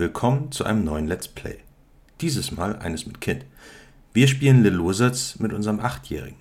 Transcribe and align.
Willkommen 0.00 0.50
zu 0.50 0.64
einem 0.64 0.82
neuen 0.82 1.06
Let's 1.08 1.28
Play. 1.28 1.58
Dieses 2.22 2.52
Mal 2.52 2.78
eines 2.78 3.04
mit 3.04 3.20
Kind. 3.20 3.44
Wir 4.14 4.28
spielen 4.28 4.62
Little 4.62 4.82
Wizards 4.82 5.38
mit 5.40 5.52
unserem 5.52 5.78
Achtjährigen. 5.78 6.38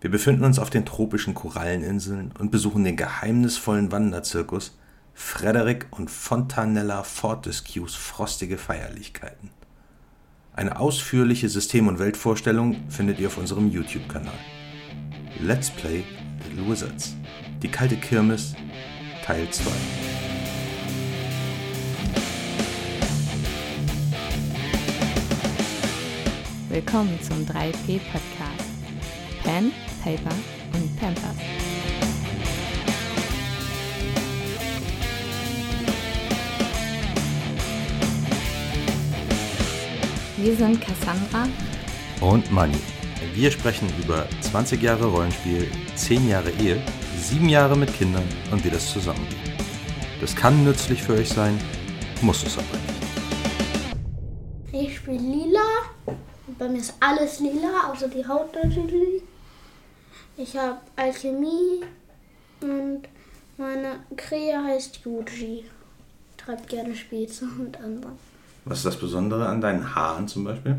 Wir 0.00 0.10
befinden 0.10 0.42
uns 0.42 0.58
auf 0.58 0.70
den 0.70 0.84
tropischen 0.84 1.32
Koralleninseln 1.32 2.32
und 2.36 2.50
besuchen 2.50 2.82
den 2.82 2.96
geheimnisvollen 2.96 3.92
Wanderzirkus 3.92 4.76
Frederick 5.14 5.86
und 5.92 6.10
Fontanella 6.10 7.04
Fortescues 7.04 7.94
frostige 7.94 8.58
Feierlichkeiten. 8.58 9.50
Eine 10.52 10.80
ausführliche 10.80 11.48
System- 11.48 11.86
und 11.86 12.00
Weltvorstellung 12.00 12.90
findet 12.90 13.20
ihr 13.20 13.28
auf 13.28 13.38
unserem 13.38 13.70
YouTube-Kanal. 13.70 14.34
Let's 15.40 15.70
Play 15.70 16.02
Little 16.50 16.68
Wizards. 16.68 17.14
Die 17.62 17.68
kalte 17.68 17.98
Kirmes 17.98 18.56
Teil 19.24 19.48
2. 19.48 19.70
Willkommen 26.76 27.18
zum 27.22 27.38
3P-Podcast. 27.46 28.68
Pen, 29.42 29.72
Paper 30.04 30.34
und 30.74 31.00
Pampers. 31.00 31.36
Wir 40.36 40.54
sind 40.54 40.78
Cassandra 40.82 41.48
Und 42.20 42.52
Money. 42.52 42.76
Wir 43.32 43.50
sprechen 43.50 43.88
über 43.98 44.26
20 44.42 44.82
Jahre 44.82 45.06
Rollenspiel, 45.06 45.70
10 45.94 46.28
Jahre 46.28 46.50
Ehe, 46.60 46.82
7 47.16 47.48
Jahre 47.48 47.78
mit 47.78 47.90
Kindern 47.94 48.28
und 48.52 48.62
wie 48.66 48.70
das 48.70 48.92
zusammengeht. 48.92 49.38
Das 50.20 50.36
kann 50.36 50.62
nützlich 50.62 51.02
für 51.02 51.14
euch 51.14 51.30
sein, 51.30 51.58
muss 52.20 52.44
es 52.44 52.58
aber 52.58 52.66
nicht. 54.72 54.84
Ich 54.90 54.96
spiele 54.96 55.16
lila. 55.16 55.95
Bei 56.58 56.68
mir 56.68 56.78
ist 56.78 56.94
alles 57.00 57.40
lila, 57.40 57.90
außer 57.90 58.08
die 58.08 58.26
Haut 58.26 58.54
natürlich. 58.54 59.22
Ich 60.36 60.56
habe 60.56 60.78
Alchemie 60.96 61.82
und 62.60 63.02
meine 63.58 64.00
Krähe 64.16 64.62
heißt 64.62 65.00
Yuji. 65.04 65.64
Treibt 66.36 66.68
gerne 66.68 66.94
Spitze 66.94 67.46
und 67.58 67.76
anderen. 67.78 68.18
Was 68.64 68.78
ist 68.78 68.86
das 68.86 68.96
Besondere 68.96 69.46
an 69.46 69.60
deinen 69.60 69.94
Haaren 69.94 70.28
zum 70.28 70.44
Beispiel? 70.44 70.76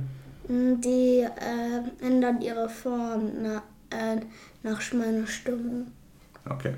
Die 0.47 1.21
äh, 1.21 2.05
ändern 2.05 2.41
ihre 2.41 2.69
Form 2.69 3.31
na, 3.41 3.61
äh, 3.89 4.19
nach 4.63 4.81
meiner 4.93 5.27
Stimmung. 5.27 5.87
Okay. 6.49 6.73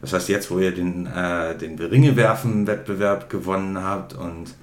Das 0.00 0.12
heißt, 0.12 0.28
jetzt, 0.28 0.50
wo 0.50 0.58
ihr 0.58 0.72
den, 0.72 1.06
äh, 1.06 1.56
den 1.56 1.78
Ringewerfen-Wettbewerb 1.78 3.30
gewonnen 3.30 3.82
habt 3.82 4.14
und 4.14 4.54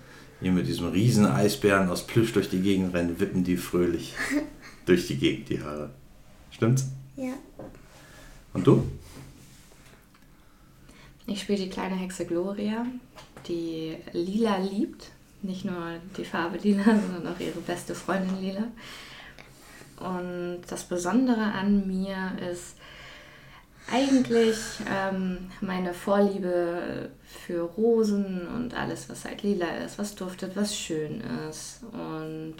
ihr 0.41 0.51
mit 0.51 0.67
diesem 0.67 0.87
riesen 0.87 1.25
Eisbären 1.25 1.89
aus 1.89 2.05
Plüsch 2.05 2.33
durch 2.33 2.49
die 2.49 2.61
Gegend 2.61 2.93
rennt, 2.93 3.19
wippen 3.19 3.43
die 3.43 3.57
fröhlich 3.57 4.13
durch 4.85 5.07
die 5.07 5.17
Gegend, 5.17 5.49
die 5.49 5.61
Haare. 5.61 5.91
Stimmt's? 6.49 6.87
Ja. 7.15 7.33
Und 8.53 8.67
du? 8.67 8.83
Ich 11.27 11.41
spiele 11.41 11.59
die 11.59 11.69
kleine 11.69 11.95
Hexe 11.95 12.25
Gloria, 12.25 12.85
die 13.47 13.95
Lila 14.11 14.57
liebt. 14.57 15.11
Nicht 15.43 15.65
nur 15.65 15.93
die 16.17 16.25
Farbe 16.25 16.57
Lila, 16.57 16.83
sondern 16.83 17.33
auch 17.33 17.39
ihre 17.39 17.61
beste 17.61 17.95
Freundin 17.95 18.41
Lila. 18.41 18.67
Und 19.97 20.61
das 20.67 20.83
Besondere 20.83 21.41
an 21.41 21.87
mir 21.87 22.33
ist 22.51 22.75
eigentlich 23.91 24.57
ähm, 24.89 25.49
meine 25.59 25.93
Vorliebe 25.93 27.09
für 27.23 27.61
Rosen 27.61 28.47
und 28.47 28.73
alles, 28.73 29.09
was 29.09 29.25
halt 29.25 29.43
lila 29.43 29.67
ist, 29.77 29.99
was 29.99 30.15
duftet, 30.15 30.55
was 30.55 30.75
schön 30.75 31.21
ist. 31.49 31.81
Und 31.91 32.55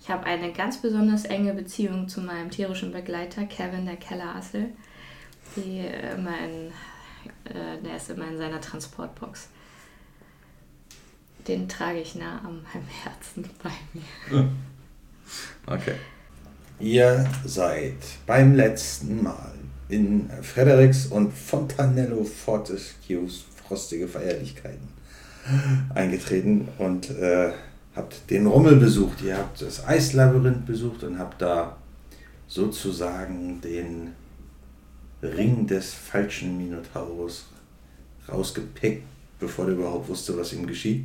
ich 0.00 0.08
habe 0.08 0.24
eine 0.24 0.52
ganz 0.52 0.78
besonders 0.80 1.24
enge 1.26 1.52
Beziehung 1.52 2.08
zu 2.08 2.20
meinem 2.22 2.50
tierischen 2.50 2.92
Begleiter, 2.92 3.44
Kevin, 3.44 3.84
der 3.84 3.96
Kellerassel. 3.96 4.70
Die 5.56 5.80
immer 5.80 6.38
in, 6.38 6.68
äh, 7.52 7.82
der 7.84 7.96
ist 7.96 8.08
immer 8.10 8.28
in 8.28 8.38
seiner 8.38 8.60
Transportbox. 8.60 9.48
Den 11.46 11.68
trage 11.68 12.00
ich 12.00 12.14
nah 12.14 12.40
am 12.44 12.60
Herzen 13.02 13.50
bei 13.62 13.70
mir. 13.92 14.48
Okay. 15.66 15.96
Ihr 16.78 17.28
seid 17.44 17.96
beim 18.26 18.54
letzten 18.54 19.22
Mal 19.22 19.59
in 19.90 20.30
Fredericks 20.42 21.06
und 21.06 21.32
Fontanello 21.32 22.24
Fortescues 22.24 23.44
frostige 23.66 24.08
Feierlichkeiten 24.08 24.88
eingetreten 25.94 26.68
und 26.78 27.10
äh, 27.10 27.52
habt 27.94 28.30
den 28.30 28.46
Rummel 28.46 28.76
besucht. 28.76 29.22
Ihr 29.22 29.36
habt 29.36 29.62
das 29.62 29.84
Eislabyrinth 29.86 30.66
besucht 30.66 31.02
und 31.02 31.18
habt 31.18 31.42
da 31.42 31.76
sozusagen 32.46 33.60
den 33.60 34.12
Ring 35.22 35.66
des 35.66 35.92
falschen 35.92 36.56
Minotaurus 36.56 37.46
rausgepickt, 38.28 39.04
bevor 39.38 39.66
der 39.66 39.74
überhaupt 39.74 40.08
wusste, 40.08 40.36
was 40.36 40.52
ihm 40.52 40.66
geschieht. 40.66 41.04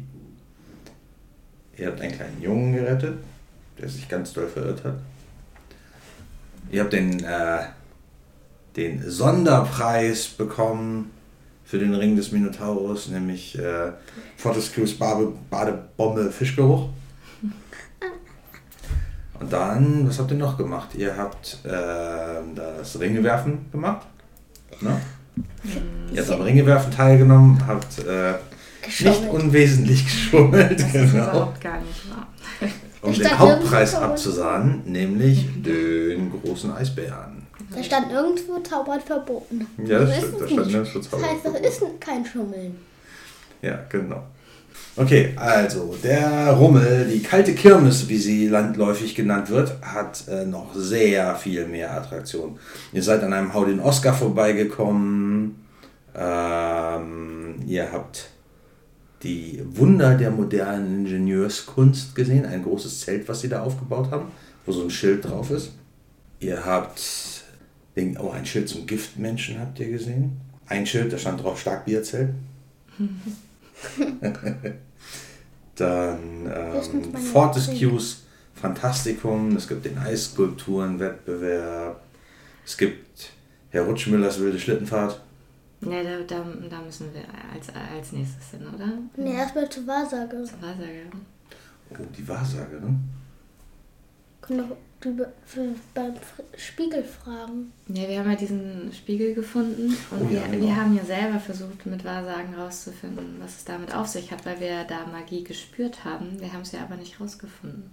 Ihr 1.77 1.87
habt 1.87 2.01
einen 2.01 2.13
kleinen 2.13 2.41
Jungen 2.41 2.73
gerettet, 2.73 3.17
der 3.77 3.89
sich 3.89 4.07
ganz 4.07 4.31
doll 4.33 4.47
verirrt 4.47 4.83
hat. 4.83 4.95
Ihr 6.71 6.81
habt 6.81 6.93
den, 6.93 7.23
äh, 7.23 7.63
den 8.75 9.09
Sonderpreis 9.09 10.27
bekommen 10.27 11.11
für 11.63 11.79
den 11.79 11.95
Ring 11.95 12.15
des 12.15 12.31
Minotaurus, 12.31 13.09
nämlich 13.09 13.57
äh, 13.57 13.91
Fortescues 14.37 14.97
Bade, 14.97 15.31
Badebombe 15.49 16.31
Fischgeruch. 16.31 16.89
Und 19.39 19.51
dann, 19.51 20.07
was 20.07 20.19
habt 20.19 20.31
ihr 20.31 20.37
noch 20.37 20.57
gemacht? 20.57 20.89
Ihr 20.95 21.17
habt 21.17 21.59
äh, 21.63 21.69
das 22.55 22.99
Ringewerfen 22.99 23.71
gemacht. 23.71 24.05
Ne? 24.81 25.01
Ihr 26.13 26.21
habt 26.21 26.31
am 26.31 26.41
Ringewerfen 26.41 26.91
teilgenommen, 26.91 27.65
habt 27.65 27.99
äh, 28.05 28.35
nicht 28.87 29.29
unwesentlich 29.29 30.05
geschummelt, 30.05 30.79
Das 30.79 30.87
ist 30.87 30.93
genau, 30.93 31.29
überhaupt 31.29 31.61
gar 31.61 31.79
nicht 31.79 32.09
wahr. 32.09 32.27
um 33.01 33.11
Ich 33.11 33.17
den 33.17 33.39
Hauptpreis 33.39 33.95
abzusahnen, 33.95 34.83
nämlich 34.85 35.47
den 35.63 36.31
großen 36.31 36.71
Eisbären. 36.71 37.34
Da 37.75 37.83
stand 37.83 38.11
irgendwo 38.11 38.59
Zaubern 38.59 39.01
verboten. 39.01 39.67
Ja, 39.85 39.99
das 39.99 40.21
So 40.21 40.27
stimmt, 40.27 40.41
da 40.41 40.47
stand 40.47 40.67
nirgendwo 40.71 40.99
Das 40.99 41.09
Zaubern 41.09 41.25
heißt, 41.25 41.45
das 41.45 41.51
verboten. 41.51 41.65
ist 41.65 42.01
kein 42.01 42.25
Schummeln. 42.25 42.77
Ja, 43.61 43.79
genau. 43.89 44.23
Okay, 44.97 45.33
also 45.35 45.93
der 46.01 46.51
Rummel, 46.51 47.09
die 47.11 47.21
kalte 47.21 47.53
Kirmes, 47.53 48.07
wie 48.07 48.17
sie 48.17 48.47
landläufig 48.47 49.13
genannt 49.13 49.49
wird, 49.49 49.73
hat 49.81 50.25
äh, 50.29 50.45
noch 50.45 50.73
sehr 50.73 51.35
viel 51.35 51.65
mehr 51.67 51.91
Attraktion. 51.93 52.57
Ihr 52.93 53.03
seid 53.03 53.21
an 53.23 53.33
einem 53.33 53.53
Hau 53.53 53.65
den 53.65 53.79
Oscar 53.81 54.13
vorbeigekommen. 54.13 55.55
Ähm, 56.15 57.55
ihr 57.67 57.91
habt 57.91 58.29
die 59.23 59.61
Wunder 59.65 60.15
der 60.15 60.31
modernen 60.31 61.05
Ingenieurskunst 61.05 62.15
gesehen. 62.15 62.45
Ein 62.45 62.63
großes 62.63 63.01
Zelt, 63.01 63.27
was 63.27 63.41
sie 63.41 63.49
da 63.49 63.63
aufgebaut 63.63 64.11
haben, 64.11 64.27
wo 64.65 64.71
so 64.71 64.83
ein 64.83 64.89
Schild 64.89 65.25
drauf 65.25 65.51
ist. 65.51 65.71
Ihr 66.39 66.63
habt 66.65 67.01
den, 67.95 68.17
oh, 68.17 68.31
ein 68.31 68.45
Schild 68.45 68.67
zum 68.69 68.85
Giftmenschen 68.85 69.59
habt 69.59 69.79
ihr 69.79 69.89
gesehen. 69.89 70.39
Ein 70.67 70.85
Schild, 70.85 71.11
da 71.13 71.17
stand 71.17 71.43
drauf 71.43 71.59
Starkbierzelt. 71.59 72.29
Dann 75.75 76.45
ähm, 76.45 77.15
Fortescues 77.15 78.21
Fantastikum, 78.55 79.55
es 79.57 79.67
gibt 79.67 79.85
den 79.85 79.97
Eisskulpturenwettbewerb, 79.97 82.01
es 82.65 82.77
gibt 82.77 83.31
Herr 83.69 83.83
Rutschmüllers 83.83 84.39
wilde 84.39 84.57
Schlittenfahrt. 84.57 85.19
Ne, 85.81 86.01
da, 86.03 86.21
da, 86.21 86.41
da 86.69 86.81
müssen 86.81 87.13
wir 87.13 87.23
als, 87.53 87.67
als 87.69 88.13
nächstes 88.13 88.51
hin, 88.51 88.61
oder? 88.73 88.93
Nee, 89.17 89.35
erstmal 89.35 89.69
zur 89.69 89.85
Wahrsage. 89.85 90.37
Wahrsagerin. 90.37 91.11
Oh, 91.91 91.97
die 92.17 92.25
Wahrsagerin. 92.27 92.99
Können 94.41 94.59
doch 94.59 94.67
drüber, 94.67 94.79
beim 95.93 96.13
Spiegel 96.57 97.03
fragen. 97.03 97.71
Ja, 97.87 98.07
wir 98.07 98.19
haben 98.19 98.31
ja 98.31 98.35
diesen 98.35 98.91
Spiegel 98.93 99.33
gefunden 99.33 99.95
und 100.11 100.21
Oh 100.21 100.33
ja, 100.33 100.41
wir, 100.41 100.51
genau. 100.51 100.65
wir 100.65 100.75
haben 100.75 100.95
ja 100.95 101.05
selber 101.05 101.39
versucht, 101.39 101.85
mit 101.85 102.03
Wahrsagen 102.03 102.55
rauszufinden, 102.55 103.35
was 103.39 103.57
es 103.57 103.65
damit 103.65 103.93
auf 103.93 104.07
sich 104.07 104.31
hat, 104.31 104.45
weil 104.45 104.59
wir 104.59 104.83
da 104.85 105.05
Magie 105.05 105.43
gespürt 105.43 106.03
haben. 106.03 106.39
Wir 106.39 106.51
haben 106.51 106.61
es 106.61 106.71
ja 106.71 106.81
aber 106.83 106.95
nicht 106.95 107.19
rausgefunden. 107.19 107.89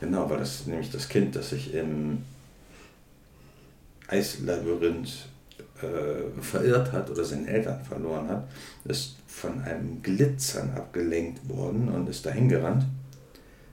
Genau, 0.00 0.28
weil 0.28 0.38
das 0.38 0.60
ist 0.60 0.66
nämlich 0.66 0.90
das 0.90 1.08
Kind, 1.08 1.34
das 1.36 1.50
sich 1.50 1.74
im 1.74 2.22
Eislabyrinth 4.08 5.26
äh, 5.80 6.42
verirrt 6.42 6.92
hat 6.92 7.10
oder 7.10 7.24
seine 7.24 7.46
Eltern 7.48 7.82
verloren 7.84 8.28
hat, 8.28 8.48
ist 8.84 9.16
von 9.26 9.62
einem 9.62 10.02
Glitzern 10.02 10.70
abgelenkt 10.72 11.48
worden 11.48 11.88
und 11.88 12.08
ist 12.08 12.24
dahin 12.26 12.48
gerannt 12.48 12.84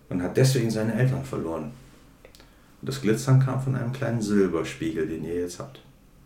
und 0.10 0.22
hat 0.22 0.36
deswegen 0.38 0.69
seine 0.69 0.94
Eltern 0.94 1.24
verloren. 1.24 1.72
Und 2.81 2.88
das 2.89 3.01
Glitzern 3.01 3.39
kam 3.39 3.62
von 3.62 3.75
einem 3.75 3.94
kleinen 3.94 4.22
Silberspiegel, 4.22 5.07
den 5.07 5.24
ihr 5.24 5.36
jetzt 5.42 5.60
habt. 5.60 5.80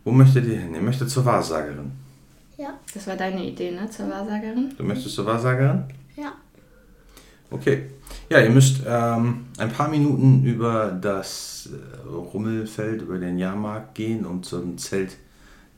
Wo 0.04 0.10
möchtet 0.10 0.46
ihr 0.46 0.58
hin? 0.58 0.74
Ihr 0.74 0.80
möchtet 0.82 1.10
zur 1.10 1.24
Wahrsagerin. 1.24 1.92
Ja, 2.56 2.78
Das 2.94 3.06
war 3.06 3.16
deine 3.16 3.44
Idee, 3.44 3.72
ne, 3.72 3.88
zur 3.90 4.08
Wahrsagerin? 4.08 4.72
Du 4.76 4.82
möchtest 4.84 5.14
zur 5.14 5.26
Wahrsagerin? 5.26 5.84
ja. 6.16 6.32
Okay. 7.50 7.90
Ja, 8.28 8.40
ihr 8.40 8.50
müsst 8.50 8.80
ähm, 8.84 9.46
ein 9.56 9.70
paar 9.70 9.88
Minuten 9.88 10.42
über 10.44 10.90
das 10.90 11.68
äh, 11.72 12.08
Rummelfeld, 12.08 13.02
über 13.02 13.18
den 13.18 13.38
Jahrmarkt 13.38 13.94
gehen, 13.94 14.26
um 14.26 14.42
zum 14.42 14.76
Zelt 14.78 15.16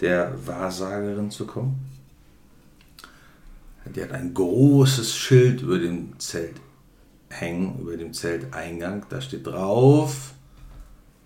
der 0.00 0.32
Wahrsagerin 0.46 1.30
zu 1.30 1.46
kommen. 1.46 1.78
Die 3.94 4.02
hat 4.02 4.12
ein 4.12 4.32
großes 4.32 5.14
Schild 5.14 5.60
über 5.62 5.78
dem 5.78 6.18
Zelt 6.18 6.54
hängen, 7.28 7.78
über 7.80 7.96
dem 7.98 8.14
Zelteingang. 8.14 9.04
Da 9.10 9.20
steht 9.20 9.46
drauf 9.46 10.32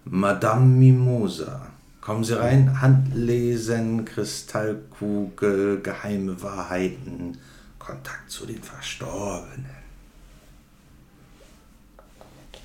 Madame 0.05 0.67
Mimosa. 0.67 1.69
Kommen 2.01 2.25
Sie 2.25 2.37
rein, 2.37 2.81
Handlesen, 2.81 4.05
Kristallkugel, 4.05 5.81
geheime 5.83 6.43
Wahrheiten, 6.43 7.39
Kontakt 7.79 8.31
zu 8.31 8.45
den 8.45 8.61
Verstorbenen. 8.61 9.83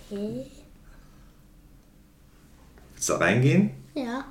Okay. 0.09 0.45
Willst 2.93 3.09
du 3.09 3.13
reingehen? 3.13 3.71
Ja. 3.93 4.25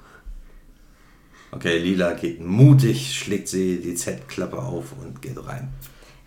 Okay, 1.52 1.79
Lila 1.79 2.14
geht 2.14 2.41
mutig, 2.41 3.17
schlägt 3.17 3.49
sie 3.49 3.81
die 3.81 3.94
Z-Klappe 3.94 4.59
auf 4.61 4.93
und 5.00 5.23
geht 5.23 5.38
rein. 5.47 5.69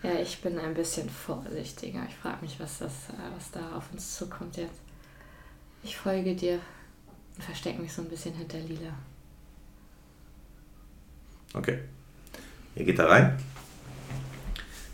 Ja, 0.02 0.14
ich 0.14 0.40
bin 0.40 0.58
ein 0.58 0.72
bisschen 0.72 1.10
vorsichtiger. 1.10 2.06
Ich 2.08 2.16
frage 2.16 2.38
mich, 2.40 2.58
was, 2.58 2.78
das, 2.78 2.92
äh, 3.10 3.34
was 3.36 3.50
da 3.50 3.76
auf 3.76 3.92
uns 3.92 4.16
zukommt 4.16 4.56
jetzt. 4.56 4.80
Ich 5.82 5.96
folge 5.96 6.34
dir 6.34 6.60
und 7.36 7.44
verstecke 7.44 7.80
mich 7.80 7.92
so 7.92 8.02
ein 8.02 8.08
bisschen 8.08 8.34
hinter 8.34 8.58
Lila. 8.58 8.92
Okay. 11.54 11.78
Ihr 12.76 12.84
geht 12.84 12.98
da 12.98 13.06
rein. 13.06 13.38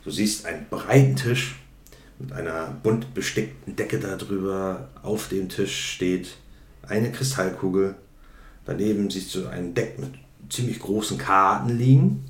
Du 0.05 0.11
siehst 0.11 0.47
einen 0.47 0.69
breiten 0.69 1.17
Tisch 1.17 1.57
mit 2.19 2.33
einer 2.33 2.69
bunt 2.83 3.13
bestickten 3.13 3.75
Decke 3.77 3.99
darüber. 3.99 4.89
Auf 5.03 5.29
dem 5.29 5.49
Tisch 5.49 5.95
steht 5.95 6.37
eine 6.87 7.11
Kristallkugel. 7.11 7.97
Daneben 8.65 9.11
siehst 9.11 9.35
du 9.35 9.49
ein 9.49 9.75
Deck 9.75 9.99
mit 9.99 10.11
ziemlich 10.49 10.79
großen 10.79 11.19
Karten 11.19 11.77
liegen. 11.77 12.25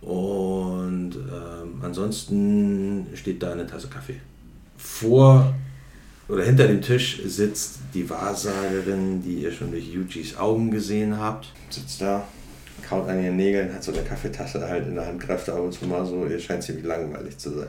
Und 0.00 1.16
ähm, 1.16 1.80
ansonsten 1.82 3.08
steht 3.14 3.42
da 3.42 3.52
eine 3.52 3.66
Tasse 3.66 3.88
Kaffee. 3.88 4.20
Vor 4.76 5.54
oder 6.28 6.44
hinter 6.44 6.66
dem 6.66 6.82
Tisch 6.82 7.20
sitzt 7.24 7.78
die 7.94 8.08
Wahrsagerin, 8.08 9.22
die 9.22 9.42
ihr 9.42 9.52
schon 9.52 9.70
durch 9.70 9.86
Yujis 9.86 10.36
Augen 10.36 10.70
gesehen 10.70 11.18
habt. 11.18 11.52
Sitzt 11.70 12.00
da, 12.00 12.26
kaut 12.88 13.08
an 13.08 13.22
ihren 13.22 13.36
Nägeln, 13.36 13.72
hat 13.72 13.84
so 13.84 13.92
eine 13.92 14.02
Kaffeetasse 14.02 14.66
halt 14.68 14.86
in 14.86 14.96
der 14.96 15.06
Hand, 15.06 15.20
greift 15.20 15.48
ab 15.48 15.60
und 15.60 15.72
zu 15.72 15.86
mal 15.86 16.04
so. 16.04 16.26
Ihr 16.26 16.40
scheint 16.40 16.62
ziemlich 16.62 16.84
langweilig 16.84 17.38
zu 17.38 17.50
sein. 17.50 17.68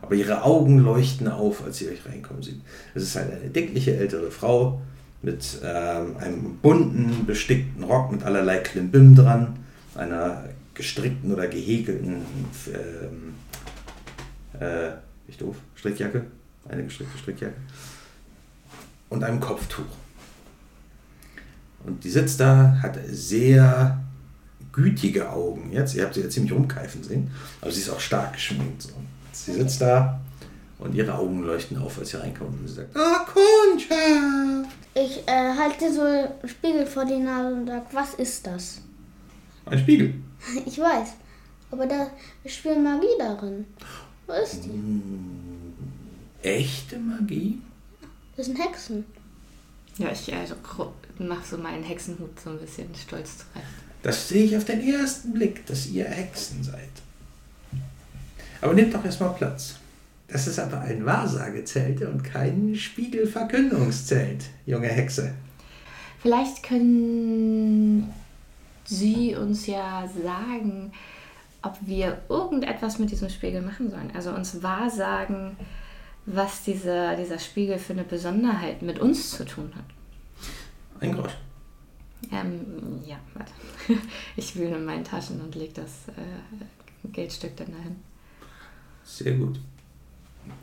Aber 0.00 0.14
ihre 0.14 0.42
Augen 0.42 0.78
leuchten 0.78 1.28
auf, 1.28 1.64
als 1.64 1.78
sie 1.78 1.88
euch 1.88 2.06
reinkommen 2.06 2.42
sieht. 2.42 2.60
Es 2.94 3.02
ist 3.02 3.16
halt 3.16 3.30
eine 3.30 3.50
dickliche 3.50 3.96
ältere 3.96 4.30
Frau 4.30 4.80
mit 5.22 5.58
ähm, 5.64 6.16
einem 6.18 6.58
bunten, 6.62 7.26
bestickten 7.26 7.82
Rock 7.82 8.12
mit 8.12 8.22
allerlei 8.22 8.58
Klimbim 8.58 9.14
dran, 9.14 9.56
einer 9.94 10.44
gestrickten 10.74 11.32
oder 11.32 11.48
gehäkelten 11.48 12.22
ähm, 12.68 13.34
äh, 14.60 14.92
ich 15.28 15.38
doof, 15.38 15.56
Strickjacke, 15.74 16.26
eine 16.68 16.84
gestrickte 16.84 17.18
Strickjacke 17.18 17.56
und 19.08 19.22
einem 19.24 19.40
Kopftuch. 19.40 19.84
Und 21.84 22.02
die 22.02 22.10
sitzt 22.10 22.40
da, 22.40 22.78
hat 22.82 22.98
sehr 23.08 24.00
gütige 24.72 25.30
Augen 25.30 25.70
jetzt. 25.72 25.94
Ihr 25.94 26.04
habt 26.04 26.14
sie 26.14 26.20
ja 26.22 26.28
ziemlich 26.28 26.52
rumkeifen 26.52 27.02
sehen, 27.02 27.30
aber 27.60 27.70
sie 27.70 27.80
ist 27.80 27.90
auch 27.90 28.00
stark 28.00 28.34
geschminkt. 28.34 28.82
So. 28.82 28.90
Sie 29.32 29.52
sitzt 29.52 29.80
da 29.80 30.20
und 30.78 30.94
ihre 30.94 31.14
Augen 31.14 31.42
leuchten 31.42 31.78
auf, 31.78 31.98
als 31.98 32.10
sie 32.10 32.20
reinkommt 32.20 32.60
und 32.60 32.68
sie 32.68 32.74
sagt, 32.74 32.96
Ah, 32.96 33.24
Kundschaft! 33.24 34.74
Ich 34.94 35.26
äh, 35.28 35.52
halte 35.58 35.92
so 35.92 36.02
einen 36.02 36.28
Spiegel 36.44 36.86
vor 36.86 37.04
die 37.04 37.18
Nase 37.18 37.54
und 37.54 37.66
sage, 37.66 37.84
was 37.92 38.14
ist 38.14 38.46
das? 38.46 38.80
Ein 39.66 39.78
Spiegel. 39.78 40.14
Ich 40.66 40.78
weiß. 40.78 41.08
Aber 41.70 41.86
da 41.86 42.08
spielt 42.44 42.82
Magie 42.82 43.06
darin. 43.18 43.64
Wo 44.26 44.32
ist 44.34 44.64
die? 44.64 44.70
Echte 46.46 46.96
Magie? 46.98 47.58
Das 48.36 48.46
sind 48.46 48.56
Hexen. 48.56 49.04
Ja, 49.98 50.12
ich 50.12 50.32
also, 50.32 50.54
mache 51.18 51.44
so 51.44 51.58
meinen 51.58 51.82
Hexenhut 51.82 52.38
so 52.38 52.50
ein 52.50 52.58
bisschen 52.58 52.94
stolz 52.94 53.38
zurecht. 53.38 53.66
Das 54.04 54.28
sehe 54.28 54.44
ich 54.44 54.56
auf 54.56 54.64
den 54.64 54.86
ersten 54.86 55.32
Blick, 55.32 55.66
dass 55.66 55.86
ihr 55.86 56.04
Hexen 56.04 56.62
seid. 56.62 56.90
Aber 58.60 58.74
nehmt 58.74 58.94
doch 58.94 59.04
erstmal 59.04 59.34
Platz. 59.34 59.76
Das 60.28 60.46
ist 60.46 60.60
aber 60.60 60.82
ein 60.82 61.04
Wahrsagezelt 61.04 62.02
und 62.02 62.22
kein 62.22 62.76
Spiegelverkündungszelt, 62.76 64.44
junge 64.66 64.88
Hexe. 64.88 65.34
Vielleicht 66.22 66.62
können 66.62 68.12
Sie 68.84 69.34
uns 69.34 69.66
ja 69.66 70.08
sagen, 70.22 70.92
ob 71.62 71.76
wir 71.84 72.22
irgendetwas 72.28 73.00
mit 73.00 73.10
diesem 73.10 73.30
Spiegel 73.30 73.62
machen 73.62 73.90
sollen. 73.90 74.12
Also 74.14 74.30
uns 74.30 74.62
wahrsagen, 74.62 75.56
was 76.26 76.62
dieser, 76.64 77.16
dieser 77.16 77.38
Spiegel 77.38 77.78
für 77.78 77.92
eine 77.92 78.04
Besonderheit 78.04 78.82
mit 78.82 78.98
uns 78.98 79.30
zu 79.30 79.44
tun 79.44 79.72
hat. 79.74 79.84
Ein 81.00 81.14
Grosch. 81.14 81.36
Ähm, 82.32 83.00
ja, 83.06 83.16
warte. 83.34 83.52
Ich 84.36 84.56
wühle 84.56 84.76
in 84.76 84.84
meinen 84.84 85.04
Taschen 85.04 85.40
und 85.40 85.54
lege 85.54 85.74
das 85.74 86.08
äh, 86.08 87.08
Geldstück 87.12 87.56
dann 87.56 87.68
dahin. 87.70 87.96
Sehr 89.04 89.32
gut. 89.34 89.60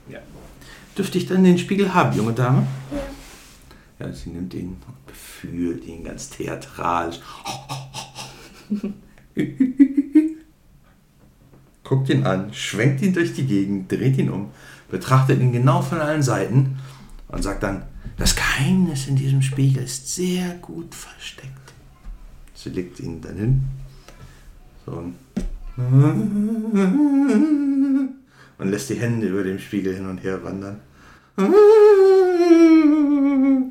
Ja. 0.10 0.20
Dürfte 0.98 1.18
ich 1.18 1.26
dann 1.26 1.44
den 1.44 1.58
Spiegel 1.58 1.94
haben, 1.94 2.16
junge 2.16 2.34
Dame? 2.34 2.68
Ja. 2.92 3.04
Ja, 4.00 4.12
sie 4.12 4.32
nimmt 4.32 4.54
ihn 4.54 4.78
und 4.88 5.06
befühlt 5.06 5.86
ihn 5.86 6.04
ganz 6.04 6.30
theatralisch. 6.30 7.20
Guckt 11.84 12.10
ihn 12.10 12.26
an, 12.26 12.54
schwenkt 12.54 13.02
ihn 13.02 13.14
durch 13.14 13.34
die 13.34 13.46
Gegend, 13.46 13.92
dreht 13.92 14.18
ihn 14.18 14.30
um, 14.30 14.52
betrachtet 14.98 15.42
ihn 15.42 15.52
genau 15.52 15.82
von 15.82 15.98
allen 16.00 16.22
Seiten 16.22 16.78
und 17.28 17.42
sagt 17.42 17.64
dann, 17.64 17.82
das 18.18 18.36
Geheimnis 18.36 19.08
in 19.08 19.16
diesem 19.16 19.42
Spiegel 19.42 19.84
ist 19.84 20.14
sehr 20.14 20.54
gut 20.62 20.94
versteckt. 20.94 21.50
Sie 22.54 22.70
legt 22.70 23.00
ihn 23.00 23.20
dann 23.20 23.36
hin. 23.36 23.64
So 24.86 24.92
und 28.60 28.70
lässt 28.70 28.90
die 28.92 28.96
Hände 28.96 29.28
über 29.28 29.44
dem 29.44 29.58
Spiegel 29.58 29.96
hin 29.96 30.06
und 30.06 30.20
her 30.20 30.44
wandern. 30.44 30.80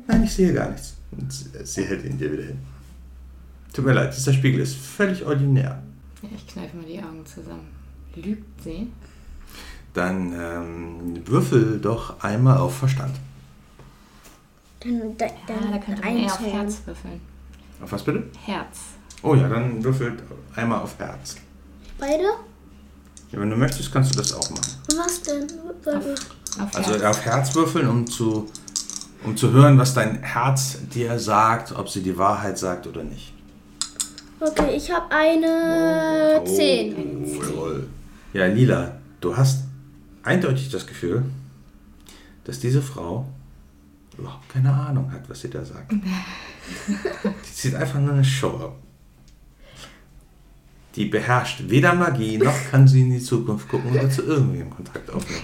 Nein, 0.07 0.23
ich 0.23 0.33
sehe 0.33 0.53
gar 0.53 0.69
nichts. 0.71 0.97
Und 1.11 1.31
sie- 1.31 1.83
hält 1.85 2.03
ihn 2.03 2.17
dir 2.17 2.31
wieder 2.33 2.43
hin. 2.43 2.57
Tut 3.71 3.85
mir 3.85 3.93
leid, 3.93 4.13
dieser 4.15 4.33
Spiegel 4.33 4.59
ist 4.59 4.75
völlig 4.75 5.25
ordinär. 5.25 5.81
Ja, 6.21 6.29
ich 6.35 6.45
kneife 6.47 6.75
mal 6.75 6.85
die 6.85 6.99
Augen 6.99 7.25
zusammen. 7.25 7.67
Lügt 8.15 8.61
sie? 8.63 8.87
Dann 9.93 10.33
ähm, 10.33 11.27
würfel 11.27 11.79
doch 11.79 12.21
einmal 12.23 12.57
auf 12.57 12.77
Verstand. 12.77 13.15
Dann, 14.79 15.15
da, 15.17 15.25
Ja, 15.25 15.31
dann 15.47 15.71
da 15.71 15.77
könnte 15.77 16.01
man 16.01 16.17
eher 16.17 16.25
auf. 16.25 16.39
Herz 16.41 16.81
würfeln. 16.85 17.21
Auf 17.81 17.91
was 17.91 18.03
bitte? 18.03 18.23
Herz. 18.45 18.77
Oh 19.21 19.35
ja, 19.35 19.47
dann 19.47 19.83
würfelt 19.83 20.21
einmal 20.55 20.81
auf 20.81 20.97
Herz. 20.97 21.35
Beide? 21.99 22.23
Ja, 23.31 23.39
wenn 23.39 23.49
du 23.49 23.55
möchtest, 23.55 23.91
kannst 23.91 24.13
du 24.13 24.17
das 24.17 24.33
auch 24.33 24.49
machen. 24.49 24.73
Was 24.97 25.21
denn? 25.21 25.47
Beide. 25.83 26.15
Auf 26.59 26.75
Also 26.75 26.91
Herz. 26.93 27.03
auf 27.03 27.21
Herz 27.25 27.55
würfeln, 27.55 27.87
um 27.87 28.07
zu, 28.07 28.49
um 29.23 29.37
zu 29.37 29.51
hören, 29.51 29.77
was 29.77 29.93
dein 29.93 30.21
Herz 30.21 30.77
dir 30.93 31.17
sagt, 31.19 31.71
ob 31.75 31.87
sie 31.89 32.01
die 32.01 32.17
Wahrheit 32.17 32.57
sagt 32.57 32.87
oder 32.87 33.03
nicht. 33.03 33.33
Okay, 34.39 34.75
ich 34.75 34.91
habe 34.91 35.05
eine 35.15 36.41
Oh. 36.41 36.45
10. 36.45 37.25
Jawohl. 37.39 37.87
Ja, 38.33 38.47
Lila, 38.47 38.95
du 39.21 39.37
hast 39.37 39.59
eindeutig 40.23 40.69
das 40.69 40.87
Gefühl, 40.87 41.25
dass 42.45 42.59
diese 42.59 42.81
Frau 42.81 43.27
überhaupt 44.17 44.49
keine 44.49 44.73
Ahnung 44.73 45.11
hat, 45.11 45.29
was 45.29 45.41
sie 45.41 45.49
da 45.49 45.63
sagt. 45.63 45.91
Die 45.93 47.53
zieht 47.53 47.75
einfach 47.75 47.99
nur 47.99 48.13
eine 48.13 48.23
Show 48.23 48.57
ab. 48.57 48.75
Die 50.95 51.05
beherrscht 51.05 51.63
weder 51.67 51.93
Magie, 51.93 52.37
noch 52.37 52.55
kann 52.69 52.87
sie 52.87 53.01
in 53.01 53.11
die 53.11 53.21
Zukunft 53.21 53.67
gucken 53.67 53.91
oder 53.91 54.09
zu 54.09 54.23
irgendwem 54.23 54.69
Kontakt 54.69 55.09
aufnehmen. 55.09 55.41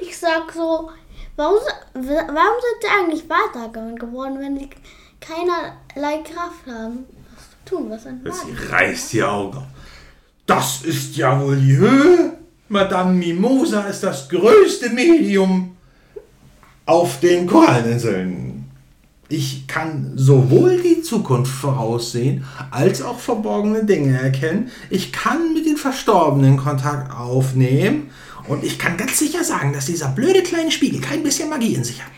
Ich 0.00 0.18
sag 0.18 0.50
so, 0.52 0.90
warum, 1.36 1.58
warum 1.94 2.04
sind 2.04 2.80
sie 2.80 2.88
eigentlich 2.88 3.30
Wahrsagerin 3.30 3.96
geworden, 3.96 4.40
wenn 4.40 4.58
sie 4.58 4.70
keinerlei 5.20 6.22
Kraft 6.22 6.66
haben, 6.66 7.04
was 7.32 7.50
zu 7.50 7.76
tun, 7.76 7.90
was 7.90 8.02
Sie 8.42 8.72
reißt 8.72 9.12
die 9.12 9.22
Augen 9.22 9.58
auf. 9.58 9.75
Das 10.46 10.82
ist 10.82 11.16
ja 11.16 11.40
wohl 11.40 11.56
die 11.56 11.76
Höhe. 11.76 12.32
Madame 12.68 13.14
Mimosa 13.14 13.82
ist 13.82 14.02
das 14.02 14.28
größte 14.28 14.90
Medium 14.90 15.76
auf 16.84 17.20
den 17.20 17.46
Koralleninseln. 17.46 18.64
Ich 19.28 19.66
kann 19.66 20.12
sowohl 20.14 20.80
die 20.80 21.02
Zukunft 21.02 21.52
voraussehen, 21.52 22.44
als 22.70 23.02
auch 23.02 23.18
verborgene 23.18 23.84
Dinge 23.84 24.20
erkennen. 24.20 24.70
Ich 24.88 25.12
kann 25.12 25.52
mit 25.52 25.66
den 25.66 25.76
Verstorbenen 25.76 26.56
Kontakt 26.56 27.12
aufnehmen. 27.12 28.10
Und 28.46 28.62
ich 28.62 28.78
kann 28.78 28.96
ganz 28.96 29.18
sicher 29.18 29.42
sagen, 29.42 29.72
dass 29.72 29.86
dieser 29.86 30.08
blöde 30.08 30.42
kleine 30.42 30.70
Spiegel 30.70 31.00
kein 31.00 31.24
bisschen 31.24 31.50
Magie 31.50 31.74
in 31.74 31.82
sich 31.82 32.00
hat. 32.00 32.10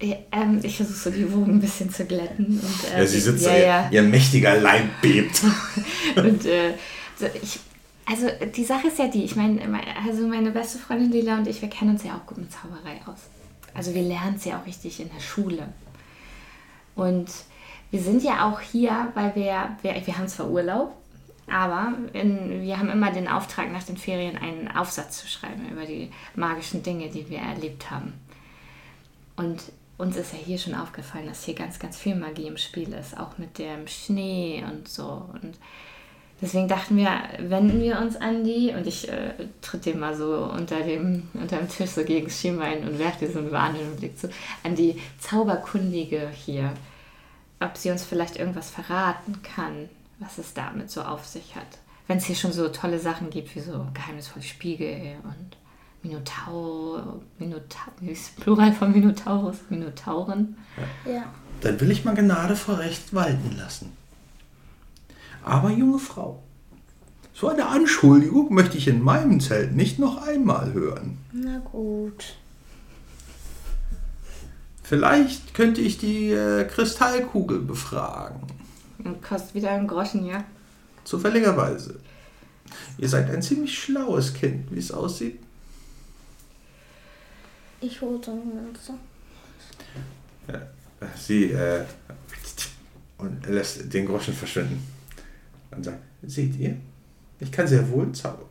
Ja, 0.00 0.16
ähm, 0.32 0.60
ich 0.62 0.76
versuche 0.78 0.96
so 0.96 1.10
die 1.10 1.30
Wogen 1.30 1.52
ein 1.52 1.60
bisschen 1.60 1.90
zu 1.90 2.06
glätten. 2.06 2.60
Und, 2.60 2.94
äh, 2.94 3.00
Ja, 3.00 3.06
sie 3.06 3.20
sitzt 3.20 3.44
ja, 3.44 3.52
da, 3.52 3.58
ja. 3.58 3.88
ihr 3.90 4.02
mächtiger 4.02 4.58
Leib 4.58 4.84
bebt. 5.02 5.42
Und 6.16 6.46
äh, 6.46 6.70
ich, 7.42 7.60
also 8.06 8.28
die 8.54 8.64
Sache 8.64 8.88
ist 8.88 8.98
ja 8.98 9.08
die, 9.08 9.24
ich 9.24 9.36
meine, 9.36 9.60
also 10.06 10.26
meine 10.26 10.50
beste 10.50 10.78
Freundin 10.78 11.10
Lila 11.10 11.38
und 11.38 11.46
ich, 11.46 11.62
wir 11.62 11.70
kennen 11.70 11.92
uns 11.92 12.04
ja 12.04 12.16
auch 12.16 12.26
gut 12.26 12.38
mit 12.38 12.52
Zauberei 12.52 13.00
aus. 13.06 13.28
Also 13.72 13.94
wir 13.94 14.02
lernen 14.02 14.36
es 14.36 14.44
ja 14.44 14.58
auch 14.58 14.66
richtig 14.66 15.00
in 15.00 15.10
der 15.10 15.20
Schule. 15.20 15.68
Und 16.94 17.28
wir 17.90 18.00
sind 18.00 18.22
ja 18.22 18.48
auch 18.48 18.60
hier, 18.60 19.08
weil 19.14 19.34
wir, 19.34 19.76
wir, 19.82 20.06
wir 20.06 20.18
haben 20.18 20.28
zwar 20.28 20.50
Urlaub, 20.50 20.94
aber 21.50 21.94
in, 22.12 22.62
wir 22.62 22.78
haben 22.78 22.88
immer 22.88 23.10
den 23.10 23.28
Auftrag, 23.28 23.72
nach 23.72 23.82
den 23.82 23.96
Ferien 23.96 24.36
einen 24.36 24.68
Aufsatz 24.68 25.18
zu 25.20 25.26
schreiben 25.26 25.68
über 25.70 25.84
die 25.84 26.10
magischen 26.34 26.82
Dinge, 26.82 27.08
die 27.08 27.28
wir 27.28 27.38
erlebt 27.38 27.90
haben. 27.90 28.14
Und 29.36 29.62
uns 29.96 30.16
ist 30.16 30.32
ja 30.32 30.38
hier 30.38 30.58
schon 30.58 30.74
aufgefallen, 30.74 31.26
dass 31.26 31.44
hier 31.44 31.54
ganz, 31.54 31.78
ganz 31.78 31.96
viel 31.96 32.14
Magie 32.14 32.46
im 32.46 32.56
Spiel 32.56 32.92
ist, 32.92 33.18
auch 33.18 33.38
mit 33.38 33.58
dem 33.58 33.86
Schnee 33.86 34.64
und 34.68 34.88
so. 34.88 35.28
Und 35.32 35.56
deswegen 36.40 36.68
dachten 36.68 36.96
wir, 36.96 37.10
wenden 37.38 37.80
wir 37.80 37.98
uns 38.00 38.16
an 38.16 38.44
die 38.44 38.72
und 38.76 38.86
ich 38.86 39.08
äh, 39.08 39.34
tritt 39.60 39.86
dem 39.86 40.00
mal 40.00 40.16
so 40.16 40.50
unter 40.52 40.80
dem, 40.80 41.28
unter 41.34 41.58
dem 41.58 41.68
Tisch 41.68 41.90
so 41.90 42.04
gegen 42.04 42.26
das 42.26 42.40
Schienbein 42.40 42.86
und 42.86 42.98
werfe 42.98 43.26
dir 43.26 43.32
so 43.32 43.38
einen 43.38 43.52
warnenden 43.52 43.96
Blick 43.96 44.18
zu, 44.18 44.28
an 44.62 44.74
die 44.74 45.00
Zauberkundige 45.20 46.30
hier, 46.30 46.72
ob 47.60 47.76
sie 47.76 47.90
uns 47.90 48.04
vielleicht 48.04 48.36
irgendwas 48.36 48.70
verraten 48.70 49.40
kann, 49.42 49.88
was 50.18 50.38
es 50.38 50.54
damit 50.54 50.90
so 50.90 51.02
auf 51.02 51.24
sich 51.24 51.56
hat. 51.56 51.78
Wenn 52.06 52.18
es 52.18 52.26
hier 52.26 52.36
schon 52.36 52.52
so 52.52 52.68
tolle 52.68 52.98
Sachen 52.98 53.30
gibt, 53.30 53.54
wie 53.56 53.60
so 53.60 53.86
geheimnisvolle 53.94 54.44
Spiegel 54.44 55.16
und 55.24 55.56
Minotaur, 56.04 57.20
Minotaur, 57.38 57.92
wie 58.00 58.10
ist 58.10 58.36
das 58.36 58.44
Plural 58.44 58.72
von 58.72 58.92
Minotaurus, 58.92 59.56
Minotauren. 59.70 60.56
Ja. 61.06 61.24
Dann 61.62 61.80
will 61.80 61.90
ich 61.90 62.04
mal 62.04 62.14
Gnade 62.14 62.56
vor 62.56 62.78
Recht 62.78 63.14
walten 63.14 63.56
lassen. 63.56 63.96
Aber 65.44 65.70
junge 65.70 65.98
Frau, 65.98 66.42
so 67.34 67.48
eine 67.48 67.66
Anschuldigung 67.66 68.52
möchte 68.54 68.78
ich 68.78 68.88
in 68.88 69.02
meinem 69.02 69.40
Zelt 69.40 69.74
nicht 69.76 69.98
noch 69.98 70.26
einmal 70.26 70.72
hören. 70.72 71.18
Na 71.32 71.58
gut. 71.58 72.36
Vielleicht 74.82 75.52
könnte 75.52 75.82
ich 75.82 75.98
die 75.98 76.30
äh, 76.30 76.64
Kristallkugel 76.64 77.58
befragen. 77.60 78.40
Und 79.02 79.22
kostet 79.22 79.54
wieder 79.54 79.70
einen 79.70 79.86
Groschen, 79.86 80.24
ja? 80.24 80.44
Zufälligerweise. 81.04 82.00
Ihr 82.96 83.08
seid 83.08 83.30
ein 83.30 83.42
ziemlich 83.42 83.78
schlaues 83.78 84.32
Kind, 84.32 84.70
wie 84.70 84.78
es 84.78 84.92
aussieht. 84.92 85.38
Ich 87.80 88.00
hole 88.00 88.18
so 88.24 88.32
eine 88.32 88.44
Münze. 88.44 88.94
Sie 91.18 91.50
äh, 91.50 91.84
und 93.18 93.46
lässt 93.46 93.92
den 93.92 94.06
Groschen 94.06 94.32
verschwinden. 94.32 94.93
Und 95.76 95.84
sagt, 95.84 95.98
seht 96.22 96.56
ihr, 96.56 96.76
ich 97.40 97.50
kann 97.50 97.66
sehr 97.66 97.88
wohl 97.90 98.12
zaubern. 98.12 98.46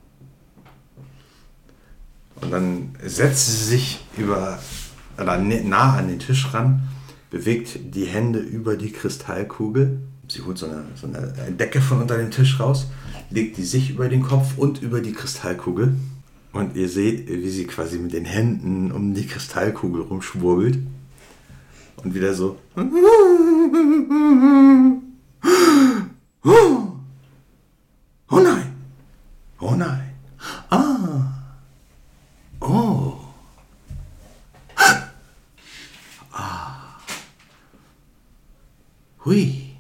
Und 2.42 2.52
dann 2.52 2.96
setzt 3.04 3.48
sie 3.48 3.66
sich 3.66 4.06
über, 4.18 4.60
oder 5.18 5.38
nah 5.38 5.98
an 5.98 6.08
den 6.08 6.20
Tisch 6.20 6.54
ran, 6.54 6.84
bewegt 7.30 7.80
die 7.96 8.06
Hände 8.06 8.40
über 8.40 8.76
die 8.76 8.92
Kristallkugel. 8.92 10.00
Sie 10.28 10.42
holt 10.42 10.58
so 10.58 10.66
eine, 10.66 10.84
so 10.96 11.08
eine 11.08 11.52
Decke 11.52 11.82
von 11.82 12.02
unter 12.02 12.18
dem 12.18 12.32
Tisch 12.32 12.60
raus, 12.60 12.88
legt 13.30 13.58
die 13.58 13.64
sich 13.64 13.92
über 13.92 14.10
den 14.10 14.24
Kopf 14.24 14.58
und 14.58 14.82
über 14.82 15.02
die 15.02 15.14
Kristallkugel. 15.14 15.96
Und 16.52 16.76
ihr 16.76 16.88
seht, 16.88 17.28
wie 17.28 17.50
sie 17.50 17.66
quasi 17.66 17.98
mit 17.98 18.14
den 18.14 18.26
Händen 18.26 18.92
um 18.92 19.14
die 19.14 19.26
Kristallkugel 19.26 20.04
rumschwurbelt. 20.04 20.80
Und 22.04 22.14
wieder 22.14 22.34
so. 22.34 22.58
Oh 28.34 28.40
nein. 28.40 28.74
Oh 29.60 29.76
nein. 29.76 30.10
Ah. 30.72 31.22
Oh. 32.60 33.14
Ah. 36.36 36.98
Hui. 39.24 39.76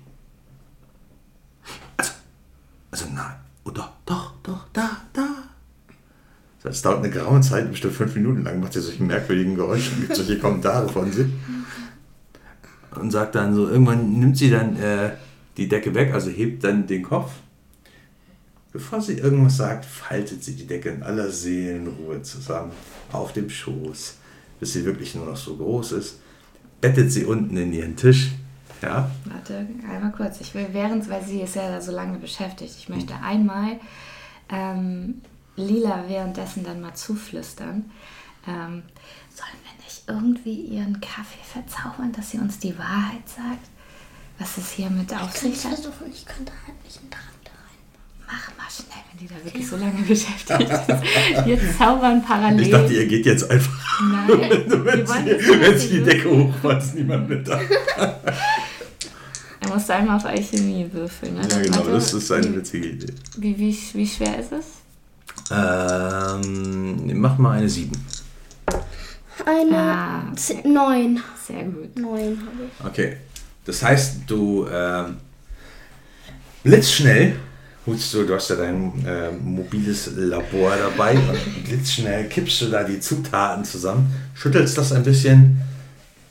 Also, 1.98 2.12
also 2.91 3.05
nein. 3.12 3.33
Oh 3.65 3.72
doch, 3.72 3.89
doch, 4.05 4.33
doch, 4.43 4.67
da, 4.72 5.01
da. 5.13 5.27
Das 6.62 6.83
dauert 6.83 7.00
eine 7.00 7.10
graue 7.10 7.41
Zeit, 7.41 7.72
bestimmt 7.72 7.95
fünf 7.95 8.13
Minuten 8.13 8.43
lang, 8.43 8.60
macht 8.60 8.74
sie 8.74 8.81
solche 8.81 9.01
merkwürdigen 9.01 9.55
Geräusche 9.55 9.95
und 9.95 10.01
gibt 10.01 10.15
solche 10.15 10.38
Kommentare 10.38 10.88
von 10.89 11.12
sich. 11.12 11.27
Und 12.91 13.10
sagt 13.10 13.33
dann 13.33 13.55
so, 13.55 13.67
irgendwann 13.67 14.19
nimmt 14.19 14.38
sie 14.38 14.51
dann 14.51 14.75
äh, 14.77 15.13
die 15.57 15.67
Decke 15.67 15.95
weg, 15.95 16.13
also 16.13 16.29
hebt 16.29 16.63
dann 16.63 16.86
den 16.86 17.01
Kopf. 17.01 17.31
Bevor 18.73 18.99
sie 19.01 19.13
irgendwas 19.19 19.57
sagt, 19.57 19.85
faltet 19.85 20.43
sie 20.43 20.55
die 20.55 20.65
Decke 20.65 20.89
in 20.89 21.03
aller 21.03 21.29
Seelenruhe 21.29 22.21
zusammen 22.23 22.71
auf 23.11 23.31
dem 23.31 23.49
Schoß, 23.49 24.15
bis 24.59 24.73
sie 24.73 24.83
wirklich 24.83 25.13
nur 25.15 25.25
noch 25.27 25.37
so 25.37 25.55
groß 25.55 25.91
ist. 25.93 26.19
Bettet 26.81 27.11
sie 27.11 27.23
unten 27.25 27.55
in 27.55 27.71
ihren 27.71 27.95
Tisch. 27.95 28.31
Ja, 28.81 29.09
Warte, 29.25 29.65
einmal 29.89 30.11
kurz. 30.11 30.41
Ich 30.41 30.53
will 30.55 30.67
während, 30.73 31.07
weil 31.09 31.23
sie 31.23 31.39
ist 31.41 31.55
ja 31.55 31.69
da 31.69 31.79
so 31.79 31.91
lange 31.93 32.17
beschäftigt, 32.17 32.73
ich 32.77 32.89
möchte 32.89 33.13
einmal 33.23 33.79
ähm, 34.49 35.21
Lila 35.55 36.03
währenddessen 36.09 36.65
dann 36.65 36.81
mal 36.81 36.93
zuflüstern. 36.93 37.89
Ähm, 38.45 38.81
sollen 39.29 39.59
wir 39.63 39.85
nicht 39.85 40.03
irgendwie 40.07 40.61
ihren 40.75 40.99
Kaffee 40.99 41.43
verzaubern, 41.43 42.11
dass 42.11 42.31
sie 42.31 42.39
uns 42.39 42.59
die 42.59 42.77
Wahrheit 42.77 43.27
sagt? 43.29 43.69
Was 44.39 44.57
es 44.57 44.71
hier 44.71 44.89
mit 44.89 45.13
auf 45.13 45.33
Ich 45.33 45.41
kann 45.41 45.51
sich 45.53 45.63
hat? 45.63 45.73
versuchen, 45.75 46.11
ich 46.11 46.25
könnte 46.25 46.51
halt 46.67 46.83
nicht 46.83 46.99
da 47.09 47.17
rein. 47.17 47.32
Mach 48.27 48.57
mal 48.57 48.69
schnell, 48.69 49.03
wenn 49.11 49.19
die 49.19 49.27
da 49.27 49.35
wirklich 49.43 49.67
so 49.67 49.75
lange 49.77 50.01
beschäftigt 50.07 50.61
ist. 50.61 51.45
Wir 51.45 51.59
zaubern 51.77 52.23
parallel. 52.23 52.61
ich 52.61 52.69
dachte, 52.71 52.93
ihr 52.93 53.07
geht 53.07 53.25
jetzt 53.25 53.49
einfach. 53.49 53.73
Nein, 54.11 54.27
wenn 54.29 54.85
wir 54.85 55.07
sie, 55.07 55.61
wenn 55.61 55.77
sie 55.79 55.87
die. 55.89 56.03
Decke 56.03 56.29
hochfahrt, 56.29 56.81
ist 56.83 56.95
niemand 56.95 57.29
mit 57.29 57.47
da. 57.47 57.59
Er 59.59 59.69
muss 59.73 59.89
einmal 59.89 60.17
auf 60.17 60.25
Alchemie 60.25 60.85
würfeln. 60.91 61.35
Ne? 61.35 61.41
Ja, 61.49 61.61
genau, 61.61 61.77
Warte, 61.77 61.91
das 61.91 62.13
ist 62.13 62.29
eine 62.33 62.53
witzige 62.53 62.85
Idee. 62.85 63.13
wie, 63.37 63.57
wie, 63.57 63.77
wie 63.93 64.05
schwer 64.05 64.37
ist 64.37 64.51
es? 64.51 64.65
Ähm, 65.49 67.19
mach 67.21 67.37
mal 67.37 67.57
eine 67.59 67.69
7. 67.69 67.89
Eine 69.45 69.77
Ah, 69.77 70.23
Z- 70.35 70.65
neun. 70.65 71.23
Sehr 71.47 71.63
gut. 71.63 71.97
Neun 71.97 72.39
habe 72.45 72.65
ich. 72.67 72.85
Okay. 72.85 73.17
Das 73.65 73.81
heißt, 73.81 74.17
du 74.27 74.67
ähm, 74.69 75.15
blitzschnell 76.63 77.37
holst 77.85 78.13
du, 78.13 78.25
du 78.25 78.35
hast 78.35 78.49
ja 78.49 78.55
dein 78.55 78.93
ähm, 79.05 79.43
mobiles 79.43 80.11
Labor 80.15 80.75
dabei 80.75 81.17
und 81.17 81.63
blitzschnell 81.65 82.27
kippst 82.29 82.61
du 82.61 82.69
da 82.69 82.83
die 82.83 82.99
Zutaten 82.99 83.65
zusammen, 83.65 84.13
schüttelst 84.33 84.77
das 84.77 84.91
ein 84.91 85.03
bisschen, 85.03 85.61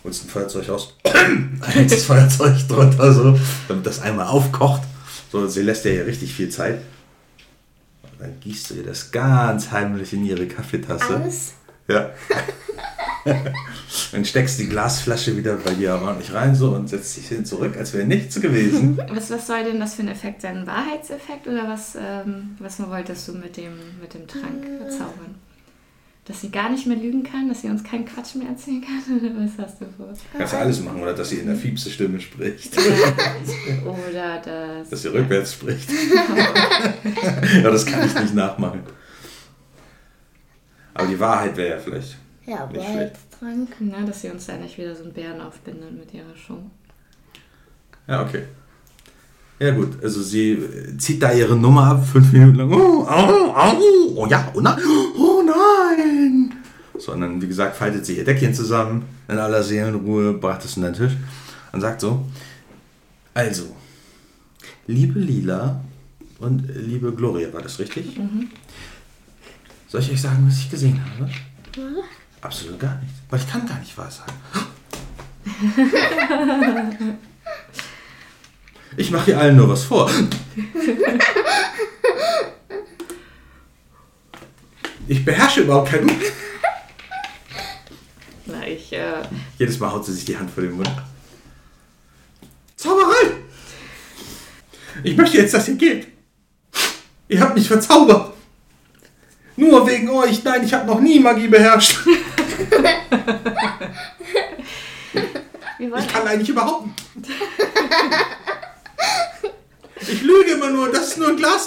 holst 0.04 0.24
ein 0.24 0.28
Feuerzeug 0.28 0.66
hältst 1.62 1.96
das 1.96 2.04
Feuerzeug 2.04 2.56
drunter, 2.68 3.12
so, 3.12 3.38
damit 3.68 3.86
das 3.86 4.00
einmal 4.00 4.26
aufkocht. 4.26 4.82
So, 5.30 5.46
sie 5.46 5.62
lässt 5.62 5.84
dir 5.84 5.92
hier 5.92 6.06
richtig 6.06 6.34
viel 6.34 6.50
Zeit. 6.50 6.80
Und 8.02 8.20
dann 8.20 8.40
gießt 8.40 8.70
du 8.70 8.74
ihr 8.74 8.82
das 8.82 9.10
ganz 9.10 9.70
heimlich 9.70 10.12
in 10.12 10.26
ihre 10.26 10.46
Kaffeetasse. 10.46 11.16
Alles. 11.16 11.54
Ja. 11.88 12.10
Dann 14.12 14.24
steckst 14.24 14.58
die 14.58 14.68
Glasflasche 14.68 15.36
wieder 15.36 15.56
bei 15.56 15.74
dir 15.74 15.94
ordentlich 15.94 16.32
rein 16.32 16.54
so 16.54 16.70
und 16.70 16.88
setzt 16.88 17.16
dich 17.16 17.28
hin 17.28 17.44
zurück, 17.44 17.76
als 17.76 17.92
wäre 17.92 18.06
nichts 18.06 18.40
gewesen. 18.40 18.98
Was, 19.12 19.30
was 19.30 19.46
soll 19.46 19.64
denn 19.64 19.78
das 19.80 19.94
für 19.94 20.02
ein 20.02 20.08
Effekt 20.08 20.42
sein? 20.42 20.58
Ein 20.58 20.66
Wahrheitseffekt 20.66 21.46
oder 21.46 21.68
was, 21.68 21.94
ähm, 21.94 22.56
was 22.58 22.80
wolltest 22.80 23.28
du 23.28 23.32
mit 23.32 23.56
dem, 23.56 23.72
mit 24.00 24.14
dem 24.14 24.26
Trank 24.26 24.64
verzaubern? 24.78 25.36
Dass 26.24 26.40
sie 26.40 26.50
gar 26.50 26.70
nicht 26.70 26.86
mehr 26.86 26.96
lügen 26.96 27.24
kann, 27.24 27.48
dass 27.48 27.62
sie 27.62 27.68
uns 27.68 27.82
keinen 27.82 28.04
Quatsch 28.04 28.36
mehr 28.36 28.48
erzählen 28.48 28.80
kann? 28.80 29.18
Oder 29.18 29.30
was 29.34 29.66
hast 29.66 29.80
du 29.80 29.86
vor? 29.96 30.08
Kannst 30.36 30.52
du 30.52 30.56
alles 30.56 30.80
machen, 30.80 31.02
oder 31.02 31.14
dass 31.14 31.30
sie 31.30 31.38
in 31.38 31.46
der 31.46 31.56
fiepse 31.56 31.90
Stimme 31.90 32.20
spricht. 32.20 32.78
Oder 32.78 34.40
das. 34.44 34.88
Dass 34.88 35.02
sie 35.02 35.08
rückwärts 35.08 35.54
spricht. 35.54 35.90
ja, 35.90 37.70
das 37.70 37.84
kann 37.84 38.06
ich 38.06 38.14
nicht 38.14 38.34
nachmachen. 38.36 38.82
Aber 40.94 41.06
die 41.06 41.18
Wahrheit 41.18 41.56
wäre 41.56 41.76
ja 41.76 41.78
vielleicht. 41.78 42.16
Ja, 42.46 42.66
Nicht 42.66 42.80
Wahrheitstrank. 42.80 43.68
Na, 43.80 44.02
dass 44.04 44.20
sie 44.20 44.30
uns 44.30 44.46
da 44.46 44.56
nicht 44.56 44.76
wieder 44.78 44.94
so 44.94 45.04
einen 45.04 45.12
Bären 45.12 45.40
aufbindet 45.40 45.92
mit 45.92 46.12
ihrer 46.12 46.36
Show. 46.36 46.58
Ja, 48.06 48.22
okay. 48.22 48.44
Ja 49.58 49.70
gut, 49.70 50.02
also 50.02 50.20
sie 50.22 50.58
zieht 50.98 51.22
da 51.22 51.32
ihre 51.32 51.54
Nummer 51.56 51.84
ab, 51.84 52.04
fünf 52.04 52.32
Minuten 52.32 52.56
lang. 52.56 52.72
Oh, 52.72 53.06
au, 53.06 53.54
au, 53.54 53.76
oh 54.16 54.26
ja, 54.26 54.50
oh 54.54 54.60
nein, 54.60 54.76
oh 55.16 55.42
nein. 55.46 56.52
Sondern 56.98 57.40
wie 57.40 57.46
gesagt, 57.46 57.76
faltet 57.76 58.04
sie 58.04 58.16
ihr 58.16 58.24
Deckchen 58.24 58.54
zusammen 58.54 59.04
in 59.28 59.38
aller 59.38 59.62
Seelenruhe, 59.62 60.32
bracht 60.32 60.64
es 60.64 60.76
in 60.76 60.82
den 60.82 60.94
Tisch. 60.94 61.12
und 61.72 61.80
sagt 61.80 62.00
so, 62.00 62.24
also, 63.34 63.74
liebe 64.86 65.18
Lila 65.18 65.80
und 66.38 66.68
liebe 66.74 67.12
Gloria, 67.12 67.52
war 67.52 67.62
das 67.62 67.78
richtig? 67.78 68.18
Soll 69.92 70.00
ich 70.00 70.10
euch 70.12 70.22
sagen, 70.22 70.42
was 70.48 70.58
ich 70.58 70.70
gesehen 70.70 70.98
habe? 71.04 71.30
Absolut 72.40 72.80
gar 72.80 72.96
nichts, 72.96 73.18
weil 73.28 73.40
ich 73.40 73.46
kann 73.46 73.66
gar 73.68 73.78
nicht 73.78 73.98
wahr 73.98 74.10
sagen. 74.10 74.32
Ich 78.94 79.10
mache 79.10 79.24
hier 79.24 79.40
allen 79.40 79.56
nur 79.56 79.70
was 79.70 79.84
vor. 79.84 80.10
Ich 85.08 85.24
beherrsche 85.24 85.62
überhaupt 85.62 85.90
kein 85.90 86.06
Na, 88.44 88.66
ich, 88.66 88.92
äh, 88.92 89.22
Jedes 89.58 89.78
Mal 89.78 89.90
haut 89.90 90.04
sie 90.04 90.12
sich 90.12 90.26
die 90.26 90.36
Hand 90.36 90.50
vor 90.50 90.62
den 90.62 90.72
Mund. 90.72 90.90
Zauberei! 92.76 93.32
Ich 95.02 95.16
möchte 95.16 95.38
jetzt, 95.38 95.54
dass 95.54 95.68
ihr 95.68 95.76
geht. 95.76 96.08
Ihr 97.28 97.40
habt 97.40 97.54
mich 97.54 97.66
verzaubert. 97.66 98.31
Nur 99.56 99.86
wegen 99.86 100.08
euch. 100.10 100.42
Nein, 100.44 100.64
ich 100.64 100.72
habe 100.72 100.86
noch 100.86 101.00
nie 101.00 101.20
Magie 101.20 101.48
beherrscht. 101.48 101.98
Ich 105.84 106.08
kann 106.08 106.26
eigentlich 106.26 106.48
überhaupt 106.48 106.86
nicht. 106.86 107.28
Ich 110.00 110.22
lüge 110.22 110.52
immer 110.52 110.70
nur. 110.70 110.90
Das 110.90 111.08
ist 111.08 111.18
nur 111.18 111.28
ein 111.28 111.36
Glas. 111.36 111.66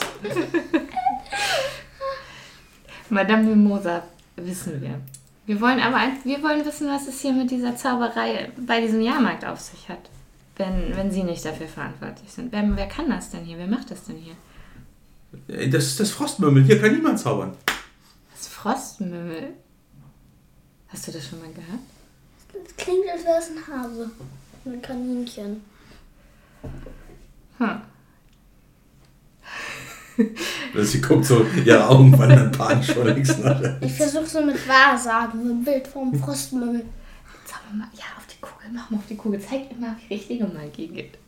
Madame 3.10 3.44
Mimosa 3.44 4.04
wissen 4.36 4.82
wir. 4.82 5.00
Wir 5.46 5.62
wollen 5.62 5.80
aber 5.80 6.00
wir 6.24 6.42
wollen 6.42 6.66
wissen, 6.66 6.88
was 6.88 7.08
es 7.08 7.22
hier 7.22 7.34
mit 7.34 7.52
dieser 7.52 7.76
Zauberei 7.76 8.52
bei 8.58 8.82
diesem 8.82 9.02
Jahrmarkt 9.02 9.46
auf 9.46 9.60
sich 9.60 9.90
hat. 9.90 10.10
Wenn, 10.58 10.96
wenn 10.96 11.12
Sie 11.12 11.24
nicht 11.24 11.44
dafür 11.44 11.68
verantwortlich 11.68 12.32
sind. 12.32 12.52
Wer, 12.52 12.64
wer 12.76 12.88
kann 12.88 13.10
das 13.10 13.30
denn 13.30 13.44
hier? 13.44 13.58
Wer 13.58 13.68
macht 13.68 13.92
das 13.92 14.06
denn 14.06 14.16
hier? 14.16 14.36
Das 15.68 15.86
ist 15.88 16.00
das 16.00 16.12
Frostmümmel. 16.12 16.64
Hier 16.64 16.82
kann 16.82 16.94
niemand 16.94 17.20
zaubern. 17.20 17.52
Frostmümmel. 18.66 19.54
Hast 20.88 21.08
du 21.08 21.12
das 21.12 21.28
schon 21.28 21.40
mal 21.40 21.50
gehört? 21.50 21.82
Das 22.52 22.76
klingt, 22.76 23.08
als 23.14 23.24
wäre 23.24 23.38
es 23.38 23.50
ein 23.52 23.68
Hase. 23.68 24.10
Ein 24.66 24.82
Kaninchen. 24.82 25.62
Hm. 27.60 27.82
Sie 30.84 31.00
guckt 31.00 31.26
so, 31.26 31.46
ihre 31.64 31.88
Augen 31.88 32.18
wandern 32.18 32.52
panisch 32.52 32.92
vor 32.92 33.06
links 33.06 33.38
nach 33.38 33.62
rechts. 33.62 33.86
Ich 33.86 33.94
versuche 33.94 34.26
so 34.26 34.44
mit 34.44 34.68
Wahrsagen, 34.68 35.44
so 35.44 35.54
ein 35.54 35.64
Bild 35.64 35.88
vom 35.88 36.18
Frostmümmel. 36.18 36.86
Zauber 37.46 37.72
mal, 37.72 37.88
ja, 37.94 38.18
auf 38.18 38.26
die 38.26 38.42
Kugel, 38.42 38.70
mach 38.74 38.90
mal 38.90 38.98
auf 38.98 39.08
die 39.08 39.16
Kugel. 39.16 39.40
Zeig 39.40 39.70
immer, 39.70 39.96
wie 40.08 40.16
richtige 40.16 40.48
Magie 40.48 40.88
geht. 40.88 41.20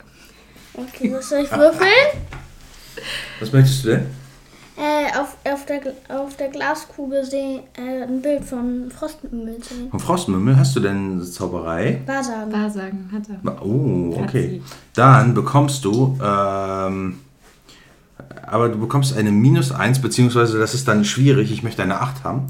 Okay, 0.74 1.14
was 1.14 1.30
soll 1.30 1.44
ich 1.44 1.52
würfeln? 1.52 1.92
Was 3.40 3.52
möchtest 3.52 3.84
du 3.84 3.90
denn? 3.90 4.27
Äh, 4.78 5.18
auf, 5.18 5.38
auf, 5.52 5.66
der, 5.66 5.82
auf 6.10 6.38
der 6.38 6.50
Glaskugel 6.50 7.26
sehen, 7.26 7.62
äh, 7.76 8.04
ein 8.04 8.22
Bild 8.22 8.44
von 8.44 8.92
Frostmümmel 8.92 9.58
sehen. 9.64 9.90
Vom 9.90 10.00
Frostmümmel 10.00 10.56
hast 10.56 10.76
du 10.76 10.80
denn 10.80 11.24
Zauberei? 11.24 12.04
Wahrsagen. 12.06 12.54
Wahrsagen 12.54 13.10
hat 13.12 13.24
er. 13.28 13.66
Oh, 13.66 14.16
okay. 14.22 14.62
Dann 14.94 15.34
bekommst 15.34 15.84
du, 15.84 16.16
ähm, 16.24 17.18
aber 18.46 18.70
du 18.70 18.78
bekommst 18.78 19.18
eine 19.18 19.32
minus 19.32 19.72
1, 19.72 20.00
beziehungsweise 20.00 20.60
das 20.60 20.76
ist 20.76 20.88
dann 20.88 21.06
schwierig, 21.06 21.52
ich 21.52 21.64
möchte 21.64 21.82
eine 21.82 22.00
8 22.00 22.24
haben, 22.24 22.46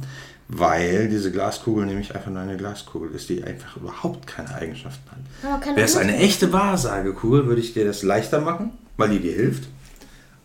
weil 0.50 1.08
diese 1.08 1.32
Glaskugel 1.32 1.86
nämlich 1.86 2.14
einfach 2.14 2.30
nur 2.30 2.42
eine 2.42 2.58
Glaskugel 2.58 3.12
ist, 3.12 3.30
die 3.30 3.42
einfach 3.42 3.78
überhaupt 3.78 4.28
keine 4.28 4.54
Eigenschaften 4.54 5.10
hat. 5.12 5.66
Wäre 5.66 5.86
es 5.86 5.96
eine 5.96 6.18
echte 6.18 6.52
Wahrsagekugel, 6.52 7.46
würde 7.46 7.62
ich 7.62 7.74
dir 7.74 7.86
das 7.86 8.04
leichter 8.04 8.42
machen, 8.42 8.72
weil 8.98 9.12
die 9.12 9.20
dir 9.20 9.34
hilft. 9.34 9.70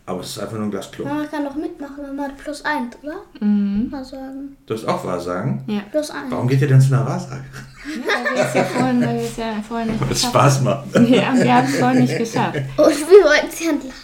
Aber 0.05 0.21
es 0.21 0.31
ist 0.31 0.39
einfach 0.41 0.55
nur 0.57 0.65
ein 0.65 0.71
Glasklumpen. 0.73 1.17
Man 1.17 1.31
kann 1.31 1.45
doch 1.45 1.55
mitmachen, 1.55 1.99
wenn 2.05 2.17
man 2.17 2.37
plus 2.37 2.65
eins, 2.65 2.97
oder? 3.03 3.23
Mhm. 3.41 3.87
Wahrsagen. 3.93 4.57
Du 4.67 4.75
hast 4.75 4.85
auch 4.87 5.05
Wahrsagen. 5.05 5.63
Ja. 5.69 5.81
Plus 5.91 6.11
eins. 6.11 6.31
Warum 6.31 6.49
geht 6.49 6.61
ihr 6.61 6.67
denn 6.69 6.81
zu 6.81 6.93
einer 6.93 7.07
Wahrsage? 7.07 7.45
Weil 7.85 8.35
wir 8.37 8.43
es 8.45 8.55
ja 8.55 8.65
vorhin, 8.65 9.01
weil 9.01 9.15
wir 9.15 9.23
es 9.25 9.37
ja 9.37 9.55
vorhin 9.67 9.89
nicht 9.93 10.03
es 10.03 10.09
geschafft 10.09 10.35
Spaß 10.35 10.61
macht. 10.63 10.95
haben. 10.95 11.07
Ja, 11.13 11.35
wir 11.37 11.55
haben 11.55 11.67
es 11.69 11.77
vorhin 11.79 12.01
nicht 12.01 12.19
geschafft. 12.19 12.57
Und 12.57 12.77
wir 12.77 13.25
wollten 13.25 13.51
sie 13.51 13.69
entlassen. 13.69 14.03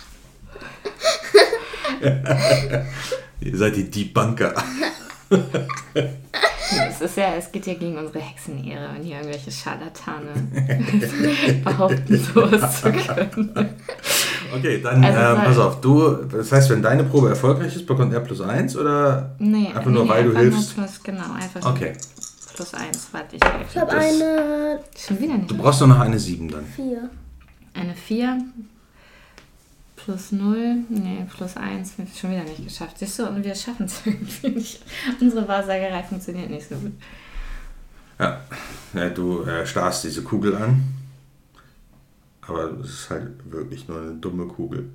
Ihr 3.40 3.56
seid 3.56 3.76
die 3.76 3.90
Debunker. 3.90 4.54
Es 6.90 7.00
ist 7.00 7.16
ja, 7.16 7.34
es 7.34 7.50
geht 7.50 7.66
ja 7.66 7.74
gegen 7.74 7.96
unsere 7.98 8.20
Hexenehre, 8.20 8.90
wenn 8.94 9.02
hier 9.02 9.16
irgendwelche 9.16 9.50
Scharlatane 9.50 10.28
behaupten, 11.64 12.16
sowas 12.18 12.80
zu 12.80 12.92
können. 12.92 13.74
Okay, 14.56 14.80
dann 14.82 15.04
Also 15.04 15.18
ähm, 15.18 15.36
weil- 15.38 15.44
pass 15.46 15.58
auf. 15.58 15.80
Du, 15.80 16.14
das 16.24 16.50
heißt, 16.52 16.70
wenn 16.70 16.82
deine 16.82 17.04
Probe 17.04 17.28
erfolgreich 17.30 17.74
ist, 17.76 17.86
bekommt 17.86 18.12
er 18.12 18.20
plus 18.20 18.40
1 18.40 18.76
oder 18.76 19.34
Nee, 19.38 19.68
einfach 19.68 19.84
nur, 19.90 20.04
nee, 20.04 20.08
weil 20.10 20.24
du 20.24 20.36
hilfst? 20.38 20.74
Plus, 20.74 21.02
genau, 21.02 21.32
einfach 21.34 21.60
nur 21.62 21.70
Okay. 21.72 21.92
plus 22.54 22.74
eins. 22.74 23.08
Warte, 23.12 23.36
ich 23.36 23.44
helfe. 23.44 23.64
Ich 23.70 23.76
habe 23.78 23.90
Das- 23.94 24.04
eine 24.04 24.80
Schon 24.96 25.20
wieder 25.20 25.34
nicht. 25.34 25.50
Du 25.50 25.56
brauchst 25.56 25.80
nur 25.80 25.88
noch 25.90 26.00
eine 26.00 26.18
7 26.18 26.48
dann. 26.48 26.64
vier. 26.64 27.10
Eine 27.74 27.94
4 27.94 28.38
plus 29.96 30.32
0, 30.32 30.76
nee, 30.88 31.26
plus 31.36 31.56
1, 31.56 31.92
schon 32.18 32.30
wieder 32.30 32.44
nicht 32.44 32.64
geschafft. 32.64 32.98
Siehst 32.98 33.18
du, 33.18 33.26
und 33.26 33.44
wir 33.44 33.54
schaffen 33.54 33.86
es 33.86 34.00
irgendwie 34.04 34.48
nicht. 34.50 34.82
Unsere 35.20 35.46
Wahrsagerei 35.46 36.02
funktioniert 36.02 36.50
nicht 36.50 36.68
so 36.68 36.76
gut. 36.76 36.92
Ja. 38.18 38.40
ja 38.94 39.08
du 39.10 39.42
äh, 39.42 39.66
starrst 39.66 40.04
diese 40.04 40.22
Kugel 40.22 40.56
an. 40.56 40.82
Aber 42.48 42.72
es 42.80 42.88
ist 42.90 43.10
halt 43.10 43.30
wirklich 43.50 43.86
nur 43.88 44.00
eine 44.00 44.14
dumme 44.14 44.46
Kugel. 44.46 44.88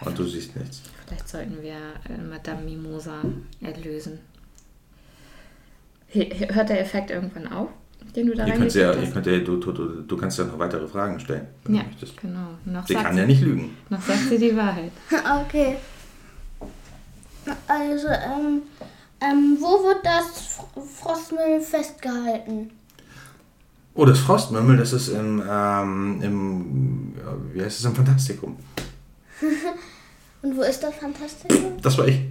Und 0.00 0.18
du 0.18 0.24
siehst 0.24 0.56
nichts. 0.56 0.82
Vielleicht 1.06 1.28
sollten 1.28 1.62
wir 1.62 1.74
äh, 2.08 2.18
Madame 2.28 2.62
Mimosa 2.62 3.20
erlösen. 3.60 4.18
Hört 6.08 6.68
der 6.68 6.80
Effekt 6.80 7.10
irgendwann 7.10 7.48
auf, 7.52 7.68
den 8.14 8.28
du 8.28 8.34
da 8.34 8.46
ja, 8.46 8.52
reingekriegt 8.54 8.76
ihr 8.76 8.88
hast? 9.02 9.12
könnt 9.12 9.26
ja, 9.26 9.38
du, 9.40 9.56
du, 9.56 9.72
du, 9.72 10.02
du 10.02 10.16
kannst 10.16 10.38
ja 10.38 10.44
noch 10.44 10.58
weitere 10.58 10.86
Fragen 10.88 11.18
stellen, 11.20 11.48
wenn 11.64 11.74
Ja, 11.74 11.82
du 11.82 11.88
möchtest. 11.88 12.16
genau. 12.20 12.48
Noch 12.64 12.86
Sie 12.86 12.94
kann 12.94 13.16
ja 13.18 13.26
nicht 13.26 13.42
lügen. 13.42 13.76
noch 13.90 14.00
sagt 14.00 14.28
sie 14.28 14.38
die 14.38 14.56
Wahrheit. 14.56 14.92
Okay. 15.46 15.76
Also, 17.68 18.08
ähm, 18.08 18.62
ähm, 19.20 19.58
wo 19.60 19.84
wird 19.84 20.02
das 20.02 20.58
Fr- 20.58 20.80
Frostmümmel 20.80 21.60
festgehalten? 21.60 22.70
Oh, 23.96 24.04
das 24.04 24.18
Frostmümmel, 24.18 24.76
das 24.76 24.92
ist 24.92 25.06
im, 25.08 25.40
ähm, 25.48 26.20
im, 26.20 27.14
wie 27.52 27.62
heißt 27.62 27.78
es, 27.78 27.84
im 27.84 27.94
Fantastikum. 27.94 28.56
Und 30.42 30.56
wo 30.56 30.62
ist 30.62 30.80
das 30.80 30.96
Fantastikum? 30.96 31.80
Das 31.80 31.96
war 31.96 32.08
ich. 32.08 32.18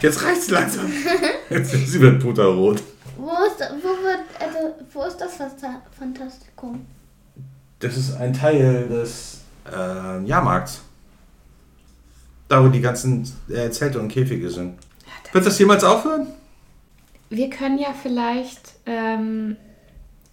Jetzt 0.00 0.22
reicht's 0.22 0.48
langsam. 0.48 0.90
Jetzt 1.50 1.72
sie 1.72 2.00
wird 2.00 2.22
puterrot. 2.22 2.82
Wo 3.18 3.32
ist, 3.44 3.60
wo 3.82 3.88
wird, 4.02 4.20
also, 4.38 4.76
wo 4.92 5.02
ist 5.02 5.18
das 5.18 5.32
Fantastikum? 5.98 6.86
Das 7.80 7.96
ist 7.96 8.14
ein 8.14 8.32
Teil 8.32 8.88
des 8.88 9.40
äh, 9.70 10.24
Jahrmarkts. 10.24 10.82
Da, 12.50 12.64
wo 12.64 12.68
die 12.68 12.80
ganzen 12.80 13.30
äh, 13.48 13.70
Zelte 13.70 14.00
und 14.00 14.08
Käfige 14.08 14.50
sind. 14.50 14.76
Wird 15.32 15.46
das 15.46 15.56
jemals 15.60 15.84
aufhören? 15.84 16.26
Wir 17.28 17.48
können 17.48 17.78
ja 17.78 17.94
vielleicht 17.94 18.72
ähm, 18.86 19.56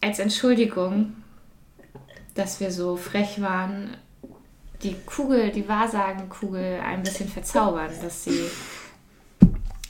als 0.02 0.18
Entschuldigung, 0.18 1.14
dass 2.34 2.60
wir 2.60 2.72
so 2.72 2.98
frech 2.98 3.40
waren, 3.40 3.98
die 4.82 4.96
Kugel, 5.06 5.52
die 5.52 5.70
Wahrsagenkugel 5.70 6.80
ein 6.80 7.04
bisschen 7.04 7.30
verzaubern, 7.30 7.92
dass 8.02 8.24
sie. 8.24 8.42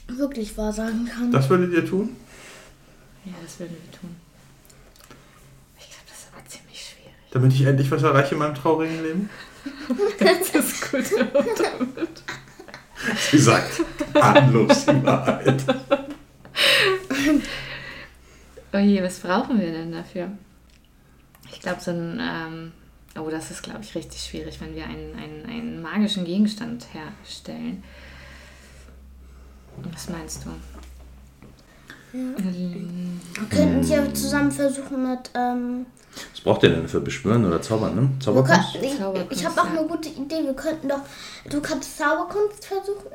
Wirklich 0.06 0.56
wahrsagen 0.58 1.06
kann. 1.06 1.32
Das 1.32 1.48
würdet 1.48 1.72
ihr 1.72 1.86
tun? 1.86 2.14
Ja, 3.24 3.32
das 3.42 3.58
würden 3.58 3.74
wir 3.82 3.98
tun. 3.98 4.16
Ich 5.78 5.88
glaube, 5.88 6.04
das 6.08 6.18
ist 6.18 6.28
aber 6.34 6.46
ziemlich 6.46 6.78
schwierig. 6.78 7.14
Damit 7.30 7.54
ich 7.54 7.62
endlich 7.62 7.90
was 7.90 8.02
erreiche 8.02 8.34
in 8.34 8.38
meinem 8.40 8.54
traurigen 8.54 9.02
Leben? 9.02 9.30
Das 10.18 10.50
ist 10.54 10.90
gut. 10.90 11.04
Sie 13.30 13.38
sagt 13.38 13.80
harmlos 14.14 14.86
die 14.86 15.04
Wahrheit. 15.04 15.62
Oh 18.72 18.78
je, 18.78 19.02
was 19.02 19.20
brauchen 19.20 19.60
wir 19.60 19.72
denn 19.72 19.92
dafür? 19.92 20.30
Ich 21.52 21.60
glaube, 21.60 21.80
so 21.80 21.90
ein. 21.90 22.20
Ähm, 22.20 22.72
oh, 23.18 23.28
das 23.30 23.50
ist, 23.50 23.62
glaube 23.62 23.80
ich, 23.82 23.94
richtig 23.94 24.20
schwierig, 24.20 24.60
wenn 24.60 24.74
wir 24.74 24.84
einen, 24.84 25.14
einen, 25.16 25.46
einen 25.46 25.82
magischen 25.82 26.24
Gegenstand 26.24 26.86
herstellen. 26.92 27.82
Was 29.92 30.08
meinst 30.10 30.44
du? 30.44 30.50
Ähm, 32.14 33.20
Wir 33.34 33.48
könnten 33.48 33.80
es 33.80 33.90
ja 33.90 34.14
zusammen 34.14 34.50
versuchen 34.50 35.10
mit, 35.10 35.30
ähm, 35.34 35.86
Was 36.32 36.40
braucht 36.42 36.62
ihr 36.62 36.70
denn 36.70 36.88
für 36.88 37.00
Beschwören 37.00 37.44
oder 37.44 37.60
Zaubern, 37.62 37.94
ne? 37.94 38.10
Zauberkunst? 38.20 38.72
könnten- 38.72 38.86
ich, 39.30 39.38
ich 39.38 39.46
habe 39.46 39.60
auch 39.60 39.64
ja. 39.66 39.78
eine 39.78 39.86
gute 39.88 40.08
Idee. 40.08 40.44
Wir 40.44 40.54
könnten 40.54 40.88
doch, 40.88 41.00
du 41.50 41.60
kannst 41.60 41.96
Zauberkunst 41.98 42.64
versuchen. 42.66 43.06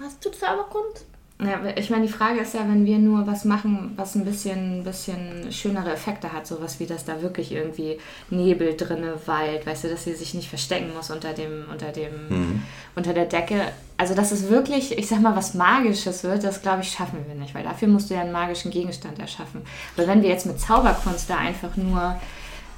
Hast 0.00 0.24
du 0.24 0.30
Zauberkunst? 0.30 1.06
Ja, 1.44 1.58
ich 1.76 1.90
meine, 1.90 2.06
die 2.06 2.12
Frage 2.12 2.40
ist 2.40 2.54
ja, 2.54 2.60
wenn 2.60 2.84
wir 2.84 2.98
nur 2.98 3.26
was 3.26 3.44
machen, 3.44 3.92
was 3.96 4.14
ein 4.14 4.24
bisschen, 4.24 4.84
bisschen 4.84 5.50
schönere 5.50 5.92
Effekte 5.92 6.32
hat, 6.32 6.46
sowas 6.46 6.78
wie, 6.78 6.86
dass 6.86 7.04
da 7.04 7.20
wirklich 7.20 7.50
irgendwie 7.52 7.98
Nebel 8.30 8.76
drinne, 8.76 9.14
Wald, 9.26 9.66
weißt 9.66 9.84
du, 9.84 9.88
dass 9.88 10.04
sie 10.04 10.14
sich 10.14 10.34
nicht 10.34 10.48
verstecken 10.48 10.92
muss 10.96 11.10
unter 11.10 11.32
dem, 11.32 11.64
unter 11.70 11.88
dem, 11.90 12.12
Mhm. 12.28 12.62
unter 12.94 13.12
der 13.12 13.26
Decke. 13.26 13.60
Also, 13.96 14.14
dass 14.14 14.30
es 14.32 14.48
wirklich, 14.48 14.96
ich 14.98 15.06
sag 15.08 15.20
mal, 15.20 15.34
was 15.36 15.54
Magisches 15.54 16.24
wird, 16.24 16.44
das 16.44 16.62
glaube 16.62 16.82
ich, 16.82 16.90
schaffen 16.90 17.24
wir 17.26 17.34
nicht, 17.34 17.54
weil 17.54 17.64
dafür 17.64 17.88
musst 17.88 18.10
du 18.10 18.14
ja 18.14 18.20
einen 18.20 18.32
magischen 18.32 18.70
Gegenstand 18.70 19.18
erschaffen. 19.18 19.62
Weil 19.96 20.06
wenn 20.08 20.22
wir 20.22 20.28
jetzt 20.28 20.46
mit 20.46 20.60
Zauberkunst 20.60 21.28
da 21.28 21.36
einfach 21.38 21.76
nur 21.76 22.16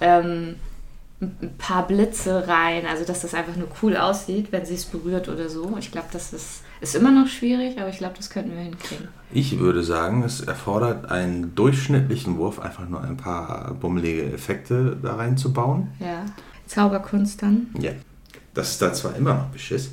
ähm, 0.01 0.57
ein 1.21 1.55
paar 1.59 1.87
Blitze 1.87 2.49
rein, 2.49 2.87
also 2.87 3.05
dass 3.05 3.23
das 3.23 3.35
einfach 3.35 3.57
nur 3.57 3.69
cool 3.83 3.97
aussieht, 3.97 4.49
wenn 4.51 4.65
sie 4.65 4.75
es 4.75 4.85
berührt 4.85 5.29
oder 5.29 5.49
so. 5.49 5.77
Ich 5.79 5.93
glaube, 5.93 6.09
das 6.13 6.33
ist, 6.33 6.63
ist 6.81 6.95
immer 6.95 7.11
noch 7.11 7.29
schwierig, 7.29 7.79
aber 7.79 7.89
ich 7.89 7.99
glaube, 7.99 8.15
das 8.17 8.31
könnten 8.31 8.53
wir 8.53 8.59
hinkriegen. 8.63 9.09
Ich 9.33 9.59
würde 9.59 9.83
sagen, 9.83 10.23
es 10.23 10.41
erfordert 10.41 11.11
einen 11.11 11.55
durchschnittlichen 11.55 12.37
Wurf, 12.39 12.59
einfach 12.59 12.89
nur 12.89 13.03
ein 13.03 13.17
paar 13.17 13.75
bummelige 13.75 14.33
Effekte 14.33 14.97
da 15.01 15.17
reinzubauen. 15.17 15.89
Ja. 16.01 16.27
Zauberkunst 16.67 17.43
dann. 17.43 17.69
Ja. 17.79 17.93
Das 18.53 18.71
ist 18.71 18.83
da 18.83 18.93
zwar 18.93 19.17
immer 19.17 19.35
noch 19.35 19.47
Beschiss. 19.47 19.91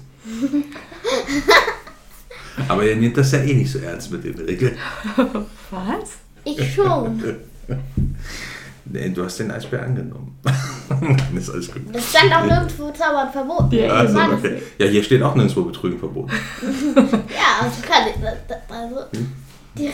Aber 2.68 2.84
ihr 2.84 2.96
nehmt 2.96 3.18
das 3.18 3.32
ja 3.32 3.40
eh 3.40 3.54
nicht 3.54 3.72
so 3.72 3.80
ernst 3.80 4.12
mit 4.12 4.24
den 4.24 4.36
Regeln. 4.36 4.78
Was? 5.72 6.18
Ich 6.44 6.74
schon. 6.74 7.22
Nee, 8.94 9.10
du 9.10 9.24
hast 9.24 9.40
den 9.40 9.52
Eisbär 9.52 9.84
angenommen. 9.84 10.38
Nein, 11.02 11.38
ist 11.38 11.50
alles 11.50 11.72
gut. 11.72 11.84
Das 11.94 12.10
stand 12.10 12.34
auch 12.34 12.46
nirgendwo 12.46 12.92
Zaubern 12.92 13.32
verboten. 13.32 13.74
Ja, 13.76 13.90
Also, 13.94 14.20
okay. 14.20 14.62
Ja, 14.78 14.86
hier 14.88 15.04
steht 15.04 15.22
auch 15.24 15.36
nirgendwo 15.36 15.64
Betrügen 15.64 16.00
verboten. 16.00 16.32
Ja, 16.62 17.64
also 17.64 17.82
kann 17.82 18.08
ich. 18.08 18.22
das- 18.22 18.38
das- 18.48 18.58
Also, 18.78 19.06
die, 19.78 19.90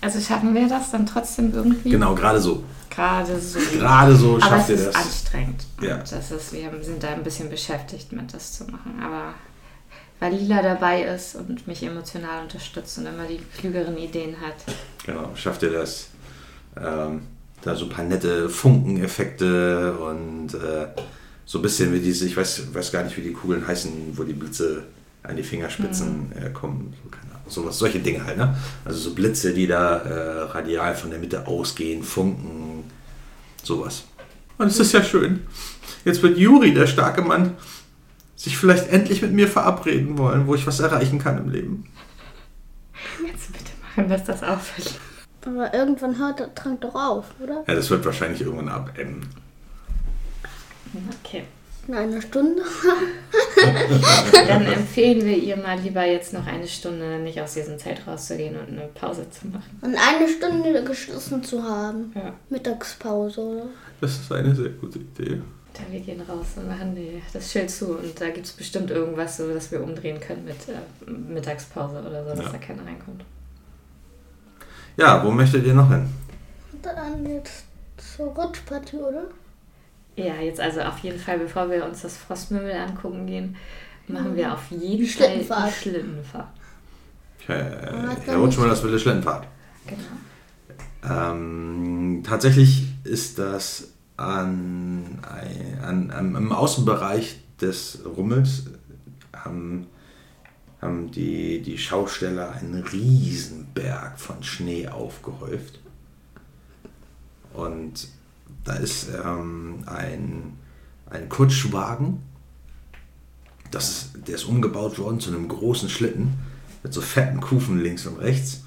Also 0.00 0.20
schaffen 0.20 0.54
wir 0.54 0.68
das 0.68 0.90
dann 0.90 1.04
trotzdem 1.06 1.52
irgendwie? 1.54 1.90
Genau, 1.90 2.14
gerade 2.14 2.40
so. 2.40 2.62
Gerade 2.88 3.38
so. 3.40 3.58
Gerade 3.78 4.16
so 4.16 4.32
Aber 4.36 4.40
schafft 4.40 4.62
es 4.64 4.68
ihr 4.70 4.74
ist 4.76 4.86
das. 4.86 4.96
anstrengend. 4.96 5.64
Ja. 5.80 5.96
Und 5.96 6.12
das 6.12 6.30
ist, 6.30 6.52
wir 6.52 6.70
sind 6.82 7.02
da 7.02 7.08
ein 7.08 7.22
bisschen 7.22 7.48
beschäftigt 7.50 8.12
mit, 8.12 8.32
das 8.34 8.52
zu 8.54 8.64
machen. 8.64 9.00
Aber 9.04 9.34
weil 10.18 10.34
Lila 10.34 10.60
dabei 10.62 11.02
ist 11.04 11.34
und 11.36 11.66
mich 11.66 11.82
emotional 11.82 12.42
unterstützt 12.42 12.98
und 12.98 13.06
immer 13.06 13.24
die 13.24 13.38
klügeren 13.58 13.96
Ideen 13.96 14.36
hat. 14.40 14.54
Genau, 15.06 15.30
schafft 15.34 15.62
ihr 15.62 15.70
das. 15.72 16.08
Ähm, 16.76 17.22
da 17.62 17.74
so 17.74 17.86
ein 17.86 17.90
paar 17.90 18.04
nette 18.04 18.48
Funkeneffekte 18.48 19.96
und 19.98 20.54
äh, 20.54 20.86
so 21.44 21.58
ein 21.58 21.62
bisschen 21.62 21.92
wie 21.92 22.00
diese, 22.00 22.26
ich 22.26 22.36
weiß, 22.36 22.72
weiß 22.72 22.92
gar 22.92 23.02
nicht, 23.02 23.16
wie 23.16 23.22
die 23.22 23.32
Kugeln 23.32 23.66
heißen, 23.66 23.92
wo 24.14 24.22
die 24.22 24.32
Blitze 24.32 24.84
an 25.22 25.36
die 25.36 25.42
Fingerspitzen 25.42 26.32
äh, 26.32 26.50
kommen. 26.50 26.94
So, 27.02 27.10
keine 27.10 27.34
Ahnung, 27.34 27.44
sowas, 27.48 27.78
solche 27.78 27.98
Dinge 27.98 28.24
halt, 28.24 28.38
ne? 28.38 28.56
Also 28.84 28.98
so 28.98 29.14
Blitze, 29.14 29.52
die 29.52 29.66
da 29.66 29.96
äh, 29.96 30.40
radial 30.42 30.94
von 30.94 31.10
der 31.10 31.18
Mitte 31.18 31.46
ausgehen, 31.46 32.02
Funken, 32.02 32.84
sowas. 33.62 34.04
Und 34.58 34.68
es 34.68 34.78
ist 34.78 34.92
ja 34.92 35.02
schön. 35.02 35.40
Jetzt 36.04 36.22
wird 36.22 36.38
Juri, 36.38 36.72
der 36.72 36.86
starke 36.86 37.22
Mann, 37.22 37.56
sich 38.36 38.56
vielleicht 38.56 38.88
endlich 38.88 39.20
mit 39.20 39.32
mir 39.32 39.48
verabreden 39.48 40.16
wollen, 40.16 40.46
wo 40.46 40.54
ich 40.54 40.66
was 40.66 40.80
erreichen 40.80 41.18
kann 41.18 41.36
im 41.38 41.50
Leben. 41.50 41.84
Jetzt 43.26 43.52
bitte 43.52 43.72
machen, 43.82 44.08
dass 44.08 44.24
das 44.24 44.42
aufhört. 44.42 44.94
Aber 45.46 45.72
irgendwann 45.74 46.18
hört 46.18 46.38
der 46.40 46.54
Trank 46.54 46.80
doch 46.82 46.94
auf, 46.94 47.24
oder? 47.42 47.64
Ja, 47.66 47.74
das 47.74 47.90
wird 47.90 48.04
wahrscheinlich 48.04 48.40
irgendwann 48.42 48.68
abebben. 48.68 49.28
Okay. 51.24 51.44
In 51.88 51.94
einer 51.94 52.20
Stunde. 52.20 52.62
Dann 54.46 54.64
empfehlen 54.66 55.24
wir 55.24 55.36
ihr 55.36 55.56
mal 55.56 55.78
lieber 55.78 56.04
jetzt 56.04 56.32
noch 56.32 56.46
eine 56.46 56.66
Stunde 56.68 57.18
nicht 57.18 57.40
aus 57.40 57.54
diesem 57.54 57.78
Zelt 57.78 58.06
rauszugehen 58.06 58.54
und 58.56 58.68
eine 58.68 58.88
Pause 58.94 59.26
zu 59.30 59.48
machen. 59.48 59.78
Und 59.80 59.96
eine 59.96 60.28
Stunde 60.28 60.84
geschlossen 60.84 61.42
zu 61.42 61.62
haben. 61.62 62.12
Ja. 62.14 62.32
Mittagspause, 62.50 63.40
oder? 63.40 63.66
Das 64.00 64.12
ist 64.12 64.30
eine 64.32 64.54
sehr 64.54 64.68
gute 64.70 64.98
Idee. 64.98 65.40
Dann 65.74 65.90
wir 65.90 66.00
gehen 66.00 66.20
raus 66.20 66.46
und 66.56 66.68
machen 66.68 66.94
die, 66.94 67.22
das 67.32 67.50
Schild 67.50 67.70
zu 67.70 67.96
und 67.96 68.20
da 68.20 68.28
gibt 68.30 68.46
es 68.46 68.52
bestimmt 68.52 68.90
irgendwas, 68.90 69.36
so 69.38 69.52
dass 69.52 69.70
wir 69.72 69.82
umdrehen 69.82 70.20
können 70.20 70.44
mit 70.44 70.56
äh, 70.68 71.10
Mittagspause 71.10 72.00
oder 72.00 72.24
so, 72.24 72.30
dass 72.30 72.46
Ja. 72.46 72.52
da 72.52 72.58
keiner 72.58 72.84
reinkommt. 72.84 73.24
Ja, 75.00 75.24
wo 75.24 75.30
möchtet 75.30 75.64
ihr 75.66 75.74
noch 75.74 75.88
hin? 75.90 76.06
Und 76.72 76.84
dann 76.84 77.24
jetzt 77.26 77.64
zur 77.96 78.26
Rutschpartie, 78.34 78.96
oder? 78.98 79.24
Ja, 80.16 80.34
jetzt 80.36 80.60
also 80.60 80.80
auf 80.82 80.98
jeden 80.98 81.18
Fall, 81.18 81.38
bevor 81.38 81.70
wir 81.70 81.84
uns 81.84 82.02
das 82.02 82.16
Frostmümmel 82.18 82.72
angucken 82.74 83.26
gehen, 83.26 83.56
machen 84.08 84.36
wir 84.36 84.52
auf 84.52 84.70
jeden. 84.70 85.06
Fall 85.06 85.68
die 85.68 85.72
Schlittenfahrt. 85.72 86.48
Äh, 87.48 87.54
Herr 88.26 88.36
Rutschmann, 88.36 88.68
das 88.68 88.82
wilde 88.82 88.98
Schlittenfahrt. 88.98 89.46
Genau. 89.86 90.02
Ähm, 91.32 92.22
tatsächlich 92.26 92.88
ist 93.04 93.38
das 93.38 93.88
an, 94.18 95.18
ein- 95.22 95.80
an, 95.82 96.10
am, 96.10 96.36
im 96.36 96.52
Außenbereich 96.52 97.40
des 97.60 98.00
Rummels 98.04 98.64
haben, 99.34 99.86
haben 100.80 101.10
die, 101.10 101.60
die 101.62 101.78
Schausteller 101.78 102.52
einen 102.52 102.82
Riesenberg 102.82 104.18
von 104.18 104.42
Schnee 104.42 104.88
aufgehäuft. 104.88 105.80
Und 107.52 108.08
da 108.64 108.74
ist 108.74 109.08
ähm, 109.24 109.84
ein, 109.86 110.58
ein 111.10 111.28
Kutschwagen, 111.28 112.22
das 113.70 114.10
der 114.14 114.34
ist 114.34 114.44
umgebaut 114.44 114.98
worden 114.98 115.20
zu 115.20 115.30
einem 115.30 115.48
großen 115.48 115.88
Schlitten 115.88 116.34
mit 116.82 116.92
so 116.92 117.00
fetten 117.00 117.40
Kufen 117.40 117.80
links 117.80 118.06
und 118.06 118.18
rechts. 118.18 118.64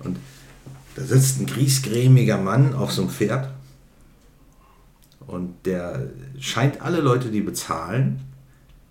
Und 0.00 0.18
da 0.96 1.02
sitzt 1.02 1.40
ein 1.40 1.46
griesgrämiger 1.46 2.38
Mann 2.38 2.74
auf 2.74 2.92
so 2.92 3.02
einem 3.02 3.10
Pferd 3.10 3.50
und 5.26 5.54
der 5.64 6.10
scheint 6.38 6.80
alle 6.82 7.00
Leute, 7.00 7.30
die 7.30 7.40
bezahlen, 7.40 8.20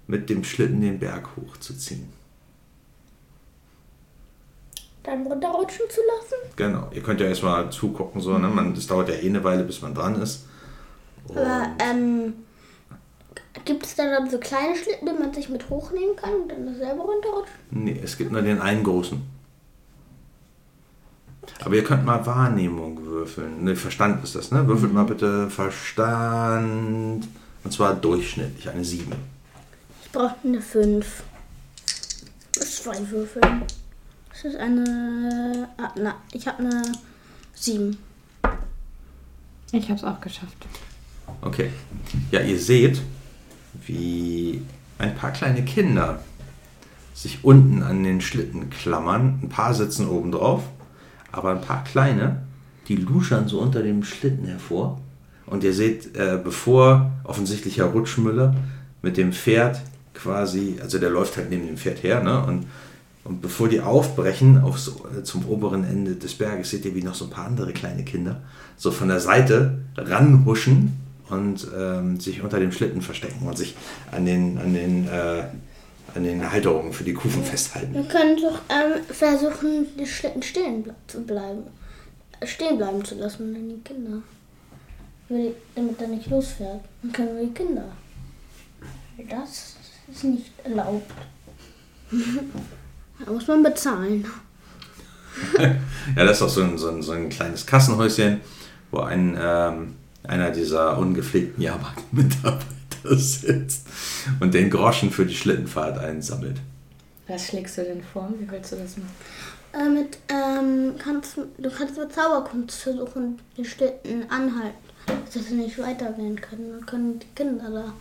mit 0.07 0.29
dem 0.29 0.43
Schlitten 0.43 0.81
den 0.81 0.99
Berg 0.99 1.29
hochzuziehen. 1.37 2.07
Dann 5.03 5.27
runterrutschen 5.27 5.85
zu 5.89 5.99
lassen? 6.01 6.53
Genau, 6.55 6.87
ihr 6.91 7.03
könnt 7.03 7.19
ja 7.19 7.27
erstmal 7.27 7.69
zugucken, 7.71 8.21
so, 8.21 8.37
ne? 8.37 8.47
man, 8.47 8.73
das 8.73 8.87
dauert 8.87 9.09
ja 9.09 9.15
eh 9.15 9.27
eine 9.27 9.43
Weile, 9.43 9.63
bis 9.63 9.81
man 9.81 9.93
dran 9.93 10.21
ist. 10.21 10.45
Und 11.27 11.37
Aber, 11.37 11.67
ähm, 11.79 12.33
gibt 13.65 13.85
es 13.85 13.95
da 13.95 14.09
dann 14.09 14.29
so 14.29 14.37
kleine 14.39 14.75
Schlitten, 14.75 15.07
die 15.07 15.13
man 15.21 15.33
sich 15.33 15.49
mit 15.49 15.69
hochnehmen 15.69 16.15
kann 16.15 16.33
und 16.33 16.49
dann 16.49 16.75
selber 16.75 17.03
runterrutschen? 17.03 17.55
nee, 17.71 17.99
es 18.01 18.17
gibt 18.17 18.31
nur 18.31 18.41
den 18.41 18.61
einen 18.61 18.83
großen. 18.83 19.21
Aber 21.63 21.75
ihr 21.75 21.83
könnt 21.83 22.05
mal 22.05 22.25
Wahrnehmung 22.25 23.05
würfeln. 23.05 23.63
Ne, 23.63 23.75
Verstand 23.75 24.23
ist 24.23 24.35
das, 24.35 24.51
ne? 24.51 24.65
Würfelt 24.67 24.93
mal 24.93 25.03
bitte 25.03 25.49
Verstand. 25.49 27.27
Und 27.63 27.71
zwar 27.73 27.93
durchschnittlich, 27.95 28.69
eine 28.69 28.83
7. 28.83 29.11
Ich 30.03 30.11
brauche 30.11 30.35
eine 30.43 30.61
5. 30.61 31.23
Zwei 32.53 33.09
Würfeln. 33.09 33.63
Das 34.43 34.53
ist 34.53 34.59
eine. 34.59 35.69
Ah, 35.77 35.91
na, 35.95 36.15
ich 36.33 36.45
habe 36.47 36.59
eine 36.59 36.81
7. 37.55 37.97
Ich 39.71 39.85
habe 39.85 39.95
es 39.95 40.03
auch 40.03 40.19
geschafft. 40.19 40.67
Okay. 41.41 41.69
Ja, 42.29 42.41
ihr 42.41 42.59
seht, 42.59 43.01
wie 43.87 44.61
ein 44.97 45.15
paar 45.15 45.31
kleine 45.31 45.63
Kinder 45.63 46.21
sich 47.13 47.45
unten 47.45 47.83
an 47.83 48.03
den 48.03 48.19
Schlitten 48.19 48.69
klammern. 48.69 49.39
Ein 49.41 49.49
paar 49.49 49.73
sitzen 49.73 50.09
oben 50.09 50.33
drauf, 50.33 50.63
aber 51.31 51.51
ein 51.51 51.61
paar 51.61 51.85
kleine, 51.85 52.43
die 52.89 52.97
luschern 52.97 53.47
so 53.47 53.61
unter 53.61 53.81
dem 53.81 54.03
Schlitten 54.03 54.45
hervor. 54.45 54.99
Und 55.45 55.63
ihr 55.63 55.73
seht, 55.73 56.17
äh, 56.17 56.37
bevor 56.43 57.11
offensichtlich 57.23 57.77
Herr 57.77 57.85
Rutschmüller 57.85 58.53
mit 59.01 59.15
dem 59.15 59.31
Pferd 59.31 59.81
quasi, 60.13 60.79
also 60.81 60.99
der 60.99 61.11
läuft 61.11 61.37
halt 61.37 61.49
neben 61.49 61.65
dem 61.65 61.77
Pferd 61.77 62.03
her, 62.03 62.21
ne? 62.21 62.43
Und, 62.45 62.67
und 63.23 63.41
bevor 63.41 63.69
die 63.69 63.79
aufbrechen 63.79 64.61
aufs, 64.61 64.89
äh, 64.89 65.23
zum 65.23 65.47
oberen 65.47 65.83
Ende 65.83 66.15
des 66.15 66.33
Berges, 66.35 66.71
seht 66.71 66.85
ihr, 66.85 66.93
wie 66.93 67.03
noch 67.03 67.15
so 67.15 67.25
ein 67.25 67.31
paar 67.31 67.45
andere 67.45 67.71
kleine 67.71 68.03
Kinder 68.03 68.41
so 68.75 68.91
von 68.91 69.07
der 69.07 69.19
Seite 69.19 69.79
ranhuschen 69.95 70.93
und 71.29 71.67
ähm, 71.77 72.19
sich 72.19 72.41
unter 72.41 72.59
dem 72.59 72.71
Schlitten 72.71 73.01
verstecken 73.01 73.47
und 73.47 73.57
sich 73.57 73.75
an 74.11 74.25
den, 74.25 74.57
an 74.57 74.73
den, 74.73 75.07
äh, 75.07 75.43
an 76.15 76.23
den 76.23 76.51
Halterungen 76.51 76.91
für 76.91 77.05
die 77.05 77.13
Kufen 77.13 77.43
festhalten. 77.43 77.93
Wir 77.93 78.03
können 78.03 78.35
doch 78.41 78.59
ähm, 78.69 79.03
versuchen, 79.09 79.87
die 79.97 80.05
Schlitten 80.05 80.43
stehen 80.43 80.91
zu 81.07 81.21
bleiben. 81.21 81.63
Äh, 82.39 82.47
Stehen 82.47 82.77
bleiben 82.77 83.03
zu 83.05 83.15
lassen, 83.15 83.53
dann 83.53 83.69
die 83.69 83.81
Kinder. 83.83 84.21
Damit 85.29 86.01
er 86.01 86.07
nicht 86.09 86.29
losfährt. 86.29 86.81
Dann 87.01 87.11
können 87.13 87.37
wir 87.37 87.45
die 87.45 87.53
Kinder. 87.53 87.85
Das 89.29 89.77
ist 90.11 90.23
nicht 90.25 90.51
erlaubt. 90.63 91.09
da 93.25 93.31
muss 93.31 93.47
man 93.47 93.63
bezahlen. 93.63 94.25
Ja, 96.15 96.25
das 96.25 96.37
ist 96.37 96.41
auch 96.43 96.49
so 96.49 96.61
ein, 96.61 96.77
so 96.77 96.89
ein, 96.89 97.01
so 97.01 97.11
ein 97.13 97.29
kleines 97.29 97.65
Kassenhäuschen, 97.65 98.41
wo 98.91 98.99
ein, 98.99 99.35
ähm, 99.41 99.95
einer 100.23 100.51
dieser 100.51 100.97
ungepflegten 100.97 101.63
Jahrmarktmitarbeiter 101.63 102.67
sitzt 103.17 103.87
und 104.39 104.53
den 104.53 104.69
Groschen 104.69 105.09
für 105.09 105.25
die 105.25 105.33
Schlittenfahrt 105.33 105.97
einsammelt. 105.97 106.57
Was 107.27 107.47
schlägst 107.47 107.77
du 107.77 107.83
denn 107.83 108.03
vor? 108.03 108.31
Wie 108.37 108.49
willst 108.51 108.73
du 108.73 108.75
das 108.75 108.97
machen? 108.97 109.09
Äh, 109.73 109.89
mit, 109.89 110.19
ähm, 110.29 110.93
kannst, 110.99 111.37
du 111.37 111.69
kannst 111.69 111.97
mit 111.97 112.13
Zauberkunst 112.13 112.81
versuchen, 112.81 113.39
den 113.57 113.65
Schlitten 113.65 114.29
anhalten, 114.29 114.77
dass 115.07 115.47
sie 115.47 115.55
nicht 115.55 115.79
weitergehen 115.79 116.39
können. 116.39 116.73
Dann 116.73 116.85
können 116.85 117.19
die 117.19 117.27
Kinder 117.33 117.69
da 117.71 117.93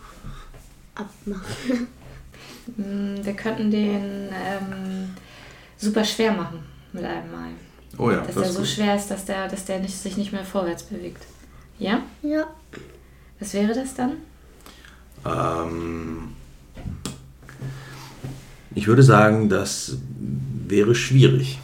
abmachen. 1.01 1.87
Mm, 2.77 3.23
Wir 3.23 3.33
könnten 3.33 3.71
den 3.71 4.29
ähm, 4.31 5.09
super 5.77 6.03
schwer 6.03 6.33
machen 6.33 6.59
mit 6.93 7.03
einem 7.03 7.31
Mal. 7.31 7.49
Oh 7.97 8.09
ja, 8.09 8.17
dass 8.17 8.27
das 8.27 8.35
der 8.35 8.43
ist 8.45 8.53
so 8.53 8.59
gut. 8.59 8.67
schwer 8.69 8.95
ist, 8.95 9.07
dass 9.11 9.25
der, 9.25 9.47
dass 9.47 9.65
der 9.65 9.79
nicht, 9.79 9.95
sich 9.95 10.17
nicht 10.17 10.31
mehr 10.31 10.43
vorwärts 10.45 10.83
bewegt. 10.83 11.23
Ja? 11.79 12.01
Ja. 12.21 12.45
Was 13.39 13.53
wäre 13.53 13.73
das 13.73 13.93
dann? 13.93 14.13
Ähm, 15.25 16.29
ich 18.75 18.87
würde 18.87 19.03
sagen, 19.03 19.49
das 19.49 19.97
wäre 20.67 20.95
schwierig. 20.95 21.59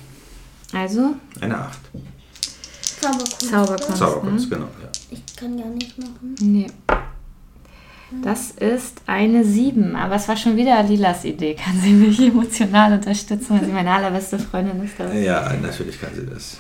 Also, 0.74 1.16
Eine 1.42 1.58
8. 1.58 1.80
Zauberkunst. 3.02 3.42
Zauberkunst. 3.50 3.98
Zauberkunst, 3.98 4.50
genau. 4.50 4.66
Ja. 4.82 4.90
Ich 5.12 5.36
kann 5.36 5.58
gar 5.58 5.70
nicht 5.70 5.98
machen. 5.98 6.36
nee. 6.42 6.68
Das 8.24 8.52
ist 8.52 9.02
eine 9.06 9.44
7, 9.44 9.96
aber 9.96 10.16
es 10.16 10.28
war 10.28 10.36
schon 10.36 10.58
wieder 10.58 10.82
Lilas 10.84 11.26
Idee. 11.26 11.56
Kann 11.56 11.80
sie 11.80 11.92
mich 11.94 12.20
emotional 12.20 12.94
unterstützen, 12.94 13.58
weil 13.60 13.66
sie 13.66 13.72
meine 13.72 13.92
allerbeste 13.92 14.40
Freundin 14.40 14.84
ist? 14.84 14.94
Das 15.00 15.14
ja, 15.14 15.54
natürlich 15.62 16.00
kann 16.02 16.10
sie 16.16 16.26
das. 16.26 16.58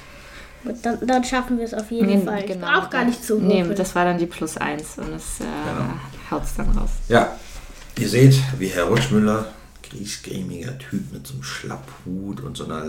Dann, 0.84 1.00
dann 1.08 1.24
schaffen 1.24 1.58
wir 1.58 1.66
es 1.66 1.74
auf 1.74 1.90
jeden 1.90 2.06
Nee, 2.08 2.20
Fall. 2.26 2.42
Ich 2.42 2.48
genau. 2.48 2.68
brauche 2.68 2.90
gar 2.90 3.06
nicht 3.06 3.24
zu 3.24 3.40
Nee, 3.40 3.64
das 3.76 3.96
war 3.96 4.06
dann 4.06 4.18
die 4.18 4.26
plus 4.26 4.58
1 4.58 4.98
und 4.98 5.14
es 5.16 5.40
äh, 5.40 5.44
Genau. 5.44 5.90
haut's 6.30 6.56
dann 6.56 6.70
raus. 6.78 6.90
Ja, 7.08 7.36
ihr 7.98 8.10
seht, 8.10 8.36
wie 8.60 8.68
Herr 8.68 8.84
Rutschmüller, 8.86 9.46
griesgrämiger 9.90 10.78
Typ 10.78 11.12
mit 11.14 11.26
so 11.26 11.34
einem 11.34 11.44
Schlapphut 11.44 12.42
und 12.42 12.58
so 12.58 12.66
einer, 12.66 12.86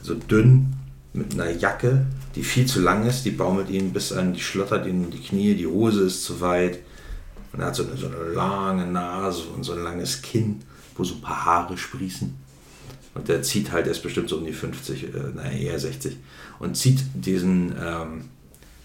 so 0.00 0.14
dünn, 0.14 0.72
mit 1.12 1.34
einer 1.34 1.50
Jacke, 1.50 2.06
die 2.36 2.42
viel 2.42 2.64
zu 2.66 2.80
lang 2.80 3.06
ist, 3.06 3.24
die 3.24 3.32
baumelt 3.32 3.68
ihn 3.68 3.92
bis 3.92 4.12
an, 4.12 4.32
die 4.32 4.40
schlottert 4.40 4.86
ihn 4.86 5.04
in 5.04 5.10
die 5.10 5.20
Knie, 5.20 5.54
die 5.54 5.66
Hose 5.66 6.04
ist 6.04 6.24
zu 6.24 6.40
weit. 6.40 6.78
Und 7.52 7.60
er 7.60 7.66
hat 7.66 7.76
so 7.76 7.86
eine, 7.86 7.96
so 7.96 8.06
eine 8.06 8.32
lange 8.32 8.86
Nase 8.86 9.44
und 9.54 9.62
so 9.62 9.72
ein 9.72 9.82
langes 9.82 10.22
Kinn, 10.22 10.60
wo 10.96 11.04
so 11.04 11.14
ein 11.14 11.20
paar 11.20 11.44
Haare 11.44 11.76
sprießen. 11.76 12.34
Und 13.14 13.28
der 13.28 13.42
zieht 13.42 13.72
halt, 13.72 13.86
er 13.86 13.92
ist 13.92 14.02
bestimmt 14.02 14.28
so 14.28 14.38
um 14.38 14.46
die 14.46 14.52
50, 14.52 15.04
äh, 15.04 15.08
naja, 15.34 15.50
eher 15.50 15.78
60. 15.78 16.16
Und 16.58 16.76
zieht 16.76 17.02
diesen, 17.14 17.74
ähm, 17.78 18.24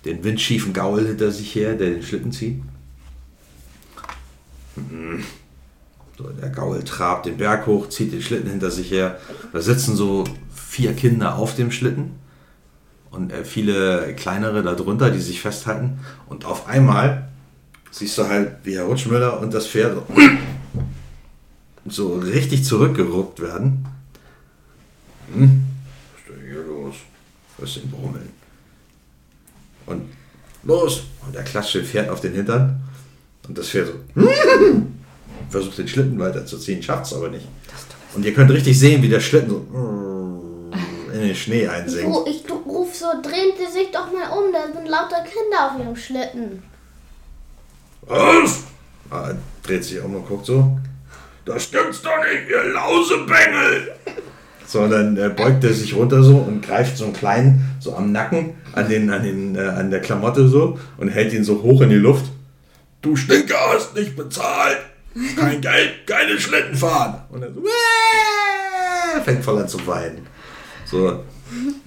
den 0.03 0.23
windschiefen 0.23 0.73
Gaul 0.73 1.05
hinter 1.05 1.31
sich 1.31 1.55
her, 1.55 1.75
der 1.75 1.91
den 1.91 2.03
Schlitten 2.03 2.31
zieht. 2.31 2.61
So, 6.17 6.23
der 6.29 6.49
Gaul 6.49 6.83
trabt 6.83 7.25
den 7.25 7.37
Berg 7.37 7.67
hoch, 7.67 7.89
zieht 7.89 8.11
den 8.11 8.21
Schlitten 8.21 8.49
hinter 8.49 8.71
sich 8.71 8.91
her. 8.91 9.19
Da 9.53 9.61
sitzen 9.61 9.95
so 9.95 10.25
vier 10.53 10.93
Kinder 10.93 11.35
auf 11.35 11.55
dem 11.55 11.71
Schlitten 11.71 12.15
und 13.11 13.31
äh, 13.31 13.45
viele 13.45 14.13
kleinere 14.15 14.61
darunter, 14.61 15.09
die 15.09 15.21
sich 15.21 15.41
festhalten. 15.41 15.99
Und 16.27 16.45
auf 16.45 16.67
einmal 16.67 17.29
siehst 17.91 18.17
du 18.17 18.27
halt, 18.27 18.57
wie 18.63 18.75
Herr 18.75 18.85
Rutschmüller 18.85 19.39
und 19.39 19.53
das 19.53 19.67
Pferd 19.67 19.97
so, 21.89 22.15
richtig 22.15 22.63
zurückgeruckt 22.65 23.39
werden. 23.39 23.85
Hm? 25.33 25.63
Was 26.13 26.21
ist 26.21 26.29
denn 26.29 26.49
hier 26.49 26.63
los? 26.63 26.95
Was 27.57 27.69
ist 27.69 27.83
denn 27.83 27.91
Brummeln? 27.91 28.29
Und 29.85 30.09
los! 30.63 31.03
Und 31.25 31.35
er 31.35 31.43
klatscht 31.43 31.75
dem 31.75 31.85
Pferd 31.85 32.09
auf 32.09 32.21
den 32.21 32.33
Hintern. 32.33 32.81
Und 33.47 33.57
das 33.57 33.69
Pferd 33.69 33.87
so 33.87 34.21
versucht 35.49 35.77
den 35.77 35.87
Schlitten 35.87 36.19
weiterzuziehen, 36.19 36.83
schafft 36.83 37.05
es 37.05 37.13
aber 37.13 37.29
nicht. 37.29 37.47
Und 38.13 38.25
ihr 38.25 38.33
könnt 38.33 38.51
richtig 38.51 38.77
sehen, 38.77 39.01
wie 39.01 39.09
der 39.09 39.21
Schlitten 39.21 39.49
so 39.49 40.71
in 41.13 41.21
den 41.21 41.35
Schnee 41.35 41.67
einsinkt. 41.67 42.13
Oh, 42.13 42.25
ich 42.27 42.43
ruf 42.51 42.93
so, 42.93 43.05
drehen 43.21 43.53
Sie 43.57 43.71
sich 43.71 43.91
doch 43.91 44.11
mal 44.11 44.37
um, 44.37 44.51
da 44.51 44.65
sind 44.73 44.87
lauter 44.87 45.23
Kinder 45.23 45.71
auf 45.71 45.79
ihrem 45.79 45.95
Schlitten. 45.95 46.63
Was? 48.07 48.63
Ah, 49.09 49.31
dreht 49.63 49.83
sich 49.83 50.01
um 50.01 50.15
und 50.15 50.27
guckt 50.27 50.45
so. 50.45 50.77
Das 51.45 51.63
stimmt's 51.63 52.01
doch 52.01 52.17
nicht, 52.19 52.49
ihr 52.49 52.73
Lausebengel! 52.73 53.95
So, 54.65 54.85
dann 54.87 55.15
äh, 55.15 55.29
beugt 55.29 55.63
er 55.63 55.73
sich 55.73 55.95
runter 55.95 56.21
so 56.21 56.37
und 56.37 56.61
greift 56.61 56.97
so 56.97 57.05
einen 57.05 57.13
kleinen 57.13 57.77
so 57.79 57.95
am 57.95 58.11
Nacken 58.11 58.55
an, 58.73 58.89
den, 58.89 59.09
an, 59.09 59.23
den, 59.23 59.55
äh, 59.55 59.61
an 59.61 59.89
der 59.89 60.01
Klamotte 60.01 60.47
so 60.49 60.77
und 60.97 61.07
hält 61.07 61.31
ihn 61.31 61.45
so 61.45 61.63
hoch 61.63 61.81
in 61.81 61.89
die 61.89 61.95
Luft. 61.95 62.25
Du 63.01 63.15
Stinker 63.15 63.55
hast 63.73 63.95
nicht 63.95 64.15
bezahlt! 64.15 64.77
Kein 65.37 65.61
Geld, 65.61 66.05
keine 66.05 66.37
Schlitten 66.37 66.75
fahren! 66.75 67.21
Und 67.29 67.43
er 67.43 67.53
so, 67.53 67.63
"Wäh!" 67.63 69.21
fängt 69.23 69.43
voll 69.43 69.59
an 69.59 69.67
zu 69.67 69.85
weinen. 69.87 70.27
So. 70.85 71.23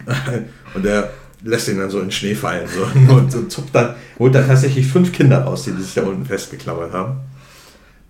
Und 0.74 0.86
er 0.86 1.10
lässt 1.42 1.68
ihn 1.68 1.78
dann 1.78 1.90
so 1.90 1.98
in 1.98 2.06
den 2.06 2.10
Schnee 2.12 2.34
fallen. 2.34 2.68
So. 2.68 2.82
Und 3.14 3.32
so 3.32 3.42
zupft 3.44 3.74
dann, 3.74 3.94
holt 4.18 4.34
dann 4.34 4.46
tatsächlich 4.46 4.86
fünf 4.86 5.12
Kinder 5.12 5.42
raus, 5.42 5.64
die 5.64 5.72
sich 5.72 5.94
da 5.94 6.02
unten 6.02 6.26
festgeklammert 6.26 6.92
haben. 6.92 7.20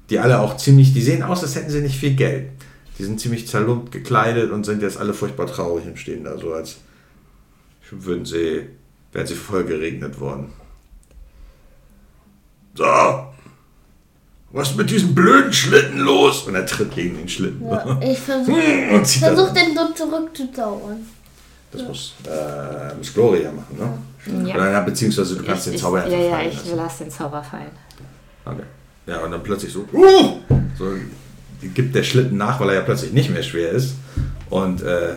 Die 0.08 0.18
alle 0.18 0.40
auch 0.40 0.56
ziemlich, 0.56 0.92
die 0.92 1.02
sehen 1.02 1.22
aus, 1.22 1.42
als 1.42 1.54
hätten 1.54 1.70
sie 1.70 1.80
nicht 1.80 1.98
viel 1.98 2.14
Geld. 2.14 2.50
Die 2.98 3.04
sind 3.04 3.20
ziemlich 3.20 3.46
zerlumpt 3.46 3.92
gekleidet 3.92 4.50
und 4.50 4.64
sind 4.64 4.82
jetzt 4.82 4.98
alle 4.98 5.14
furchtbar 5.14 5.46
traurig 5.46 5.86
und 5.86 5.98
stehen 5.98 6.24
da 6.24 6.36
so, 6.36 6.52
als 6.52 6.78
würden 7.90 8.24
sie, 8.24 8.66
wären 9.12 9.26
sie 9.26 9.34
voll 9.34 9.64
geregnet 9.64 10.20
worden. 10.20 10.52
So, 12.74 12.84
was 14.52 14.70
ist 14.70 14.76
mit 14.76 14.90
diesem 14.90 15.14
blöden 15.14 15.52
Schlitten 15.52 16.00
los? 16.00 16.42
Und 16.42 16.54
er 16.56 16.66
tritt 16.66 16.94
gegen 16.94 17.16
den 17.16 17.28
Schlitten. 17.28 17.66
Ja, 17.66 18.00
ich 18.02 18.18
versuche 18.20 18.60
und 18.92 19.06
versuch 19.06 19.52
den 19.52 19.76
so 19.76 19.92
zurückzuzaubern. 19.94 21.06
Das 21.72 21.82
muss, 21.82 22.14
äh, 22.26 22.94
muss 22.96 23.14
Gloria 23.14 23.52
machen, 23.52 23.78
ne? 23.78 24.48
Ja. 24.48 24.56
Oder, 24.56 24.82
beziehungsweise 24.82 25.36
du 25.36 25.44
kannst 25.44 25.66
ich, 25.66 25.72
den 25.72 25.74
ich, 25.74 25.80
Zauber 25.80 25.98
ja, 25.98 26.04
einfach 26.04 26.18
ja, 26.18 26.30
fallen 26.30 26.48
ich 26.48 26.56
lassen. 26.56 26.76
lasse 26.76 27.04
den 27.04 27.10
Zauber 27.10 27.42
fallen. 27.42 27.70
Okay. 28.44 28.62
Ja, 29.06 29.20
und 29.20 29.30
dann 29.30 29.42
plötzlich 29.42 29.72
so, 29.72 29.86
uh, 29.92 30.40
so 30.76 30.92
gibt 31.74 31.94
der 31.94 32.02
Schlitten 32.02 32.36
nach, 32.36 32.58
weil 32.60 32.70
er 32.70 32.74
ja 32.76 32.80
plötzlich 32.80 33.12
nicht 33.12 33.30
mehr 33.30 33.42
schwer 33.42 33.70
ist. 33.70 33.94
Und 34.50 34.82
äh, 34.82 35.16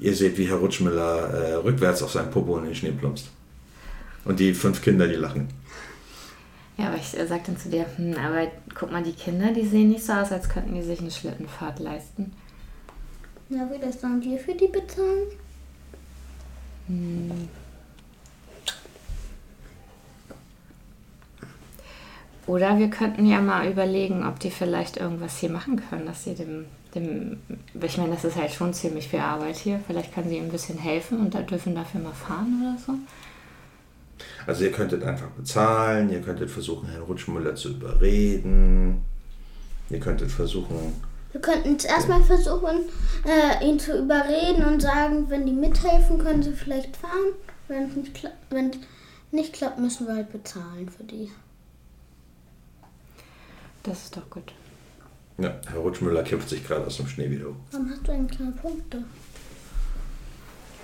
ihr 0.00 0.14
seht, 0.14 0.38
wie 0.38 0.48
Herr 0.48 0.56
Rutschmüller 0.56 1.30
äh, 1.30 1.54
rückwärts 1.54 2.02
auf 2.02 2.12
seinen 2.12 2.30
Popo 2.30 2.56
in 2.58 2.64
den 2.64 2.74
Schnee 2.74 2.92
plumpst. 2.92 3.28
Und 4.24 4.40
die 4.40 4.54
fünf 4.54 4.82
Kinder, 4.82 5.06
die 5.06 5.14
lachen. 5.14 5.48
Ja, 6.76 6.88
aber 6.88 6.96
ich 6.96 7.18
äh, 7.18 7.26
sag 7.26 7.44
dann 7.44 7.56
zu 7.56 7.68
dir, 7.68 7.86
hm, 7.96 8.14
aber 8.14 8.46
guck 8.74 8.92
mal, 8.92 9.02
die 9.02 9.12
Kinder, 9.12 9.52
die 9.52 9.66
sehen 9.66 9.90
nicht 9.90 10.04
so 10.04 10.12
aus, 10.12 10.32
als 10.32 10.48
könnten 10.48 10.74
die 10.74 10.82
sich 10.82 11.00
eine 11.00 11.10
Schlittenfahrt 11.10 11.78
leisten. 11.80 12.32
Ja, 13.48 13.68
wie 13.72 13.84
das 13.84 14.00
dann 14.00 14.22
wir 14.22 14.38
für 14.38 14.54
die 14.54 14.68
bezahlen? 14.68 15.28
Oder 22.46 22.78
wir 22.78 22.88
könnten 22.88 23.26
ja 23.26 23.42
mal 23.42 23.70
überlegen, 23.70 24.26
ob 24.26 24.40
die 24.40 24.50
vielleicht 24.50 24.96
irgendwas 24.96 25.36
hier 25.38 25.50
machen 25.50 25.80
können, 25.88 26.06
dass 26.06 26.24
sie 26.24 26.34
dem, 26.34 26.64
dem, 26.94 27.38
ich 27.80 27.98
meine, 27.98 28.12
das 28.14 28.24
ist 28.24 28.36
halt 28.36 28.52
schon 28.52 28.72
ziemlich 28.72 29.08
viel 29.08 29.20
Arbeit 29.20 29.56
hier. 29.56 29.80
Vielleicht 29.86 30.14
kann 30.14 30.26
sie 30.28 30.38
ihm 30.38 30.44
ein 30.44 30.50
bisschen 30.50 30.78
helfen 30.78 31.20
und 31.20 31.34
da 31.34 31.42
dürfen 31.42 31.74
dafür 31.74 32.00
mal 32.00 32.14
fahren 32.14 32.62
oder 32.62 32.78
so. 32.78 32.94
Also 34.46 34.64
ihr 34.64 34.72
könntet 34.72 35.04
einfach 35.04 35.28
bezahlen, 35.28 36.10
ihr 36.10 36.22
könntet 36.22 36.50
versuchen, 36.50 36.88
Herrn 36.88 37.02
Rutschmüller 37.02 37.54
zu 37.54 37.70
überreden. 37.70 39.02
Ihr 39.90 40.00
könntet 40.00 40.30
versuchen, 40.30 40.94
Wir 41.32 41.40
könnten 41.40 41.76
es 41.76 41.84
erstmal 41.84 42.22
versuchen, 42.22 42.88
äh, 43.26 43.64
ihn 43.68 43.78
zu 43.78 43.98
überreden 43.98 44.64
und 44.64 44.80
sagen, 44.80 45.28
wenn 45.28 45.44
die 45.46 45.52
mithelfen, 45.52 46.18
können 46.18 46.42
sie 46.42 46.52
vielleicht 46.54 46.96
fahren. 46.96 47.34
Wenn 47.68 47.90
es 47.90 47.96
nicht, 47.96 48.14
kla 48.14 48.30
nicht 49.30 49.52
klappt, 49.52 49.78
müssen 49.78 50.06
wir 50.06 50.14
halt 50.14 50.32
bezahlen 50.32 50.88
für 50.88 51.04
die. 51.04 51.30
Das 53.82 54.04
ist 54.04 54.16
doch 54.16 54.28
gut. 54.30 54.52
ja, 55.38 55.54
Herr 55.70 55.80
Rutschmüller 55.80 56.22
kämpft 56.22 56.48
sich 56.48 56.66
gerade 56.66 56.86
aus 56.86 56.96
dem 56.96 57.06
Schnee 57.08 57.30
wieder 57.30 57.46
hoch. 57.46 57.56
Warum 57.72 57.90
hast 57.90 58.06
du 58.08 58.12
eigentlich 58.12 58.38
keine 58.38 58.52
Punkte? 58.52 59.04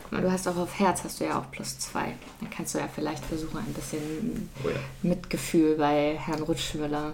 Guck 0.05 0.13
mal, 0.13 0.23
Du 0.23 0.31
hast 0.31 0.47
auch 0.47 0.57
auf 0.57 0.79
Herz, 0.79 1.03
hast 1.05 1.21
du 1.21 1.25
ja 1.25 1.39
auch 1.41 1.51
plus 1.51 1.79
zwei. 1.79 2.15
Dann 2.41 2.51
kannst 2.51 2.75
du 2.75 2.79
ja 2.79 2.89
vielleicht 2.95 3.25
versuchen, 3.25 3.59
ein 3.59 3.73
bisschen 3.73 4.49
Oh 4.65 4.69
ja. 4.69 4.77
Mitgefühl 5.03 5.77
bei 5.77 6.17
Herrn 6.19 6.43
Rutschmüller 6.43 7.13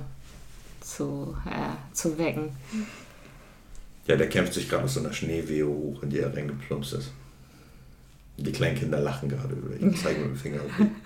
zu, 0.81 1.37
äh, 1.47 1.95
zu 1.95 2.19
wecken. 2.19 2.51
Ja, 4.07 4.17
der 4.17 4.29
kämpft 4.29 4.55
sich 4.55 4.69
gerade 4.69 4.85
aus 4.85 4.95
so 4.95 5.01
einer 5.01 5.13
Schneewehe 5.13 5.67
hoch, 5.67 6.03
in 6.03 6.11
die 6.11 6.19
er 6.19 6.35
reingeplumpst 6.35 6.95
ist. 6.95 7.11
Und 8.37 8.47
die 8.47 8.53
kleinen 8.53 8.77
Kinder 8.77 9.01
lachen 9.01 9.29
gerade 9.29 9.55
über 9.55 9.77
ihn, 9.77 9.95
zeigen 9.95 10.23
mit 10.23 10.31
dem 10.31 10.37
Finger 10.37 10.63
auf 10.63 10.79
ihn. 10.79 10.97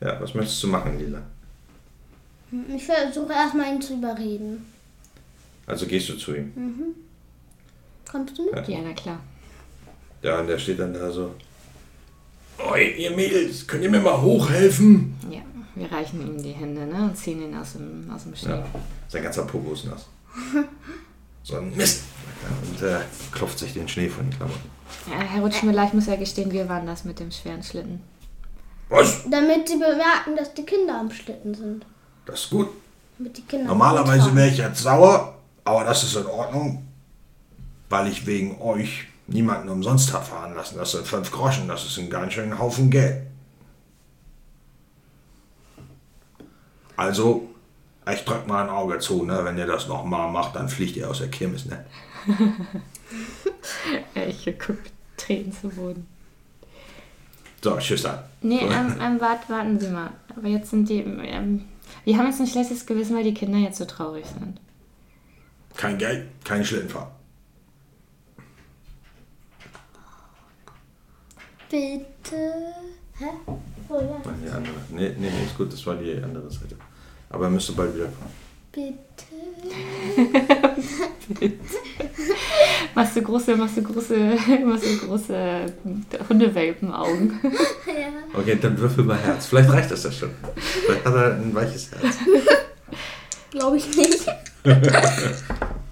Ja, 0.00 0.20
was 0.20 0.34
möchtest 0.34 0.62
du 0.62 0.68
machen, 0.68 0.98
Lila? 0.98 1.22
Ich 2.74 2.84
versuche 2.84 3.32
erstmal 3.32 3.74
ihn 3.74 3.82
zu 3.82 3.94
überreden. 3.94 4.64
Also 5.66 5.86
gehst 5.86 6.08
du 6.08 6.16
zu 6.16 6.34
ihm. 6.34 6.52
Kommst 8.10 8.36
du 8.36 8.46
mit? 8.46 8.54
Ja. 8.54 8.78
Ja, 8.78 8.78
na 8.82 8.92
klar. 8.94 9.20
Ja, 10.22 10.40
und 10.40 10.48
der 10.48 10.58
steht 10.58 10.78
dann 10.78 10.94
da 10.94 11.12
so. 11.12 11.34
Oi, 12.58 12.94
ihr 12.96 13.10
Mädels, 13.12 13.66
könnt 13.66 13.84
ihr 13.84 13.90
mir 13.90 14.00
mal 14.00 14.20
hochhelfen? 14.20 15.14
Ja, 15.30 15.42
Wir 15.74 15.90
reichen 15.90 16.20
ihm 16.20 16.42
die 16.42 16.52
Hände 16.52 16.86
ne? 16.86 17.04
und 17.04 17.16
ziehen 17.16 17.42
ihn 17.42 17.56
aus 17.56 17.74
dem, 17.74 18.10
aus 18.14 18.24
dem 18.24 18.34
Schnee. 18.34 18.50
Ja. 18.50 18.66
Sein 19.08 19.22
ganzer 19.22 19.44
Popo 19.44 19.72
ist 19.72 19.86
nass. 19.86 20.06
So 21.42 21.56
ein 21.56 21.74
Mist. 21.74 22.02
Und 22.70 22.86
äh, 22.86 23.00
klopft 23.32 23.58
sich 23.58 23.72
den 23.72 23.88
Schnee 23.88 24.08
von 24.08 24.28
den 24.28 24.36
Klamotten. 24.36 24.70
Ja, 25.10 25.18
Herr 25.20 25.42
Rutschmüller, 25.42 25.84
ich 25.84 25.92
muss 25.92 26.06
ja 26.06 26.16
gestehen, 26.16 26.52
wir 26.52 26.68
waren 26.68 26.86
das 26.86 27.04
mit 27.04 27.18
dem 27.18 27.30
schweren 27.30 27.62
Schlitten. 27.62 28.02
Was? 28.88 29.22
Damit 29.30 29.68
sie 29.68 29.76
bemerken, 29.76 30.36
dass 30.36 30.52
die 30.52 30.64
Kinder 30.64 30.98
am 31.00 31.10
Schlitten 31.10 31.54
sind. 31.54 31.86
Das 32.26 32.40
ist 32.40 32.50
gut. 32.50 32.68
Damit 33.18 33.36
die 33.36 33.42
Kinder 33.42 33.66
Normalerweise 33.66 34.34
wäre 34.34 34.48
ich 34.48 34.58
jetzt 34.58 34.82
sauer, 34.82 35.38
aber 35.64 35.84
das 35.84 36.02
ist 36.02 36.16
in 36.16 36.26
Ordnung, 36.26 36.86
weil 37.88 38.08
ich 38.08 38.26
wegen 38.26 38.60
euch 38.60 39.06
niemanden 39.26 39.68
umsonst 39.68 40.12
habe 40.12 40.24
fahren 40.24 40.54
lassen. 40.54 40.76
Das 40.76 40.92
sind 40.92 41.06
fünf 41.06 41.30
Groschen, 41.30 41.68
das 41.68 41.84
ist 41.84 41.98
ein 41.98 42.10
ganz 42.10 42.32
schöner 42.32 42.58
Haufen 42.58 42.90
Geld. 42.90 43.22
Also, 47.00 47.48
ich 48.12 48.26
drück 48.26 48.46
mal 48.46 48.64
ein 48.64 48.68
Auge 48.68 48.98
zu, 48.98 49.24
ne? 49.24 49.40
wenn 49.42 49.56
ihr 49.56 49.64
das 49.64 49.88
nochmal 49.88 50.30
macht, 50.30 50.54
dann 50.54 50.68
fliegt 50.68 50.98
ihr 50.98 51.08
aus 51.08 51.20
der 51.20 51.28
Kirmes. 51.28 51.64
Ne? 51.64 51.86
Ich 54.14 54.44
gucke 54.58 54.90
Tränen 55.16 55.50
zu 55.52 55.68
Boden. 55.70 56.06
So, 57.62 57.76
tschüss 57.78 58.02
dann. 58.02 58.18
Nee, 58.42 58.60
ähm, 58.60 58.94
ähm, 59.00 59.20
wart, 59.20 59.48
warten 59.48 59.80
Sie 59.80 59.88
mal. 59.88 60.10
Aber 60.36 60.46
jetzt 60.46 60.70
sind 60.70 60.88
die. 60.88 61.00
Ähm, 61.00 61.64
wir 62.04 62.18
haben 62.18 62.26
jetzt 62.26 62.40
ein 62.40 62.46
schlechtes 62.46 62.86
Gewissen, 62.86 63.16
weil 63.16 63.24
die 63.24 63.34
Kinder 63.34 63.58
jetzt 63.58 63.78
so 63.78 63.86
traurig 63.86 64.26
sind. 64.26 64.60
Kein 65.76 65.98
Geld, 65.98 66.28
kein 66.44 66.64
Schlittenfahren. 66.64 67.10
Bitte. 71.70 72.52
Hä? 73.18 73.26
Oh 73.90 74.00
ja. 74.00 74.20
Nein, 74.24 74.42
die 74.44 74.50
andere. 74.50 74.74
Nee, 74.90 75.14
nee, 75.18 75.30
nee, 75.30 75.44
ist 75.44 75.56
gut, 75.56 75.72
das 75.72 75.84
war 75.84 75.96
die 75.96 76.12
andere 76.22 76.48
Seite. 76.50 76.76
Aber 77.30 77.44
er 77.44 77.50
müsste 77.50 77.72
bald 77.72 77.94
wiederkommen. 77.94 78.32
Bitte. 78.72 78.98
Machst 82.94 83.16
du 83.16 83.22
große, 83.22 83.56
machst 83.56 83.76
du 83.76 83.82
große, 83.82 84.36
machst 84.64 84.84
du 84.84 85.06
große 85.06 85.66
Hundewelpenaugen. 86.28 87.38
Ja. 87.86 88.38
Okay, 88.38 88.58
dann 88.60 88.78
würfel 88.78 89.04
mal 89.04 89.18
Herz. 89.18 89.46
Vielleicht 89.46 89.70
reicht 89.70 89.90
das 89.90 90.04
ja 90.04 90.12
schon. 90.12 90.30
Vielleicht 90.56 91.04
hat 91.04 91.14
er 91.14 91.34
ein 91.36 91.54
weiches 91.54 91.90
Herz. 91.92 92.16
Glaube 93.50 93.76
ich 93.76 93.96
nicht. 93.96 94.26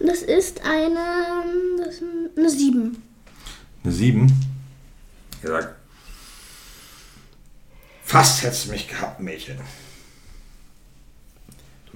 Das 0.01 0.23
ist 0.23 0.61
eine. 0.65 1.45
Das 1.79 1.95
ist 1.95 2.03
eine 2.37 2.51
7. 2.51 3.03
Eine 3.85 3.93
7. 3.93 4.33
Er 5.43 5.49
sagt, 5.49 5.75
fast 8.05 8.43
hättest 8.43 8.67
du 8.67 8.71
mich 8.73 8.89
gehabt, 8.89 9.21
Mädchen. 9.21 9.59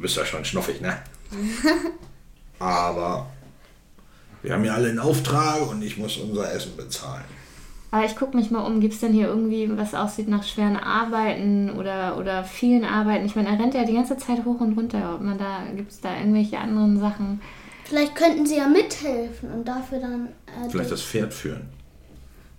Du 0.03 0.09
bist 0.09 0.17
ja 0.17 0.27
schon 0.27 0.45
schnuffig, 0.45 0.81
ne? 0.81 0.99
Aber 2.59 3.31
wir 4.43 4.53
haben 4.53 4.65
ja 4.65 4.75
alle 4.75 4.89
einen 4.89 4.99
Auftrag 4.99 5.71
und 5.71 5.81
ich 5.81 5.97
muss 5.97 6.17
unser 6.17 6.53
Essen 6.53 6.77
bezahlen. 6.77 7.23
Aber 7.93 8.05
ich 8.05 8.17
gucke 8.17 8.37
mich 8.37 8.51
mal 8.51 8.67
um, 8.67 8.81
gibt 8.81 8.95
es 8.95 8.99
denn 8.99 9.13
hier 9.13 9.29
irgendwie, 9.29 9.71
was 9.77 9.95
aussieht 9.95 10.27
nach 10.27 10.43
schweren 10.43 10.77
Arbeiten 10.77 11.71
oder, 11.71 12.19
oder 12.19 12.43
vielen 12.43 12.85
Arbeiten? 12.85 13.27
Ich 13.27 13.37
meine, 13.37 13.51
er 13.51 13.61
rennt 13.61 13.75
ja 13.75 13.85
die 13.85 13.95
ganze 13.95 14.17
Zeit 14.17 14.45
hoch 14.45 14.59
und 14.61 14.77
runter. 14.77 15.15
Ob 15.15 15.21
man 15.21 15.39
da, 15.39 15.61
gibt 15.77 15.93
es 15.93 16.01
da 16.01 16.19
irgendwelche 16.19 16.59
anderen 16.59 16.99
Sachen? 16.99 17.41
Vielleicht 17.85 18.17
könnten 18.17 18.45
sie 18.45 18.57
ja 18.57 18.67
mithelfen 18.67 19.53
und 19.53 19.69
dafür 19.69 20.01
dann. 20.01 20.31
Äh, 20.49 20.69
Vielleicht 20.69 20.91
das 20.91 21.03
Pferd 21.03 21.33
führen, 21.33 21.69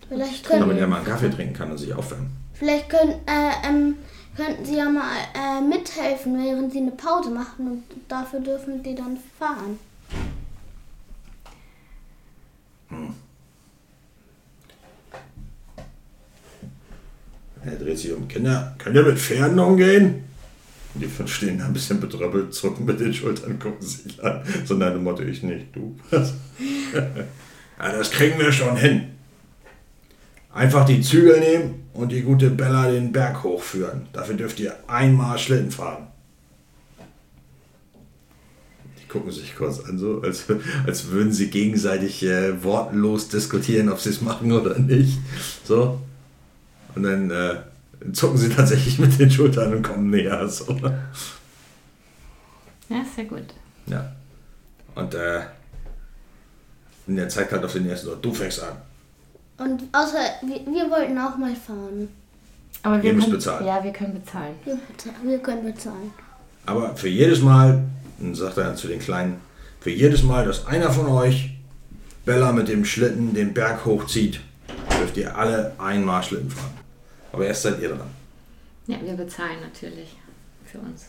vielleicht, 0.08 0.50
damit 0.50 0.68
können, 0.68 0.78
er 0.78 0.88
mal 0.88 0.96
einen 0.96 1.06
Kaffee 1.06 1.30
trinken 1.30 1.54
kann 1.54 1.72
und 1.72 1.78
sich 1.78 1.94
aufwärmen. 1.94 2.32
vielleicht 2.54 2.90
können, 2.90 3.16
äh, 3.26 3.68
ähm, 3.68 3.96
könnten 4.36 4.66
sie 4.66 4.78
ja 4.78 4.90
mal 4.90 5.12
äh, 5.36 5.62
mithelfen, 5.62 6.38
während 6.38 6.72
sie 6.72 6.80
eine 6.80 6.92
Pause 6.92 7.30
machen 7.30 7.68
und 7.68 7.84
dafür 8.08 8.40
dürfen 8.40 8.82
die 8.84 8.96
dann 8.96 9.18
fahren. 9.38 9.80
Er 17.66 17.76
dreht 17.76 17.98
sich 17.98 18.12
um. 18.12 18.28
Kinder, 18.28 18.76
könnt 18.78 18.96
ihr 18.96 19.04
mit 19.04 19.18
Pferden 19.18 19.60
umgehen? 19.60 20.24
Die 20.96 21.08
fünf 21.08 21.34
stehen 21.34 21.58
da 21.58 21.66
ein 21.66 21.74
bisschen 21.74 22.00
betröppelt, 22.00 22.54
zucken 22.54 22.86
mit 22.86 23.00
den 23.00 23.14
Schultern, 23.14 23.58
gucken 23.58 23.86
sich 23.86 24.24
an. 24.24 24.44
So 24.66 24.76
nach 24.76 24.92
dem 24.92 25.04
Motto, 25.04 25.24
ich 25.24 25.42
nicht, 25.42 25.76
du. 25.76 25.96
ja, 26.12 27.92
das 27.92 28.12
kriegen 28.12 28.38
wir 28.38 28.52
schon 28.52 28.78
hin. 28.78 29.10
Einfach 30.54 30.86
die 30.86 31.02
Zügel 31.02 31.40
nehmen 31.40 31.88
und 31.94 32.12
die 32.12 32.22
gute 32.22 32.50
Bella 32.50 32.92
den 32.92 33.12
Berg 33.12 33.44
hochführen. 33.44 34.08
Dafür 34.14 34.36
dürft 34.36 34.60
ihr 34.60 34.76
einmal 34.88 35.38
Schlitten 35.40 35.72
fahren. 35.72 36.08
Die 39.02 39.08
gucken 39.08 39.32
sich 39.32 39.56
kurz 39.56 39.80
an, 39.80 39.98
so 39.98 40.22
als, 40.22 40.46
als 40.86 41.10
würden 41.10 41.34
sie 41.34 41.50
gegenseitig 41.50 42.24
äh, 42.24 42.64
wortlos 42.64 43.30
diskutieren, 43.30 43.90
ob 43.90 44.00
sie 44.00 44.10
es 44.10 44.22
machen 44.22 44.52
oder 44.52 44.78
nicht. 44.78 45.18
So. 45.64 46.00
Und 46.94 47.04
dann 47.04 47.32
äh, 47.32 47.56
zucken 48.12 48.38
sie 48.38 48.50
tatsächlich 48.50 49.00
mit 49.00 49.20
den 49.20 49.32
Schultern 49.32 49.74
und 49.74 49.82
kommen 49.82 50.12
näher. 50.12 50.48
So. 50.48 50.78
Ja, 52.90 53.02
ist 53.02 53.18
ja 53.18 53.24
gut. 53.24 53.54
Ja. 53.88 54.16
Und 54.94 55.16
äh, 55.16 55.42
und 57.08 57.18
er 57.18 57.30
zeigt 57.30 57.52
halt 57.52 57.64
auf 57.66 57.74
den 57.74 57.90
ersten, 57.90 58.08
so, 58.08 58.16
du 58.16 58.34
fängst 58.34 58.62
an. 58.62 58.78
Und 59.58 59.84
außer, 59.92 60.18
wir, 60.42 60.66
wir 60.66 60.90
wollten 60.90 61.18
auch 61.18 61.38
mal 61.38 61.56
fahren. 61.56 62.10
Aber 62.82 63.02
wir 63.02 63.12
Ihr 63.12 63.14
müsst 63.14 63.28
können, 63.28 63.38
bezahlen. 63.38 63.66
Ja, 63.66 63.84
wir 63.84 63.94
können 63.94 64.14
bezahlen. 64.14 64.56
Wir, 65.24 65.40
können 65.40 65.64
bezahlen. 65.64 66.12
Aber 66.66 66.96
für 66.96 67.08
jedes 67.08 67.42
Mal, 67.42 67.84
dann 68.20 68.36
sagt 68.36 68.58
er 68.58 68.66
dann 68.66 68.78
zu 68.78 68.88
den 68.88 69.00
Kleinen, 69.00 69.40
für 69.80 69.92
jedes 69.92 70.24
Mal, 70.24 70.46
dass 70.46 70.66
einer 70.66 70.92
von 70.92 71.08
euch 71.08 71.52
Bella 72.26 72.52
mit 72.52 72.68
dem 72.68 72.86
Schlitten 72.86 73.34
den 73.34 73.54
Berg 73.54 73.86
hochzieht, 73.86 74.40
dürft 75.00 75.18
ihr 75.18 75.38
alle 75.38 75.74
einmal 75.78 76.24
Schlitten 76.24 76.50
fahren. 76.50 76.74
Aber 77.32 77.46
erst 77.46 77.64
seid 77.64 77.82
ihr 77.82 77.90
dran. 77.90 78.10
Ja, 78.88 78.98
wir 79.02 79.14
bezahlen 79.14 79.62
natürlich 79.62 80.16
für 80.66 80.80
uns. 80.80 81.06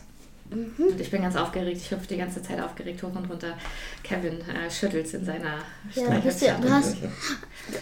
Mhm. 0.51 0.73
Und 0.91 1.01
ich 1.01 1.11
bin 1.11 1.23
ganz 1.23 1.37
aufgeregt. 1.37 1.79
Ich 1.79 1.91
hüpfe 1.91 2.07
die 2.09 2.17
ganze 2.19 2.43
Zeit 2.43 2.61
aufgeregt 2.61 3.03
hoch 3.03 3.15
und 3.15 3.29
runter. 3.31 3.57
Kevin 4.03 4.41
äh, 4.43 4.71
schüttelt 4.71 5.13
in 5.15 5.25
seiner 5.25 5.59
Ja, 5.95 6.09
du 6.11 6.21
bist 6.21 6.43
ja, 6.43 6.59
du 6.59 6.71
hast 6.71 6.97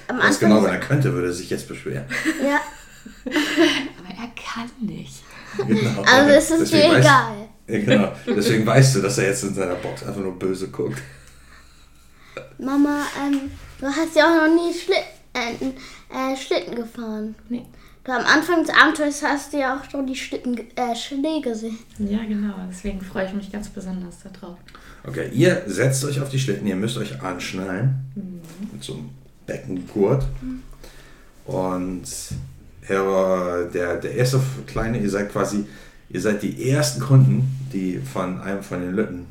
am 0.09 0.17
Das 0.19 0.27
Anfang. 0.27 0.49
genau, 0.49 0.63
wenn 0.65 0.71
er 0.75 0.81
könnte, 0.81 1.13
würde 1.13 1.29
er 1.29 1.33
sich 1.33 1.51
jetzt 1.51 1.67
beschweren. 1.69 2.05
ja, 2.43 2.61
Aber 3.27 4.09
er 4.11 4.31
kann 4.37 4.71
nicht. 4.81 5.23
Genau. 5.67 6.03
also 6.03 6.31
es 6.31 6.51
ist 6.51 6.73
weißt- 6.73 6.99
egal. 7.01 7.35
Ja, 7.67 7.79
genau. 7.79 8.13
Deswegen 8.27 8.65
weißt 8.67 8.95
du, 8.97 9.01
dass 9.03 9.19
er 9.19 9.27
jetzt 9.29 9.43
in 9.45 9.55
seiner 9.55 9.75
Box 9.75 10.03
einfach 10.05 10.21
nur 10.21 10.39
böse 10.39 10.69
guckt. 10.69 11.01
Mama, 12.59 13.07
ähm, 13.21 13.51
du 13.81 13.87
hast 13.87 14.15
ja 14.17 14.25
auch 14.25 14.47
noch 14.49 14.55
nie 14.55 14.73
Schlitt, 14.73 15.05
äh, 15.35 15.53
äh, 16.33 16.37
Schlitten 16.37 16.77
gefahren. 16.77 17.35
Nee. 17.49 17.67
Du 18.05 18.11
am 18.11 18.25
Anfang 18.25 18.65
des 18.65 18.75
Abenteuers 18.75 19.23
hast 19.23 19.53
du 19.53 19.59
ja 19.59 19.77
auch 19.77 19.89
schon 19.89 20.07
die 20.07 20.17
Schlitten, 20.17 20.59
äh, 20.75 20.97
Schnee 20.97 21.41
gesehen. 21.41 21.79
Ja, 21.99 22.19
genau. 22.27 22.55
Deswegen 22.69 23.01
freue 23.01 23.27
ich 23.27 23.33
mich 23.33 23.53
ganz 23.53 23.69
besonders 23.69 24.17
darauf. 24.25 24.57
Okay, 25.05 25.31
ihr 25.33 25.63
setzt 25.67 26.05
euch 26.05 26.21
auf 26.21 26.29
die 26.29 26.39
Schlitten, 26.39 26.67
ihr 26.67 26.75
müsst 26.75 26.97
euch 26.97 27.23
anschnallen 27.23 28.11
mit 28.73 28.83
so 28.83 28.95
einem 28.95 29.11
Beckengurt. 29.47 30.25
Und 31.45 32.03
Herr, 32.81 33.67
der, 33.73 33.99
der 33.99 34.15
erste 34.15 34.41
Kleine, 34.67 34.99
ihr 34.99 35.11
seid 35.11 35.31
quasi, 35.31 35.67
ihr 36.09 36.21
seid 36.21 36.43
die 36.43 36.71
ersten 36.71 37.01
Kunden, 37.01 37.69
die 37.73 37.99
von 37.99 38.41
einem 38.41 38.65
von 38.65 38.81
den 38.81 38.95
Lütten, 38.95 39.27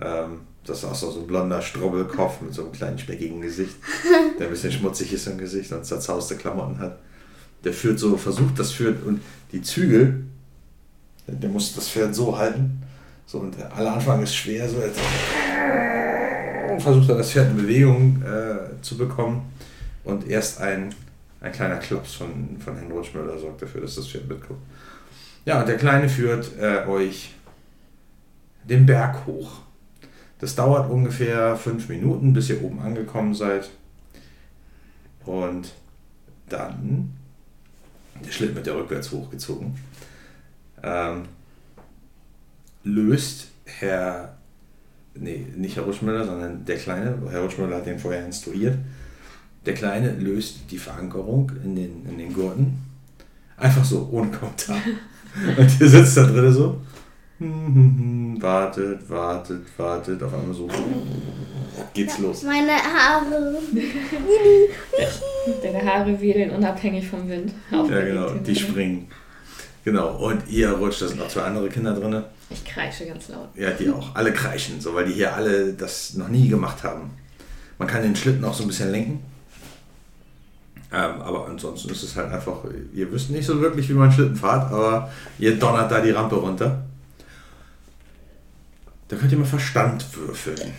ähm, 0.00 0.40
das 0.64 0.78
ist 0.78 0.84
auch 0.84 0.94
so 0.94 1.20
ein 1.20 1.26
blonder 1.26 1.62
Strubbelkopf 1.62 2.42
mit 2.42 2.54
so 2.54 2.62
einem 2.62 2.72
kleinen 2.72 2.98
speckigen 2.98 3.40
Gesicht, 3.40 3.74
der 4.38 4.46
ein 4.46 4.52
bisschen 4.52 4.70
schmutzig 4.70 5.12
ist 5.12 5.26
im 5.26 5.38
Gesicht 5.38 5.72
und 5.72 5.84
zerzauste 5.84 6.36
Klamotten 6.36 6.78
hat. 6.78 6.98
Der 7.64 7.72
führt 7.72 7.98
so, 7.98 8.16
versucht 8.16 8.58
das 8.58 8.72
führt 8.72 9.04
und 9.04 9.20
die 9.52 9.62
Zügel, 9.62 10.24
der, 11.26 11.34
der 11.34 11.50
muss 11.50 11.74
das 11.74 11.88
Pferd 11.88 12.14
so 12.14 12.36
halten. 12.36 12.82
So, 13.26 13.38
und 13.38 13.56
aller 13.72 13.94
Anfang 13.94 14.22
ist 14.22 14.34
schwer, 14.34 14.68
so 14.68 14.80
versucht 16.80 17.08
er 17.08 17.16
das 17.16 17.30
Pferd 17.30 17.50
in 17.50 17.56
Bewegung 17.56 18.22
äh, 18.22 18.80
zu 18.82 18.96
bekommen. 18.96 19.52
Und 20.04 20.26
erst 20.26 20.60
ein, 20.60 20.94
ein 21.40 21.52
kleiner 21.52 21.76
Klops 21.76 22.14
von, 22.14 22.58
von 22.58 22.76
Herrn 22.76 22.90
Rutschmüller 22.90 23.38
sorgt 23.38 23.62
dafür, 23.62 23.82
dass 23.82 23.96
das 23.96 24.08
Pferd 24.08 24.28
mitkommt. 24.28 24.60
Ja, 25.44 25.60
und 25.60 25.68
der 25.68 25.76
Kleine 25.76 26.08
führt 26.08 26.50
äh, 26.58 26.86
euch 26.86 27.34
den 28.64 28.86
Berg 28.86 29.26
hoch. 29.26 29.60
Das 30.38 30.54
dauert 30.54 30.90
ungefähr 30.90 31.56
fünf 31.56 31.88
Minuten, 31.88 32.32
bis 32.32 32.48
ihr 32.50 32.62
oben 32.62 32.80
angekommen 32.80 33.34
seid. 33.34 33.70
Und 35.24 35.74
dann, 36.48 37.17
der 38.24 38.30
Schlitten 38.30 38.56
wird 38.56 38.66
ja 38.66 38.74
rückwärts 38.74 39.10
hochgezogen, 39.12 39.74
ähm, 40.82 41.22
löst 42.84 43.48
Herr, 43.64 44.36
nee, 45.14 45.46
nicht 45.56 45.76
Herr 45.76 45.84
Rutschmüller, 45.84 46.24
sondern 46.24 46.64
der 46.64 46.76
Kleine, 46.76 47.18
Herr 47.30 47.40
Rutschmüller 47.40 47.76
hat 47.76 47.86
den 47.86 47.98
vorher 47.98 48.24
instruiert, 48.24 48.78
der 49.66 49.74
Kleine 49.74 50.12
löst 50.12 50.70
die 50.70 50.78
Verankerung 50.78 51.52
in 51.64 51.76
den, 51.76 52.06
in 52.06 52.18
den 52.18 52.32
Gurten. 52.32 52.78
Einfach 53.56 53.84
so, 53.84 54.08
ohne 54.10 54.30
Kommentar. 54.30 54.76
Und 55.58 55.80
ihr 55.80 55.88
sitzt 55.88 56.16
da 56.16 56.24
drin 56.24 56.52
so. 56.52 56.80
Wartet, 58.40 59.08
wartet, 59.08 59.62
wartet. 59.76 60.22
Auf 60.22 60.34
einmal 60.34 60.54
so. 60.54 60.68
Geht's 61.94 62.18
los. 62.18 62.42
Meine 62.42 62.72
Haare. 62.72 63.56
Deine 65.62 65.84
Haare 65.84 66.20
wedeln 66.20 66.50
unabhängig 66.50 67.06
vom 67.06 67.28
Wind. 67.28 67.52
Ja, 67.70 67.84
genau. 67.84 68.30
Die 68.30 68.56
springen. 68.56 69.08
Genau. 69.84 70.16
Und 70.16 70.48
ihr 70.48 70.70
rutscht, 70.70 71.02
da 71.02 71.08
sind 71.08 71.20
noch 71.20 71.28
zwei 71.28 71.42
andere 71.42 71.68
Kinder 71.68 71.94
drin. 71.94 72.24
Ich 72.50 72.64
kreische 72.64 73.06
ganz 73.06 73.28
laut. 73.28 73.48
Ja, 73.54 73.70
die 73.70 73.88
auch. 73.88 74.14
Alle 74.16 74.32
kreischen, 74.32 74.80
so, 74.80 74.94
weil 74.94 75.06
die 75.06 75.12
hier 75.12 75.34
alle 75.34 75.72
das 75.74 76.14
noch 76.14 76.28
nie 76.28 76.48
gemacht 76.48 76.82
haben. 76.82 77.10
Man 77.78 77.86
kann 77.86 78.02
den 78.02 78.16
Schlitten 78.16 78.44
auch 78.44 78.54
so 78.54 78.64
ein 78.64 78.68
bisschen 78.68 78.90
lenken. 78.90 79.22
Ähm, 80.90 81.20
aber 81.20 81.46
ansonsten 81.46 81.90
ist 81.90 82.02
es 82.02 82.16
halt 82.16 82.32
einfach, 82.32 82.64
ihr 82.94 83.12
wisst 83.12 83.30
nicht 83.30 83.46
so 83.46 83.60
wirklich, 83.60 83.88
wie 83.90 83.94
man 83.94 84.10
Schlitten 84.10 84.34
fahrt, 84.34 84.72
aber 84.72 85.10
ihr 85.38 85.56
donnert 85.56 85.92
da 85.92 86.00
die 86.00 86.10
Rampe 86.10 86.36
runter. 86.36 86.82
Da 89.08 89.16
könnt 89.16 89.32
ihr 89.32 89.38
mal 89.38 89.46
Verstand 89.46 90.04
würfeln. 90.14 90.72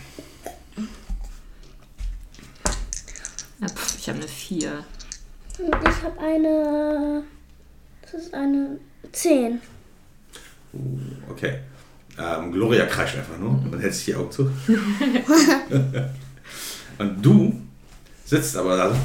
Ja, 3.60 3.68
pff, 3.68 3.98
ich 3.98 4.08
habe 4.08 4.18
eine 4.18 4.28
4. 4.28 4.84
Und 5.58 5.76
ich 5.88 6.02
habe 6.02 6.18
eine. 6.20 7.24
Das 8.02 8.14
ist 8.14 8.32
eine 8.32 8.78
10. 9.12 9.60
Uh, 10.72 10.98
okay. 11.28 11.58
Ähm, 12.18 12.52
Gloria 12.52 12.86
kreischt 12.86 13.16
einfach 13.16 13.38
nur 13.38 13.50
und 13.50 13.72
dann 13.72 13.80
hält 13.80 13.94
sich 13.94 14.04
die 14.06 14.14
Augen 14.14 14.30
zu. 14.30 14.44
und 16.98 17.22
du 17.22 17.60
sitzt 18.24 18.56
aber 18.56 18.76
da 18.76 18.96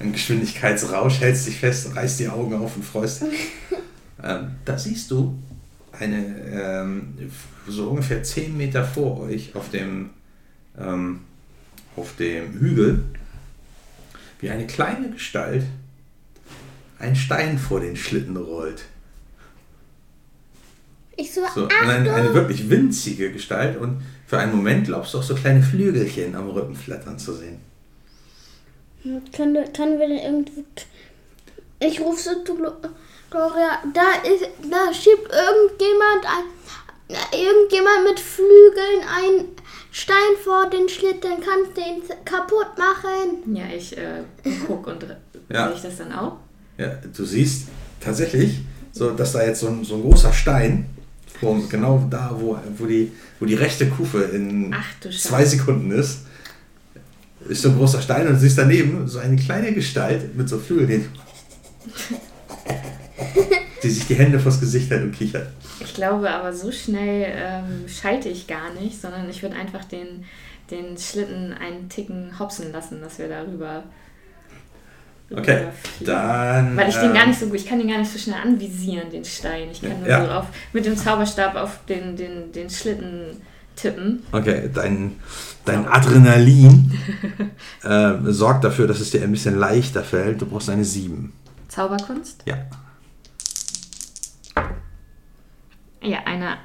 im 0.00 0.12
Geschwindigkeitsrausch, 0.12 1.20
hältst 1.20 1.48
dich 1.48 1.58
fest, 1.58 1.94
reißt 1.94 2.20
die 2.20 2.28
Augen 2.28 2.54
auf 2.54 2.76
und 2.76 2.84
freust 2.84 3.22
dich. 3.22 3.50
ähm, 4.22 4.52
da 4.64 4.78
siehst 4.78 5.10
du 5.10 5.36
eine, 5.98 6.26
ähm, 6.52 7.14
so 7.66 7.88
ungefähr 7.90 8.22
10 8.22 8.56
Meter 8.56 8.84
vor 8.84 9.20
euch 9.20 9.54
auf 9.54 9.70
dem, 9.70 10.10
ähm, 10.78 11.20
auf 11.96 12.14
dem 12.16 12.52
Hügel, 12.60 13.04
wie 14.40 14.50
eine 14.50 14.66
kleine 14.66 15.10
Gestalt 15.10 15.64
einen 16.98 17.16
Stein 17.16 17.58
vor 17.58 17.80
den 17.80 17.96
Schlitten 17.96 18.36
rollt. 18.36 18.84
Ich 21.16 21.32
so, 21.34 21.40
So, 21.54 21.66
eine, 21.68 22.12
eine 22.12 22.34
wirklich 22.34 22.70
winzige 22.70 23.32
Gestalt 23.32 23.76
und 23.76 24.02
für 24.26 24.38
einen 24.38 24.54
Moment 24.54 24.86
glaubst 24.86 25.14
du 25.14 25.18
auch 25.18 25.22
so 25.22 25.34
kleine 25.34 25.62
Flügelchen 25.62 26.34
am 26.36 26.48
Rücken 26.50 26.76
flattern 26.76 27.18
zu 27.18 27.32
sehen. 27.34 27.58
Können, 29.34 29.72
können 29.72 29.98
wir 29.98 30.08
denn 30.08 30.18
irgendwie. 30.18 30.64
Ich 31.80 32.00
rufe 32.00 32.20
so 32.20 32.30
Glo- 32.44 32.76
Gloria. 33.30 33.78
Da 33.94 34.28
ist. 34.28 34.44
Da 34.70 34.92
schiebt 34.92 35.30
irgendjemand 35.32 36.24
ein. 36.26 37.16
Irgendjemand 37.32 38.04
mit 38.04 38.20
Flügeln 38.20 39.00
einen 39.08 39.48
Stein 39.90 40.36
vor 40.42 40.68
den 40.70 40.88
Schlitten. 40.88 41.32
Kannst 41.40 41.76
den 41.76 42.02
kaputt 42.24 42.76
machen. 42.76 43.54
Ja, 43.54 43.64
ich 43.74 43.96
äh, 43.96 44.22
guck 44.66 44.86
und 44.86 45.04
Ja. 45.48 45.66
sehe 45.68 45.76
ich 45.76 45.82
das 45.82 45.96
dann 45.98 46.12
auch? 46.12 46.36
Ja, 46.76 46.92
du 47.16 47.24
siehst 47.24 47.68
tatsächlich, 48.00 48.60
so, 48.92 49.10
dass 49.10 49.32
da 49.32 49.42
jetzt 49.44 49.60
so 49.60 49.68
ein, 49.68 49.84
so 49.84 49.96
ein 49.96 50.02
großer 50.02 50.32
Stein, 50.32 50.88
vor, 51.40 51.60
genau 51.68 52.06
da, 52.10 52.34
wo, 52.38 52.58
wo, 52.76 52.86
die, 52.86 53.12
wo 53.40 53.46
die 53.46 53.54
rechte 53.54 53.88
Kufe 53.88 54.22
in 54.24 54.74
Ach 54.74 55.10
zwei 55.10 55.44
Sekunden 55.44 55.90
ist, 55.92 56.20
ist 57.48 57.62
so 57.62 57.70
ein 57.70 57.76
großer 57.78 58.02
Stein 58.02 58.26
und 58.26 58.34
du 58.34 58.38
siehst 58.40 58.58
daneben 58.58 59.06
so 59.08 59.18
eine 59.18 59.36
kleine 59.36 59.72
Gestalt 59.72 60.36
mit 60.36 60.48
so 60.48 60.58
Flügeln, 60.58 61.08
die, 63.82 63.90
sich 63.90 64.06
die 64.06 64.14
Hände 64.14 64.38
vors 64.38 64.60
Gesicht 64.60 64.90
hält 64.90 65.02
und 65.02 65.12
kichert. 65.12 65.48
Ich 65.80 65.94
glaube 65.94 66.30
aber, 66.30 66.52
so 66.52 66.70
schnell 66.72 67.26
ähm, 67.36 67.88
schalte 67.88 68.28
ich 68.28 68.46
gar 68.46 68.72
nicht, 68.74 69.00
sondern 69.00 69.28
ich 69.28 69.42
würde 69.42 69.56
einfach 69.56 69.84
den, 69.84 70.24
den 70.70 70.96
Schlitten 70.98 71.52
einen 71.52 71.88
Ticken 71.88 72.38
hopsen 72.38 72.72
lassen, 72.72 73.00
dass 73.00 73.18
wir 73.18 73.28
darüber. 73.28 73.84
Okay, 75.30 75.66
dann. 76.00 76.76
Weil 76.76 76.88
ich 76.88 76.96
den 76.96 77.10
ähm, 77.10 77.14
gar 77.14 77.26
nicht 77.26 77.38
so 77.38 77.46
gut, 77.46 77.56
ich 77.56 77.66
kann 77.66 77.78
den 77.78 77.88
gar 77.88 77.98
nicht 77.98 78.10
so 78.10 78.18
schnell 78.18 78.40
anvisieren, 78.42 79.10
den 79.10 79.24
Stein. 79.24 79.68
Ich 79.70 79.82
kann 79.82 80.00
nur 80.00 80.08
Ja. 80.08 80.24
so 80.24 80.30
auf, 80.32 80.46
mit 80.72 80.86
dem 80.86 80.96
Zauberstab 80.96 81.54
auf 81.54 81.80
den, 81.86 82.16
den, 82.16 82.50
den 82.52 82.70
Schlitten 82.70 83.36
tippen. 83.76 84.22
Okay, 84.32 84.70
dein, 84.72 85.16
dein 85.66 85.86
Adrenalin 85.86 86.92
äh, 87.84 88.14
sorgt 88.32 88.64
dafür, 88.64 88.86
dass 88.86 89.00
es 89.00 89.10
dir 89.10 89.22
ein 89.22 89.30
bisschen 89.30 89.58
leichter 89.58 90.02
fällt. 90.02 90.40
Du 90.40 90.46
brauchst 90.46 90.70
eine 90.70 90.84
7. 90.84 91.32
Zauberkunst? 91.68 92.42
Ja. 92.46 92.56
Ja, 96.02 96.18
eine 96.24 96.58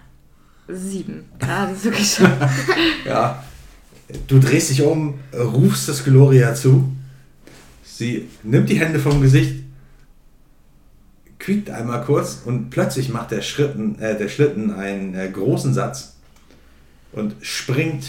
7. 0.67 1.25
Gerade 1.39 1.75
so 1.75 1.89
geschafft. 1.89 2.67
Ja. 3.05 3.43
Du 4.27 4.39
drehst 4.39 4.69
dich 4.69 4.81
um, 4.81 5.19
rufst 5.33 5.89
das 5.89 6.03
Gloria 6.03 6.53
zu. 6.53 6.91
Sie 7.83 8.27
nimmt 8.43 8.69
die 8.69 8.79
Hände 8.79 8.99
vom 8.99 9.21
Gesicht, 9.21 9.63
quiekt 11.39 11.69
einmal 11.69 12.03
kurz 12.03 12.41
und 12.45 12.69
plötzlich 12.69 13.09
macht 13.09 13.31
der, 13.31 13.41
Schritten, 13.41 13.99
äh, 13.99 14.17
der 14.17 14.29
Schlitten 14.29 14.73
einen 14.73 15.15
äh, 15.15 15.29
großen 15.29 15.73
Satz 15.73 16.15
und 17.11 17.35
springt 17.41 18.05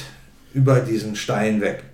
über 0.53 0.81
diesen 0.81 1.17
Stein 1.17 1.61
weg. 1.61 1.85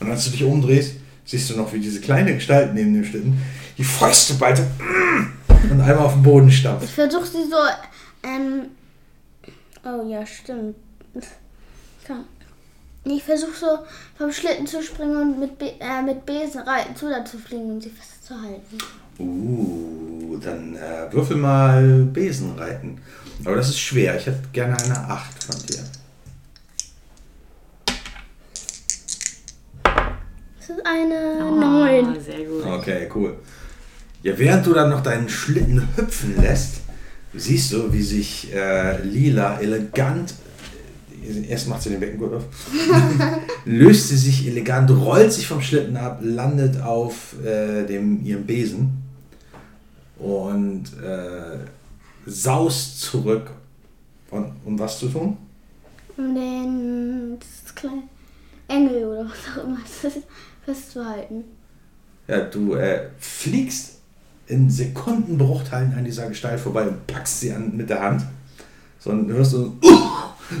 Und 0.00 0.10
als 0.10 0.24
du 0.24 0.30
dich 0.30 0.44
umdrehst, 0.44 0.96
siehst 1.24 1.50
du 1.50 1.56
noch, 1.56 1.72
wie 1.72 1.80
diese 1.80 2.00
kleine 2.00 2.34
Gestalt 2.34 2.74
neben 2.74 2.94
dem 2.94 3.04
Schlitten 3.04 3.40
die 3.78 3.84
Fäuste 3.84 4.34
ballte 4.34 4.66
und 5.70 5.80
einmal 5.80 6.06
auf 6.06 6.14
den 6.14 6.22
Boden 6.22 6.50
stampft. 6.50 6.84
Ich 6.84 6.94
versuche 6.94 7.26
sie 7.26 7.44
so. 7.50 7.56
Ähm. 8.24 8.70
Oh 9.84 10.08
ja, 10.08 10.24
stimmt. 10.24 10.76
Kann. 12.06 12.24
Ich 13.04 13.22
versuche 13.22 13.54
so 13.54 13.78
vom 14.16 14.32
Schlitten 14.32 14.66
zu 14.66 14.82
springen 14.82 15.16
und 15.16 15.38
mit, 15.38 15.58
Be 15.58 15.74
äh, 15.78 16.00
mit 16.02 16.24
Besenreiten 16.24 16.96
zu 16.96 17.10
da 17.10 17.22
zu 17.22 17.36
fliegen 17.38 17.72
und 17.72 17.82
sie 17.82 17.90
festzuhalten. 17.90 18.78
Uh, 19.18 20.38
dann 20.38 20.74
äh, 20.74 21.12
würfel 21.12 21.36
mal 21.36 22.04
Besen 22.04 22.58
reiten. 22.58 23.00
Aber 23.44 23.56
das 23.56 23.68
ist 23.68 23.78
schwer. 23.78 24.16
Ich 24.16 24.26
hätte 24.26 24.48
gerne 24.52 24.76
eine 24.78 24.98
8 24.98 25.44
von 25.44 25.66
dir. 25.66 25.84
Das 30.58 30.70
ist 30.70 30.86
eine 30.86 31.44
Oh, 31.44 31.60
9. 31.60 32.20
sehr 32.20 32.44
gut. 32.44 32.64
Okay, 32.64 33.08
cool. 33.14 33.38
Ja, 34.22 34.38
während 34.38 34.64
du 34.64 34.72
dann 34.72 34.88
noch 34.88 35.02
deinen 35.02 35.28
Schlitten 35.28 35.86
hüpfen 35.96 36.40
lässt, 36.40 36.83
siehst 37.36 37.72
du, 37.72 37.92
wie 37.92 38.02
sich 38.02 38.52
äh, 38.54 39.02
Lila 39.02 39.60
elegant, 39.60 40.34
erst 41.48 41.68
macht 41.68 41.82
sie 41.82 41.90
den 41.90 42.00
Beckengurt 42.00 42.34
auf, 42.34 42.44
löst 43.64 44.08
sie 44.08 44.16
sich 44.16 44.46
elegant, 44.46 44.90
rollt 44.90 45.32
sich 45.32 45.46
vom 45.46 45.60
Schlitten 45.60 45.96
ab, 45.96 46.20
landet 46.22 46.80
auf 46.80 47.34
äh, 47.44 47.84
dem, 47.86 48.24
ihrem 48.24 48.44
Besen 48.44 49.02
und 50.18 50.84
äh, 51.02 51.58
saust 52.26 53.00
zurück. 53.00 53.50
Und, 54.30 54.52
um 54.64 54.78
was 54.78 54.98
zu 54.98 55.08
tun? 55.08 55.36
Um 56.16 56.34
den 56.34 57.38
das 57.38 57.74
kleine 57.74 58.02
Engel 58.68 59.04
oder 59.04 59.26
was 59.26 59.56
auch 59.56 59.64
immer 59.64 59.78
festzuhalten. 60.64 61.44
Ja, 62.26 62.40
du 62.40 62.74
äh, 62.74 63.08
fliegst 63.18 63.93
in 64.46 64.70
Sekundenbruchteilen 64.70 65.94
an 65.94 66.04
dieser 66.04 66.28
Gestalt 66.28 66.60
vorbei 66.60 66.82
und 66.82 67.06
packst 67.06 67.40
sie 67.40 67.52
an 67.52 67.76
mit 67.76 67.88
der 67.88 68.00
Hand. 68.00 68.22
So 68.98 69.10
und 69.10 69.30
hörst 69.30 69.52
so, 69.52 69.76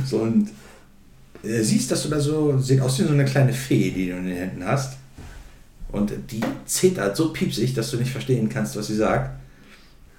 so 0.06 0.18
und 0.18 0.50
äh, 1.42 1.62
siehst, 1.62 1.90
dass 1.90 2.02
du 2.02 2.08
da 2.08 2.20
so, 2.20 2.58
sieht 2.58 2.80
aus 2.80 2.98
wie 2.98 3.04
so 3.04 3.12
eine 3.12 3.24
kleine 3.24 3.52
Fee, 3.52 3.90
die 3.90 4.08
du 4.08 4.16
in 4.16 4.26
den 4.26 4.36
Händen 4.36 4.66
hast. 4.66 4.96
Und 5.92 6.12
die 6.30 6.40
zetert 6.66 7.16
so 7.16 7.32
piepsig, 7.32 7.74
dass 7.74 7.90
du 7.90 7.96
nicht 7.98 8.10
verstehen 8.10 8.48
kannst, 8.48 8.76
was 8.76 8.88
sie 8.88 8.96
sagt. 8.96 9.30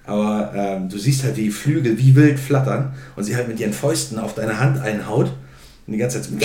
Aber 0.04 0.52
ähm, 0.54 0.88
du 0.88 0.98
siehst 0.98 1.24
halt, 1.24 1.36
wie 1.36 1.44
die 1.44 1.50
Flügel 1.50 1.98
wie 1.98 2.14
wild 2.14 2.38
flattern 2.38 2.94
und 3.16 3.24
sie 3.24 3.34
halt 3.34 3.48
mit 3.48 3.58
ihren 3.58 3.72
Fäusten 3.72 4.18
auf 4.18 4.34
deine 4.34 4.58
Hand 4.60 4.80
einhaut 4.80 5.32
und 5.86 5.92
die 5.92 5.98
ganze 5.98 6.22
Zeit 6.22 6.30
so 6.30 6.36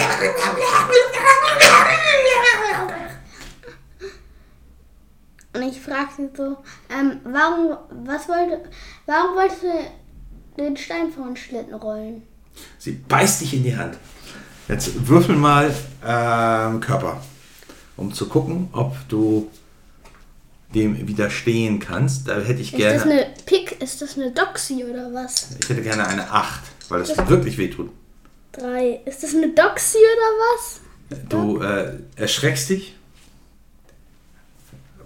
Und 5.62 5.70
ich 5.70 5.80
frage 5.80 6.10
sie 6.18 6.30
so, 6.36 6.58
ähm, 6.90 7.20
warum, 7.24 7.78
was 8.04 8.28
wollte, 8.28 8.62
warum 9.06 9.36
wolltest 9.36 9.62
du 9.62 9.68
den 10.58 10.76
Stein 10.76 11.12
vor 11.12 11.26
den 11.28 11.38
Schlitten 11.38 11.76
rollen? 11.76 12.24
Sie 12.80 12.94
beißt 12.94 13.42
dich 13.42 13.54
in 13.54 13.64
die 13.64 13.76
Hand. 13.76 13.98
Jetzt 14.68 15.08
würfel 15.08 15.36
mal 15.36 15.74
ähm, 16.04 16.80
Körper, 16.80 17.22
um 17.96 18.12
zu 18.12 18.28
gucken, 18.28 18.70
ob 18.72 18.96
du 19.08 19.52
dem 20.74 21.08
widerstehen 21.08 21.80
kannst. 21.80 22.28
Da 22.28 22.40
hätte 22.40 22.62
ich 22.62 22.74
Ist 22.74 22.82
das 22.82 23.04
gerne, 23.04 23.12
eine 23.12 23.34
Pick? 23.46 23.82
Ist 23.82 24.02
das 24.02 24.18
eine 24.18 24.32
Doxy 24.32 24.84
oder 24.84 25.14
was? 25.14 25.58
ich 25.62 25.70
hätte 25.70 25.84
gerne 25.84 26.08
eine 26.08 26.32
8, 26.32 26.62
weil 26.90 27.00
das 27.02 27.16
wirklich 27.30 27.58
wehtut. 27.58 27.92
Drei. 28.52 29.02
Ist 29.06 29.22
das 29.22 29.36
eine 29.36 29.50
Doxy 29.50 29.98
oder 29.98 31.20
was? 31.20 31.30
Du 31.30 31.60
äh, 31.62 32.00
erschreckst 32.16 32.70
dich, 32.70 32.96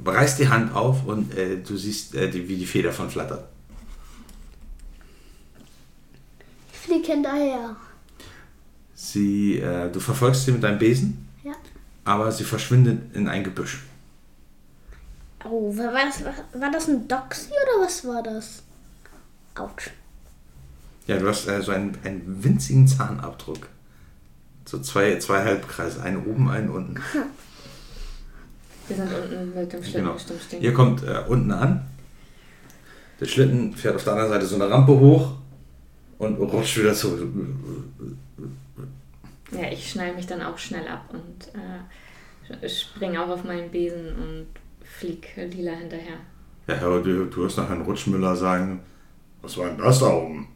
reißt 0.08 0.39
die 0.39 0.49
Hand 0.49 0.74
auf 0.76 1.06
und 1.06 1.34
äh, 1.38 1.58
du 1.58 1.76
siehst, 1.78 2.16
äh, 2.16 2.30
die, 2.30 2.47
wie 2.47 2.58
die 2.58 2.66
Feder 2.66 2.91
von 2.91 3.10
flattert. 3.10 3.47
flieg 6.86 7.06
hinterher. 7.08 7.76
Sie, 8.93 9.58
äh, 9.60 9.91
du 9.91 9.99
verfolgst 9.99 10.45
sie 10.45 10.51
mit 10.51 10.64
deinem 10.64 10.78
Besen, 10.80 11.28
Ja. 11.43 11.53
aber 12.03 12.32
sie 12.32 12.43
verschwindet 12.43 13.16
in 13.16 13.28
ein 13.28 13.43
Gebüsch. 13.43 13.84
Oh, 15.43 15.76
war 15.78 15.93
war 15.93 16.06
das, 16.06 16.24
war 16.60 16.72
das 16.72 16.88
ein 16.88 17.08
Doxy 17.08 17.49
oder 17.49 17.86
was 17.86 18.06
war 18.06 18.24
das? 18.24 18.64
Autsch. 19.56 19.89
Ja, 21.08 21.18
du 21.18 21.28
hast 21.28 21.47
äh, 21.47 21.62
so 21.62 21.72
einen, 21.72 21.97
einen 22.03 22.43
winzigen 22.43 22.88
Zahnabdruck. 22.88 23.68
So 24.66 24.80
zwei, 24.80 25.18
zwei 25.20 25.43
Halbkreise, 25.43 26.01
einen 26.01 26.26
oben, 26.26 26.49
einen 26.49 26.70
unten. 26.70 26.95
Wir 28.88 28.95
sind 28.97 29.09
unten 29.13 29.55
mit 29.59 29.73
dem 29.73 29.81
Schlitten 29.83 30.01
Genau. 30.01 30.13
bestimmt 30.13 30.41
stehen. 30.41 30.61
Ihr 30.61 30.73
kommt 30.73 31.03
äh, 31.03 31.23
unten 31.27 31.51
an. 31.51 31.86
Der 33.19 33.25
Schlitten 33.25 33.73
fährt 33.73 33.95
auf 33.95 34.03
der 34.03 34.13
anderen 34.13 34.31
Seite 34.31 34.45
so 34.45 34.55
eine 34.55 34.69
Rampe 34.69 34.91
hoch 34.91 35.33
und 36.17 36.36
rutscht 36.38 36.77
wieder 36.77 36.93
zurück. 36.93 37.27
Ja, 39.51 39.71
ich 39.71 39.89
schnall 39.91 40.13
mich 40.15 40.27
dann 40.27 40.41
auch 40.41 40.57
schnell 40.57 40.88
ab 40.88 41.05
und 41.13 42.61
äh, 42.63 42.69
spring 42.69 43.15
auch 43.17 43.29
auf 43.29 43.43
meinen 43.43 43.71
Besen 43.71 44.07
und 44.15 44.47
flieg 44.83 45.29
Lila 45.36 45.71
hinterher. 45.73 46.17
Ja, 46.67 46.75
aber 46.81 47.01
du, 47.01 47.25
du 47.25 47.41
hörst 47.43 47.57
nach 47.57 47.69
Herrn 47.69 47.81
Rutschmüller 47.83 48.36
sagen, 48.36 48.81
was 49.41 49.57
war 49.57 49.67
denn 49.67 49.77
das 49.77 49.99
da 49.99 50.07
oben? 50.07 50.47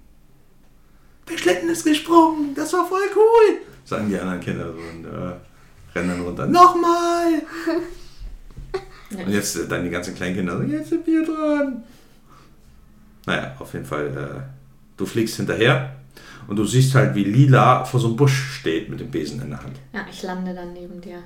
Der 1.29 1.37
Schlitten 1.37 1.69
ist 1.69 1.85
gesprungen, 1.85 2.53
das 2.55 2.73
war 2.73 2.85
voll 2.87 2.99
cool, 3.15 3.59
sagen 3.85 4.09
die 4.09 4.17
anderen 4.17 4.39
Kinder 4.41 4.65
so 4.73 4.79
und 4.79 5.05
äh, 5.05 5.35
rennen 5.97 6.09
dann 6.09 6.21
runter. 6.21 6.47
Nochmal! 6.47 7.41
Ja, 9.11 9.25
Und 9.25 9.31
jetzt 9.31 9.55
äh, 9.55 9.67
dann 9.67 9.83
die 9.83 9.89
ganzen 9.89 10.15
kleinen 10.15 10.35
Kinder 10.35 10.57
so, 10.57 10.63
jetzt 10.63 10.89
sind 10.89 11.05
wir 11.07 11.25
dran. 11.25 11.83
Naja, 13.25 13.55
auf 13.59 13.73
jeden 13.73 13.85
Fall, 13.85 14.07
äh, 14.07 14.41
du 14.97 15.05
fliegst 15.05 15.37
hinterher 15.37 15.95
und 16.47 16.55
du 16.55 16.65
siehst 16.65 16.93
halt, 16.95 17.15
wie 17.15 17.23
Lila 17.23 17.83
vor 17.85 17.99
so 17.99 18.07
einem 18.07 18.15
Busch 18.15 18.59
steht 18.59 18.89
mit 18.89 18.99
dem 18.99 19.11
Besen 19.11 19.41
in 19.41 19.49
der 19.49 19.61
Hand. 19.63 19.77
ja, 19.93 20.05
ich 20.09 20.21
lande 20.23 20.53
dann 20.53 20.73
neben 20.73 20.99
dir. 21.01 21.23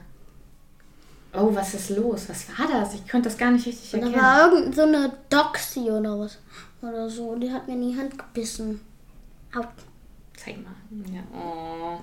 Oh, 1.35 1.49
was 1.55 1.73
ist 1.73 1.89
los? 1.91 2.25
Was 2.29 2.47
war 2.49 2.67
das? 2.67 2.93
Ich 2.93 3.07
konnte 3.09 3.27
das 3.27 3.37
gar 3.37 3.49
nicht 3.51 3.65
richtig 3.65 3.91
Und 3.95 4.01
da 4.01 4.05
erkennen. 4.07 4.23
war 4.23 4.53
irgend 4.53 4.75
so 4.75 4.81
eine 4.83 5.11
Doxy 5.29 5.89
oder 5.89 6.19
was. 6.19 6.37
Oder 6.81 7.09
so. 7.09 7.29
Und 7.29 7.41
die 7.41 7.51
hat 7.51 7.67
mir 7.67 7.73
in 7.73 7.89
die 7.91 7.97
Hand 7.97 8.17
gebissen. 8.17 8.79
Autsch. 9.55 9.65
Zeig 10.37 10.57
mal. 10.63 10.73
Ja, 11.11 11.21
oh. 11.33 11.99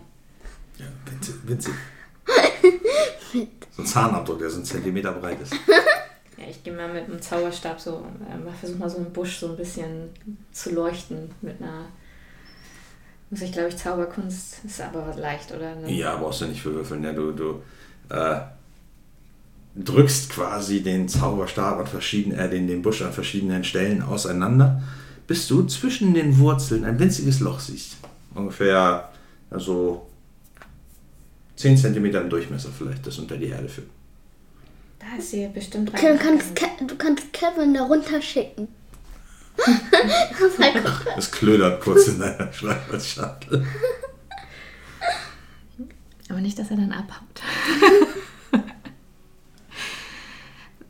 Ja, 0.79 0.87
winzig. 1.09 1.35
winzig. 1.45 1.75
so 3.33 3.83
ein 3.83 3.87
Zahnabdruck, 3.87 4.39
der 4.39 4.51
so 4.51 4.57
einen 4.57 4.65
Zentimeter 4.65 5.13
breit 5.13 5.41
ist. 5.41 5.55
Ja, 6.41 6.47
ich 6.49 6.65
gehe 6.65 6.73
mal 6.73 6.91
mit 6.91 7.07
dem 7.07 7.21
Zauberstab 7.21 7.79
so, 7.79 8.03
äh, 8.27 8.59
versuche 8.59 8.79
mal 8.79 8.89
so 8.89 8.97
einen 8.97 9.13
Busch 9.13 9.41
so 9.41 9.49
ein 9.49 9.57
bisschen 9.59 10.09
zu 10.53 10.75
leuchten 10.75 11.31
mit 11.43 11.61
einer. 11.61 11.85
Muss 13.29 13.43
ich 13.43 13.53
glaube 13.53 13.69
ich 13.69 13.77
Zauberkunst 13.77 14.65
ist 14.65 14.81
aber 14.81 15.07
was 15.07 15.19
leicht, 15.19 15.53
oder? 15.53 15.75
Ne? 15.75 15.93
Ja, 15.93 16.17
brauchst 16.17 16.41
du 16.41 16.47
nicht 16.47 16.63
für 16.63 16.75
würfeln. 16.75 17.05
Ja, 17.05 17.13
du 17.13 17.33
du 17.33 17.63
äh, 18.09 18.41
drückst 19.77 20.31
quasi 20.31 20.83
den 20.83 21.09
Zauberstab 21.09 21.79
an 21.79 21.87
verschiedenen, 21.87 22.39
äh, 22.39 22.49
den, 22.49 22.67
den 22.67 22.81
Busch 22.81 23.03
an 23.03 23.13
verschiedenen 23.13 23.63
Stellen 23.63 24.03
auseinander, 24.03 24.83
bis 25.27 25.47
du 25.47 25.65
zwischen 25.67 26.15
den 26.15 26.39
Wurzeln 26.39 26.87
ein 26.87 26.99
winziges 26.99 27.41
Loch 27.41 27.61
siehst. 27.61 27.97
Ungefähr 28.35 29.11
also 29.51 30.07
10 31.61 31.77
cm 31.77 32.05
im 32.07 32.31
Durchmesser 32.31 32.71
vielleicht, 32.77 33.07
das 33.07 33.19
unter 33.19 33.37
die 33.37 33.47
Erde 33.49 33.69
führt. 33.69 33.89
Da 34.99 35.07
ist 35.19 35.31
sie 35.31 35.47
bestimmt 35.49 35.89
Du 35.89 35.93
kannst. 35.93 36.55
Ke- 36.57 36.85
du 36.87 36.95
kannst 36.97 37.33
Kevin 37.33 37.75
da 37.75 37.83
runterschicken. 37.85 38.69
Das 41.17 41.31
klödert 41.31 41.81
kurz 41.83 42.09
in 42.09 42.19
deiner 42.21 42.51
Schreibtischschachtel. 42.53 43.67
Aber 46.31 46.41
nicht, 46.41 46.59
dass 46.59 46.71
er 46.71 46.77
dann 46.79 46.93
abhaut. 46.93 47.43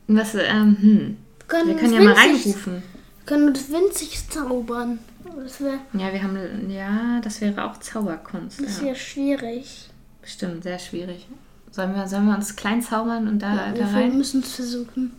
Was, 0.07 0.35
ähm, 0.35 0.77
hm. 0.79 1.17
können 1.47 1.67
Wir 1.69 1.75
können 1.75 1.93
ja 1.93 2.01
mal 2.01 2.13
reinrufen. 2.13 2.73
Wir 2.73 3.25
können 3.25 3.53
das 3.53 3.69
winzig 3.71 4.29
zaubern. 4.29 4.99
Das 5.43 5.61
wäre 5.61 5.79
Ja, 5.93 6.11
wir 6.13 6.21
haben, 6.23 6.69
ja, 6.69 7.19
das 7.23 7.41
wäre 7.41 7.63
auch 7.65 7.77
Zauberkunst. 7.79 8.61
das 8.61 8.79
Ja. 8.79 8.87
wär 8.87 8.95
schwierig. 8.95 9.89
Bestimmt, 10.21 10.63
sehr 10.63 10.79
schwierig. 10.79 11.27
Sollen 11.71 11.95
wir, 11.95 12.07
sollen 12.07 12.25
wir 12.27 12.35
uns 12.35 12.55
klein 12.55 12.81
zaubern 12.81 13.27
und 13.27 13.39
da, 13.39 13.71
da 13.71 13.75
wir 13.75 13.85
rein? 13.85 14.17
müssen 14.17 14.41
es 14.41 14.55
versuchen. 14.55 15.11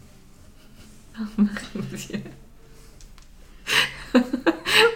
Machen 1.36 1.50
wir. 1.72 2.20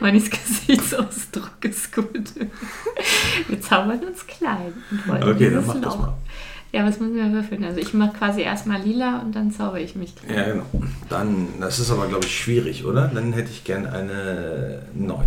Manis 0.01 0.31
Gesichtsausdruck 0.31 1.53
ist 1.65 1.93
gut. 1.95 2.33
Wir 3.49 3.61
zaubern 3.61 4.01
uns 4.05 4.27
klein. 4.27 4.73
Und 4.91 5.09
wollen 5.09 5.23
Okay, 5.23 5.51
dann 5.51 5.67
mach 5.67 5.75
das 5.81 5.85
Loch. 5.85 5.99
mal. 5.99 6.15
Ja, 6.73 6.85
was 6.85 7.01
müssen 7.01 7.15
wir 7.17 7.33
würfeln? 7.33 7.65
Also 7.65 7.81
ich 7.81 7.95
mache 7.95 8.17
quasi 8.19 8.43
erstmal 8.43 8.83
lila 8.83 9.21
und 9.21 9.35
dann 9.35 9.51
zauber 9.51 9.81
ich 9.81 9.95
mich 9.97 10.15
klein. 10.15 10.37
Ja, 10.37 10.53
genau. 10.53 10.67
Dann, 11.09 11.49
das 11.61 11.79
ist 11.79 11.91
aber, 11.91 12.07
glaube 12.09 12.27
ich, 12.27 12.39
schwierig, 12.39 12.85
oder? 12.85 13.09
Dann 13.09 13.33
hätte 13.33 13.51
ich 13.51 13.65
gern 13.65 13.87
eine 13.87 14.83
9. 14.95 15.27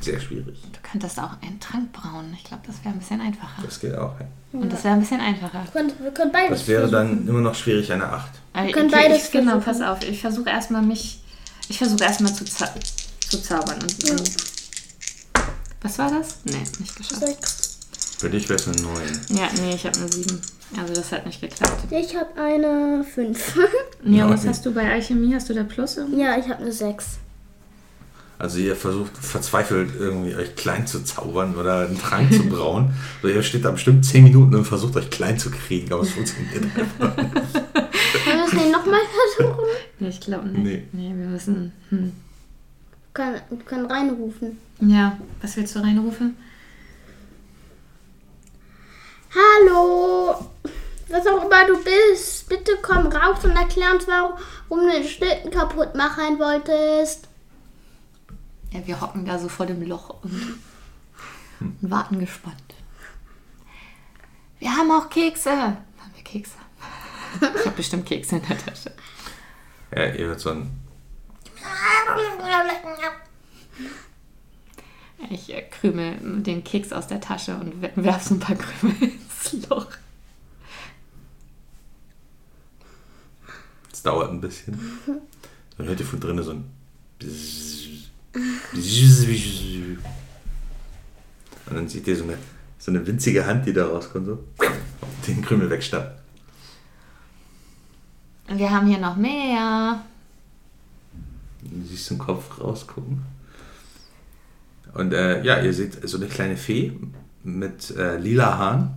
Sehr 0.00 0.18
schwierig. 0.18 0.58
Du 0.72 0.78
könntest 0.90 1.18
auch 1.18 1.32
einen 1.42 1.60
Trank 1.60 1.92
brauen. 1.92 2.32
Ich 2.34 2.44
glaube, 2.44 2.62
das 2.66 2.76
wäre 2.82 2.94
ein 2.94 2.98
bisschen 2.98 3.20
einfacher. 3.20 3.62
Das 3.62 3.78
geht 3.80 3.94
auch. 3.96 4.14
Ja. 4.18 4.26
Und 4.58 4.72
das 4.72 4.82
wäre 4.84 4.94
ein 4.94 5.00
bisschen 5.00 5.20
einfacher. 5.20 5.62
Wir 5.64 5.70
können, 5.72 5.92
wir 6.00 6.10
können 6.10 6.32
beides 6.32 6.60
Das 6.60 6.68
wäre 6.68 6.88
versuchen. 6.88 7.18
dann 7.18 7.28
immer 7.28 7.40
noch 7.40 7.54
schwierig, 7.54 7.92
eine 7.92 8.04
8. 8.10 8.30
Also 8.54 8.72
können 8.72 8.86
ich, 8.88 8.92
beides 8.94 9.24
ich, 9.26 9.30
Genau, 9.30 9.60
versuchen. 9.60 9.86
pass 9.86 10.02
auf. 10.02 10.08
Ich 10.08 10.20
versuche 10.20 10.48
erstmal 10.50 10.82
mich. 10.82 11.22
Ich 11.68 11.78
versuche 11.78 12.02
erstmal 12.02 12.32
zu, 12.34 12.44
za 12.46 12.68
zu 13.28 13.40
zaubern. 13.42 13.78
Und, 13.80 14.10
und, 14.10 14.30
was 15.82 15.98
war 15.98 16.10
das? 16.10 16.38
Nee, 16.44 16.62
nicht 16.78 16.96
geschafft. 16.96 17.20
Sechs. 17.20 17.78
Für 18.18 18.28
dich 18.28 18.48
wäre 18.48 18.58
es 18.58 18.66
eine 18.68 18.76
9. 18.80 18.94
Ja, 19.30 19.48
nee, 19.62 19.74
ich 19.74 19.86
habe 19.86 19.96
eine 19.98 20.08
7. 20.10 20.40
Also 20.78 20.94
das 20.94 21.10
hat 21.12 21.26
nicht 21.26 21.40
geklappt. 21.40 21.90
Ich 21.90 22.16
habe 22.16 22.40
eine 22.40 23.04
5. 23.04 23.56
Ja, 24.04 24.10
Ja, 24.10 24.30
was 24.30 24.40
okay. 24.40 24.48
hast 24.50 24.66
du 24.66 24.72
bei 24.72 24.90
Alchemie? 24.90 25.34
Hast 25.34 25.48
du 25.48 25.54
da 25.54 25.62
Plus 25.64 25.96
irgendwie? 25.96 26.20
ja, 26.22 26.36
ich 26.38 26.44
habe 26.48 26.62
eine 26.62 26.72
6. 26.72 27.06
Also 28.40 28.58
ihr 28.58 28.74
versucht 28.74 29.14
verzweifelt 29.18 29.90
irgendwie 29.98 30.34
euch 30.34 30.56
klein 30.56 30.86
zu 30.86 31.04
zaubern 31.04 31.56
oder 31.56 31.80
einen 31.80 31.98
Trank 31.98 32.32
zu 32.32 32.42
brauen. 32.48 32.94
So, 33.20 33.28
ihr 33.28 33.42
steht 33.42 33.66
da 33.66 33.70
bestimmt 33.70 34.06
10 34.06 34.24
Minuten 34.24 34.54
und 34.54 34.64
versucht 34.64 34.96
euch 34.96 35.10
klein 35.10 35.38
zu 35.38 35.50
kriegen, 35.50 35.92
aber 35.92 36.02
es 36.02 36.12
funktioniert 36.12 36.64
einfach 36.64 37.16
nicht. 37.18 37.34
Wollen 38.24 38.38
wir 38.38 38.44
es 38.46 38.52
nicht 38.54 38.72
nochmal 38.72 39.00
versuchen? 39.36 39.64
Nee, 39.98 40.08
ich 40.08 40.20
glaube 40.22 40.48
nicht. 40.48 40.62
Nee. 40.64 40.86
Nee. 40.92 41.14
wir 41.18 41.26
müssen. 41.26 41.72
Hm. 41.90 41.98
Wir 41.98 43.12
können, 43.12 43.40
wir 43.50 43.58
können 43.58 43.86
reinrufen. 43.86 44.56
Ja, 44.80 45.18
was 45.42 45.58
willst 45.58 45.76
du 45.76 45.80
reinrufen? 45.80 46.34
Hallo! 49.34 50.46
Was 51.10 51.26
auch 51.26 51.44
immer 51.44 51.66
du 51.66 51.74
bist, 51.84 52.48
bitte 52.48 52.78
komm 52.80 53.06
raus 53.08 53.44
und 53.44 53.50
erklär 53.50 53.92
uns, 53.92 54.06
warum 54.08 54.86
du 54.86 54.90
den 54.90 55.04
Schlitten 55.04 55.50
kaputt 55.50 55.94
machen 55.94 56.38
wolltest. 56.38 57.29
Ja, 58.72 58.86
wir 58.86 59.00
hocken 59.00 59.24
da 59.24 59.38
so 59.38 59.48
vor 59.48 59.66
dem 59.66 59.82
Loch 59.82 60.10
und, 60.22 60.58
und 61.60 61.90
warten 61.90 62.18
gespannt. 62.20 62.56
Wir 64.58 64.70
haben 64.70 64.90
auch 64.92 65.08
Kekse. 65.10 65.50
Haben 65.50 66.14
wir 66.14 66.22
Kekse? 66.24 66.54
Ich 67.40 67.66
habe 67.66 67.76
bestimmt 67.76 68.06
Kekse 68.06 68.36
in 68.36 68.42
der 68.46 68.58
Tasche. 68.58 68.92
Ja, 69.94 70.06
ihr 70.06 70.26
hört 70.26 70.40
so 70.40 70.50
ein. 70.50 70.70
Ich 75.30 75.52
äh, 75.52 75.62
krümel 75.62 76.16
den 76.42 76.64
Keks 76.64 76.92
aus 76.92 77.06
der 77.06 77.20
Tasche 77.20 77.56
und 77.56 77.80
wer- 77.82 77.92
werf 77.96 78.22
so 78.24 78.34
ein 78.34 78.40
paar 78.40 78.56
Krümel 78.56 78.96
ins 79.02 79.68
Loch. 79.68 79.86
Es 83.92 84.02
dauert 84.02 84.30
ein 84.30 84.40
bisschen. 84.40 84.78
Dann 85.76 85.86
hört 85.86 86.00
ihr 86.00 86.06
von 86.06 86.20
drinnen 86.20 86.42
so 86.44 86.52
ein. 86.52 86.70
Und 91.66 91.76
dann 91.76 91.88
seht 91.88 92.06
ihr 92.06 92.16
so 92.16 92.24
eine, 92.24 92.38
so 92.78 92.90
eine 92.90 93.06
winzige 93.06 93.46
Hand, 93.46 93.66
die 93.66 93.72
da 93.72 93.86
rauskommt, 93.86 94.26
so. 94.26 94.32
Und 94.32 95.26
den 95.26 95.42
Krümel 95.42 95.70
wegstappt. 95.70 96.20
Und 98.48 98.58
wir 98.58 98.70
haben 98.70 98.86
hier 98.86 98.98
noch 98.98 99.16
mehr. 99.16 100.04
Du 101.62 101.86
siehst 101.86 102.10
den 102.10 102.18
Kopf 102.18 102.60
rausgucken. 102.60 103.22
Und 104.94 105.12
äh, 105.12 105.42
ja, 105.44 105.60
ihr 105.60 105.72
seht 105.72 106.08
so 106.08 106.16
eine 106.16 106.26
kleine 106.26 106.56
Fee 106.56 106.92
mit 107.44 107.90
äh, 107.96 108.16
lila 108.16 108.58
Haaren. 108.58 108.90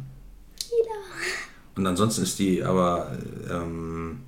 Und 1.76 1.88
ansonsten 1.88 2.24
ist 2.24 2.40
die 2.40 2.64
aber 2.64 3.18
ähm, 3.50 4.22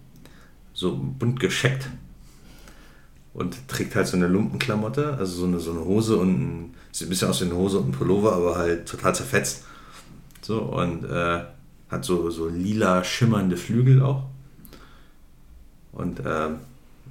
so 0.74 0.96
bunt 0.96 1.40
gescheckt 1.40 1.90
und 3.36 3.68
trägt 3.68 3.96
halt 3.96 4.08
so 4.08 4.16
eine 4.16 4.28
Lumpenklamotte, 4.28 5.16
also 5.20 5.42
so 5.42 5.46
eine, 5.46 5.60
so 5.60 5.72
eine 5.72 5.82
Hose 5.82 6.18
und 6.18 6.30
ein, 6.30 6.74
sieht 6.92 7.08
ein 7.08 7.10
bisschen 7.10 7.30
aus 7.30 7.42
wie 7.42 7.46
eine 7.46 7.56
Hose 7.56 7.80
und 7.80 7.90
ein 7.90 7.92
Pullover, 7.92 8.34
aber 8.34 8.56
halt 8.58 8.88
total 8.88 9.14
zerfetzt. 9.14 9.66
So 10.42 10.60
und 10.62 11.04
äh, 11.04 11.44
hat 11.90 12.06
so, 12.06 12.30
so 12.30 12.48
lila 12.48 13.04
schimmernde 13.04 13.58
Flügel 13.58 14.02
auch 14.02 14.24
und 15.92 16.22
ähm, 16.26 16.60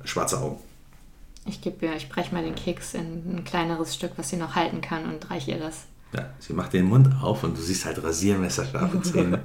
schwarze 0.05 0.41
Augen. 0.41 0.59
Ich 1.47 1.61
gebe 1.61 1.85
ihr, 1.85 1.95
ich 1.95 2.09
breche 2.09 2.35
mal 2.35 2.43
den 2.43 2.55
Keks 2.55 2.95
in 2.95 3.37
ein 3.37 3.45
kleineres 3.45 3.95
Stück, 3.95 4.12
was 4.16 4.31
sie 4.31 4.37
noch 4.37 4.55
halten 4.55 4.81
kann 4.81 5.05
und 5.05 5.31
reiche 5.31 5.51
ihr 5.53 5.59
das. 5.59 5.85
Ja, 6.14 6.31
sie 6.39 6.55
macht 6.55 6.72
den 6.72 6.87
Mund 6.87 7.09
auf 7.20 7.45
und 7.45 7.59
du 7.59 7.61
siehst 7.61 7.85
halt 7.85 8.03
rasiermesserscharfe 8.03 9.03
Zähne. 9.03 9.43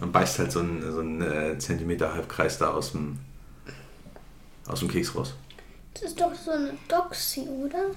Und 0.00 0.12
beißt 0.12 0.38
halt 0.38 0.52
so 0.52 0.60
einen, 0.60 0.92
so 0.92 1.00
einen 1.00 1.20
äh, 1.20 1.58
Zentimeter 1.58 2.14
Halbkreis 2.14 2.58
da 2.58 2.70
aus 2.70 2.92
dem, 2.92 3.18
aus 4.66 4.80
dem 4.80 4.88
Keks 4.88 5.14
raus. 5.14 5.34
Das 5.94 6.02
ist 6.04 6.20
doch 6.20 6.34
so 6.34 6.50
eine 6.50 6.72
Doxy, 6.88 7.42
oder? 7.42 7.90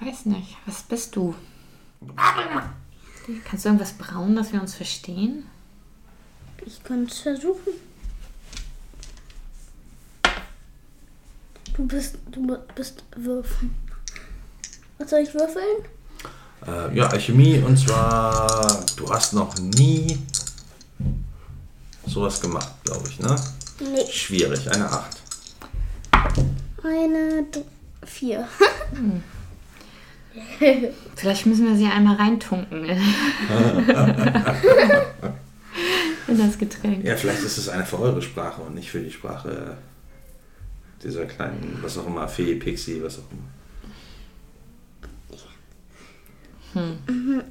Ich 0.00 0.06
weiß 0.06 0.26
nicht, 0.26 0.56
was 0.66 0.82
bist 0.82 1.14
du? 1.14 1.34
Kannst 3.44 3.64
du 3.64 3.68
irgendwas 3.68 3.92
brauen, 3.94 4.36
dass 4.36 4.52
wir 4.52 4.60
uns 4.60 4.74
verstehen? 4.74 5.46
Ich 6.66 6.82
kann 6.82 7.04
es 7.04 7.20
versuchen. 7.20 7.72
Du 11.74 11.86
bist, 11.86 12.16
du 12.30 12.56
bist 12.74 13.04
würfeln. 13.16 13.74
Was 14.98 15.10
soll 15.10 15.20
ich 15.20 15.34
würfeln? 15.34 15.84
Äh, 16.66 16.96
ja, 16.96 17.08
Alchemie 17.08 17.58
und 17.58 17.76
zwar, 17.76 18.84
du 18.96 19.10
hast 19.10 19.32
noch 19.32 19.56
nie 19.58 20.18
sowas 22.06 22.40
gemacht, 22.40 22.72
glaube 22.84 23.08
ich, 23.08 23.18
ne? 23.18 23.36
Nee. 23.80 24.06
Schwierig, 24.10 24.70
eine 24.70 24.88
8. 24.90 25.23
Eine, 26.84 27.42
d- 27.44 27.64
vier. 28.04 28.46
Vielleicht 31.16 31.46
müssen 31.46 31.66
wir 31.68 31.76
sie 31.76 31.86
einmal 31.86 32.16
reintunken 32.16 32.84
in, 36.28 36.38
das 36.38 36.58
Getränk. 36.58 37.04
Ja, 37.04 37.16
vielleicht 37.16 37.42
ist 37.42 37.56
es 37.58 37.68
eine 37.68 37.84
für 37.86 37.98
eure 38.00 38.20
Sprache 38.22 38.60
und 38.62 38.74
nicht 38.74 38.90
für 38.90 39.00
die 39.00 39.10
Sprache 39.12 39.76
dieser 41.02 41.24
kleinen, 41.26 41.78
was 41.82 41.96
auch 41.98 42.06
immer, 42.06 42.26
Fee, 42.28 42.54
Pixie, 42.56 43.02
was 43.02 43.18
auch 43.18 43.24
immer. 43.30 43.44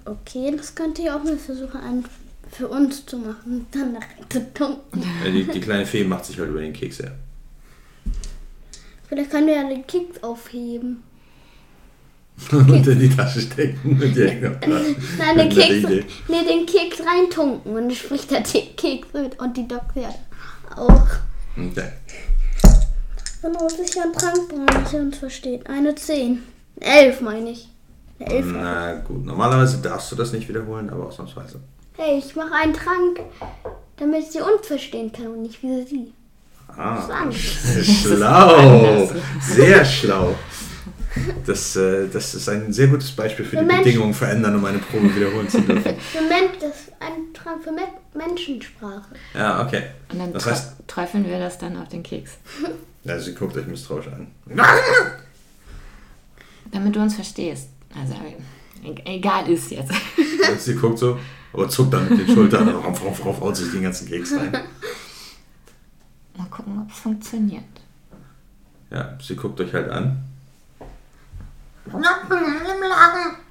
Okay, 0.05 0.53
das 0.55 0.75
könnte 0.75 1.01
ich 1.01 1.09
auch 1.09 1.23
mal 1.23 1.37
versuchen, 1.37 1.79
einen 1.79 2.03
für 2.51 2.67
uns 2.67 3.05
zu 3.05 3.17
machen 3.17 3.59
und 3.61 3.67
dann 3.73 3.93
nachher 3.93 4.29
zu 4.29 4.53
tunken. 4.53 5.01
Ja, 5.23 5.31
die, 5.31 5.45
die 5.45 5.61
kleine 5.61 5.85
Fee 5.85 6.03
macht 6.03 6.25
sich 6.25 6.37
halt 6.37 6.49
über 6.49 6.59
den 6.61 6.73
Keks 6.73 6.99
her. 6.99 7.15
Vielleicht 9.13 9.29
können 9.29 9.45
wir 9.45 9.53
ja 9.53 9.69
den 9.69 9.85
Keks 9.85 10.23
aufheben. 10.23 11.03
und 12.51 12.87
in 12.87 12.99
die 12.99 13.15
Tasche 13.15 13.41
stecken 13.41 13.91
und 14.01 14.15
die 14.15 14.27
hängen. 14.27 14.57
Nein, 15.19 15.37
den 15.37 15.49
Keks, 15.49 15.87
nee, 16.27 16.43
den 16.43 16.65
Keks 16.65 16.99
reintunken 17.05 17.75
und 17.75 17.89
dann 17.89 17.91
spricht 17.91 18.31
der 18.31 18.41
Keks 18.41 19.13
mit 19.13 19.39
und 19.39 19.55
die 19.55 19.67
Doxy 19.67 19.99
ja 19.99 20.09
auch. 20.75 21.07
Okay. 21.55 21.91
Dann 23.43 23.51
muss 23.51 23.77
ich 23.77 23.93
ja 23.93 24.01
einen 24.01 24.13
Trank 24.13 24.49
brauchen, 24.49 24.83
dass 24.83 24.93
ihr 24.93 25.01
uns 25.01 25.17
versteht. 25.19 25.69
Eine 25.69 25.93
10. 25.93 26.41
Elf 26.79 27.21
meine 27.21 27.51
ich. 27.51 27.69
Eine 28.19 28.33
Elf. 28.33 28.45
Na 28.51 28.93
gut, 28.95 29.23
normalerweise 29.23 29.77
darfst 29.77 30.11
du 30.11 30.15
das 30.15 30.33
nicht 30.33 30.49
wiederholen, 30.49 30.89
aber 30.89 31.05
ausnahmsweise. 31.05 31.59
Hey, 31.97 32.17
ich 32.17 32.35
mache 32.35 32.55
einen 32.55 32.73
Trank, 32.73 33.19
damit 33.97 34.31
sie 34.31 34.39
uns 34.39 34.65
verstehen 34.65 35.11
kann 35.11 35.27
und 35.27 35.43
nicht 35.43 35.61
wie 35.61 35.83
sie. 35.83 36.13
Ah, 36.77 37.31
schlau. 37.31 39.11
Sehr 39.41 39.85
schlau. 39.85 40.35
Das, 41.45 41.75
äh, 41.75 42.07
das 42.11 42.33
ist 42.33 42.49
ein 42.49 42.73
sehr 42.73 42.87
gutes 42.87 43.11
Beispiel 43.11 43.45
für 43.45 43.51
die 43.57 43.61
Für 43.61 43.63
Menschen. 43.67 43.83
Bedingungen 43.83 44.13
verändern, 44.15 44.55
um 44.55 44.65
eine 44.65 44.79
Probe 44.79 45.15
wiederholen 45.15 45.47
zu 45.47 45.61
dürfen. 45.61 45.83
Für 46.11 46.21
Mensch, 46.21 46.57
das 46.59 46.69
ist 46.71 46.91
ein 46.99 47.61
für 47.61 47.71
Me 47.71 47.81
Menschensprache. 48.15 49.13
Ja, 49.35 49.61
okay. 49.63 49.83
Und 50.11 50.19
dann 50.19 50.33
Das 50.33 50.45
heißt, 50.47 50.73
träufeln 50.87 51.27
wir 51.27 51.37
das 51.39 51.59
dann 51.59 51.77
auf 51.77 51.87
den 51.89 52.01
Keks. 52.01 52.31
also 53.07 53.25
sie 53.25 53.35
guckt 53.35 53.55
euch 53.57 53.67
misstrauisch 53.67 54.07
an. 54.07 54.27
Damit 56.71 56.95
du 56.95 56.99
uns 56.99 57.13
verstehst. 57.15 57.69
Also, 57.95 58.15
e- 58.83 58.95
egal 59.15 59.47
ist 59.49 59.69
jetzt. 59.69 59.91
Und 60.49 60.59
sie 60.59 60.75
guckt 60.75 60.97
so, 60.97 61.19
aber 61.53 61.69
zuckt 61.69 61.93
dann 61.93 62.09
mit 62.09 62.27
den 62.27 62.33
Schultern 62.35 62.67
und 62.73 62.83
rauf, 62.83 63.03
rauf, 63.03 63.25
rauf, 63.25 63.41
haut 63.41 63.55
sich 63.55 63.71
den 63.71 63.83
ganzen 63.83 64.07
Keks 64.09 64.33
rein. 64.33 64.51
Mal 66.37 66.47
gucken, 66.49 66.79
ob 66.81 66.89
es 66.91 66.99
funktioniert. 66.99 67.63
Ja, 68.89 69.17
sie 69.21 69.35
guckt 69.35 69.59
euch 69.61 69.73
halt 69.73 69.89
an. 69.89 70.23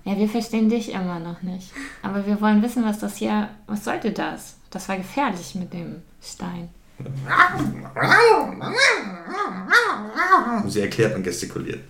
Ja, 0.04 0.16
wir 0.16 0.28
verstehen 0.28 0.68
dich 0.68 0.92
immer 0.92 1.18
noch 1.18 1.42
nicht. 1.42 1.70
Aber 2.02 2.26
wir 2.26 2.40
wollen 2.40 2.62
wissen, 2.62 2.84
was 2.84 2.98
das 2.98 3.16
hier. 3.16 3.48
Was 3.66 3.84
sollte 3.84 4.10
das? 4.10 4.56
Das 4.70 4.88
war 4.88 4.96
gefährlich 4.96 5.54
mit 5.54 5.72
dem 5.72 6.02
Stein. 6.22 6.70
Und 10.62 10.70
sie 10.70 10.80
erklärt 10.80 11.14
und 11.14 11.22
gestikuliert. 11.22 11.80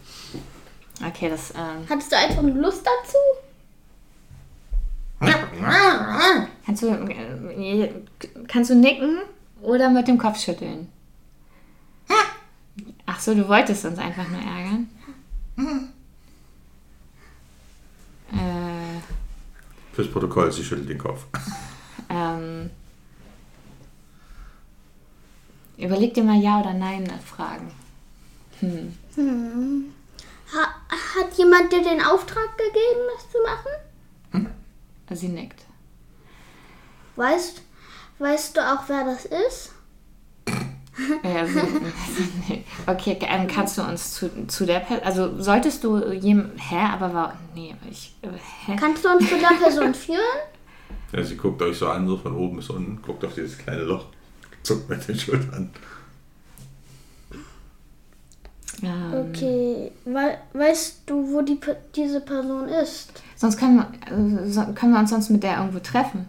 Okay, 1.07 1.29
das. 1.29 1.53
Ähm, 1.53 1.87
Hattest 1.89 2.13
du 2.13 2.17
einfach 2.17 2.43
Lust 2.43 2.85
dazu? 2.87 3.19
kannst, 6.67 6.83
du, 6.83 6.89
äh, 6.89 7.91
kannst 8.49 8.71
du 8.71 8.75
nicken 8.75 9.19
oder 9.63 9.91
mit 9.91 10.09
dem 10.09 10.19
Kopf 10.19 10.39
schütteln? 10.39 10.89
Ach 13.07 13.21
so, 13.21 13.35
du 13.35 13.47
wolltest 13.49 13.85
uns 13.85 13.99
einfach 13.99 14.27
nur 14.29 14.41
ärgern? 14.41 14.89
Äh, 18.33 19.01
Fürs 19.93 20.11
Protokoll, 20.11 20.51
sie 20.53 20.65
schüttelt 20.65 20.89
den 20.89 20.99
Kopf. 20.99 21.27
ähm, 22.09 22.71
überleg 25.77 26.15
dir 26.15 26.25
mal 26.25 26.41
Ja 26.41 26.61
oder 26.61 26.73
Nein 26.73 27.07
Fragen. 27.25 27.71
Hm. 28.61 28.97
Ha 30.55 30.75
hat 31.17 31.37
jemand 31.37 31.73
dir 31.73 31.83
den 31.83 32.03
Auftrag 32.03 32.57
gegeben, 32.57 33.01
das 33.15 33.31
zu 33.31 33.39
machen? 33.43 33.73
Sie 35.15 35.29
nickt. 35.29 35.61
Weißt, 37.17 37.61
weißt 38.23 38.57
du 38.57 38.61
auch, 38.61 38.83
wer 38.89 39.05
das 39.05 39.25
ist? 39.27 39.73
Nee. 41.23 42.65
okay, 42.87 43.17
ähm, 43.23 43.47
kannst 43.47 43.79
du 43.79 43.83
uns 43.83 44.13
zu, 44.13 44.47
zu 44.47 44.67
der 44.67 44.81
Person, 44.81 45.07
also 45.07 45.43
solltest 45.43 45.83
du 45.85 46.13
jem, 46.13 46.51
hä, 46.57 46.77
aber 46.93 47.15
war, 47.15 47.39
nee, 47.55 47.75
ich, 47.91 48.15
äh, 48.21 48.29
hä? 48.67 48.77
Kannst 48.79 49.03
du 49.03 49.09
uns 49.09 49.27
zu 49.27 49.39
der 49.39 49.57
Person 49.59 49.95
führen? 49.95 50.19
Ja, 51.13 51.23
sie 51.25 51.37
guckt 51.37 51.63
euch 51.63 51.79
so 51.79 51.89
an, 51.89 52.07
so 52.07 52.19
von 52.19 52.37
oben 52.37 52.57
bis 52.57 52.69
unten, 52.69 53.01
guckt 53.01 53.25
auf 53.25 53.35
dieses 53.35 53.57
kleine 53.57 53.85
Loch, 53.85 54.05
zuckt 54.63 54.89
mit 54.91 55.09
den 55.09 55.19
Schultern. 55.19 55.71
Ähm, 58.83 59.29
Okay, 59.31 59.93
We 60.05 60.39
weißt 60.53 61.03
du, 61.07 61.33
wo 61.33 61.41
die, 61.43 61.59
diese 61.95 62.21
Person 62.21 62.69
ist? 62.69 63.13
Sonst 63.37 63.59
können 63.59 63.77
wir, 63.77 64.45
äh, 64.45 64.51
so, 64.51 64.63
können 64.75 64.93
wir 64.93 65.01
uns 65.01 65.11
sonst 65.11 65.31
mit 65.31 65.43
der 65.43 65.59
irgendwo 65.59 65.79
treffen. 65.79 66.29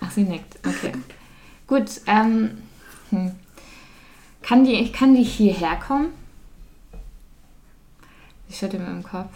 Ach, 0.00 0.10
sie 0.10 0.24
nickt, 0.24 0.58
okay. 0.66 0.92
Gut, 1.66 2.00
ähm, 2.06 2.58
hm. 3.10 3.32
kann, 4.42 4.64
die, 4.64 4.90
kann 4.92 5.14
die 5.14 5.22
hierher 5.22 5.76
kommen? 5.76 6.08
Ich 8.48 8.58
schüttel 8.58 8.80
mit 8.80 8.88
dem 8.88 9.02
Kopf. 9.02 9.32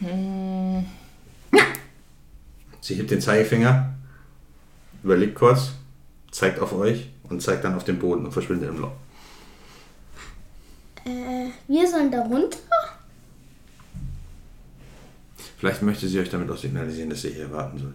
Hm. 0.00 0.86
Sie 2.80 2.94
hebt 2.96 3.10
den 3.10 3.20
Zeigefinger, 3.20 3.94
überlegt 5.02 5.34
kurz, 5.34 5.72
zeigt 6.30 6.58
auf 6.58 6.72
euch 6.72 7.08
und 7.30 7.42
zeigt 7.42 7.64
dann 7.64 7.74
auf 7.74 7.84
den 7.84 7.98
Boden 7.98 8.26
und 8.26 8.32
verschwindet 8.32 8.68
im 8.68 8.80
Loch. 8.80 8.92
Äh, 11.06 11.48
wir 11.68 11.88
sollen 11.88 12.10
da 12.10 12.22
runter? 12.22 12.58
Vielleicht 15.58 15.82
möchte 15.82 16.08
sie 16.08 16.18
euch 16.18 16.30
damit 16.30 16.50
auch 16.50 16.58
signalisieren, 16.58 17.10
dass 17.10 17.24
ihr 17.24 17.30
hier 17.30 17.50
warten 17.50 17.78
sollt. 17.78 17.94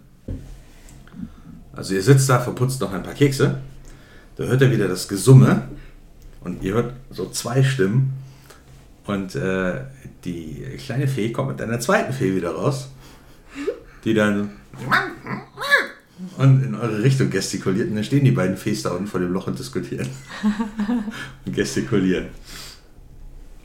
Also 1.73 1.93
ihr 1.93 2.01
sitzt 2.01 2.29
da, 2.29 2.39
verputzt 2.39 2.81
noch 2.81 2.91
ein 2.93 3.03
paar 3.03 3.13
Kekse. 3.13 3.59
Da 4.35 4.43
hört 4.45 4.61
ihr 4.61 4.71
wieder 4.71 4.87
das 4.87 5.07
Gesumme 5.07 5.67
und 6.41 6.63
ihr 6.63 6.73
hört 6.73 6.93
so 7.09 7.29
zwei 7.29 7.63
Stimmen. 7.63 8.13
Und 9.05 9.35
äh, 9.35 9.81
die 10.23 10.63
kleine 10.77 11.07
Fee 11.07 11.31
kommt 11.31 11.49
mit 11.49 11.61
einer 11.61 11.79
zweiten 11.79 12.13
Fee 12.13 12.35
wieder 12.35 12.51
raus, 12.51 12.89
die 14.03 14.13
dann 14.13 14.51
und 16.37 16.63
in 16.63 16.75
eure 16.75 17.01
Richtung 17.01 17.29
gestikuliert. 17.29 17.89
Und 17.89 17.95
dann 17.95 18.03
stehen 18.03 18.23
die 18.23 18.31
beiden 18.31 18.57
Fees 18.57 18.83
da 18.83 18.91
unten 18.91 19.07
vor 19.07 19.19
dem 19.19 19.31
Loch 19.31 19.47
und 19.47 19.57
diskutieren. 19.57 20.07
und 21.45 21.55
gestikulieren. 21.55 22.27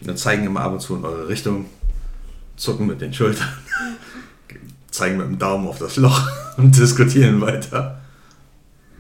Und 0.01 0.09
dann 0.09 0.17
zeigen 0.17 0.45
immer 0.45 0.61
ab 0.61 0.73
und 0.73 0.81
zu 0.81 0.97
in 0.97 1.05
eure 1.05 1.29
Richtung, 1.29 1.67
zucken 2.57 2.87
mit 2.87 3.01
den 3.01 3.13
Schultern, 3.13 3.49
zeigen 4.91 5.17
mit 5.17 5.27
dem 5.27 5.39
Daumen 5.39 5.67
auf 5.67 5.79
das 5.79 5.97
Loch 5.97 6.29
und 6.57 6.77
diskutieren 6.77 7.41
weiter. 7.41 8.01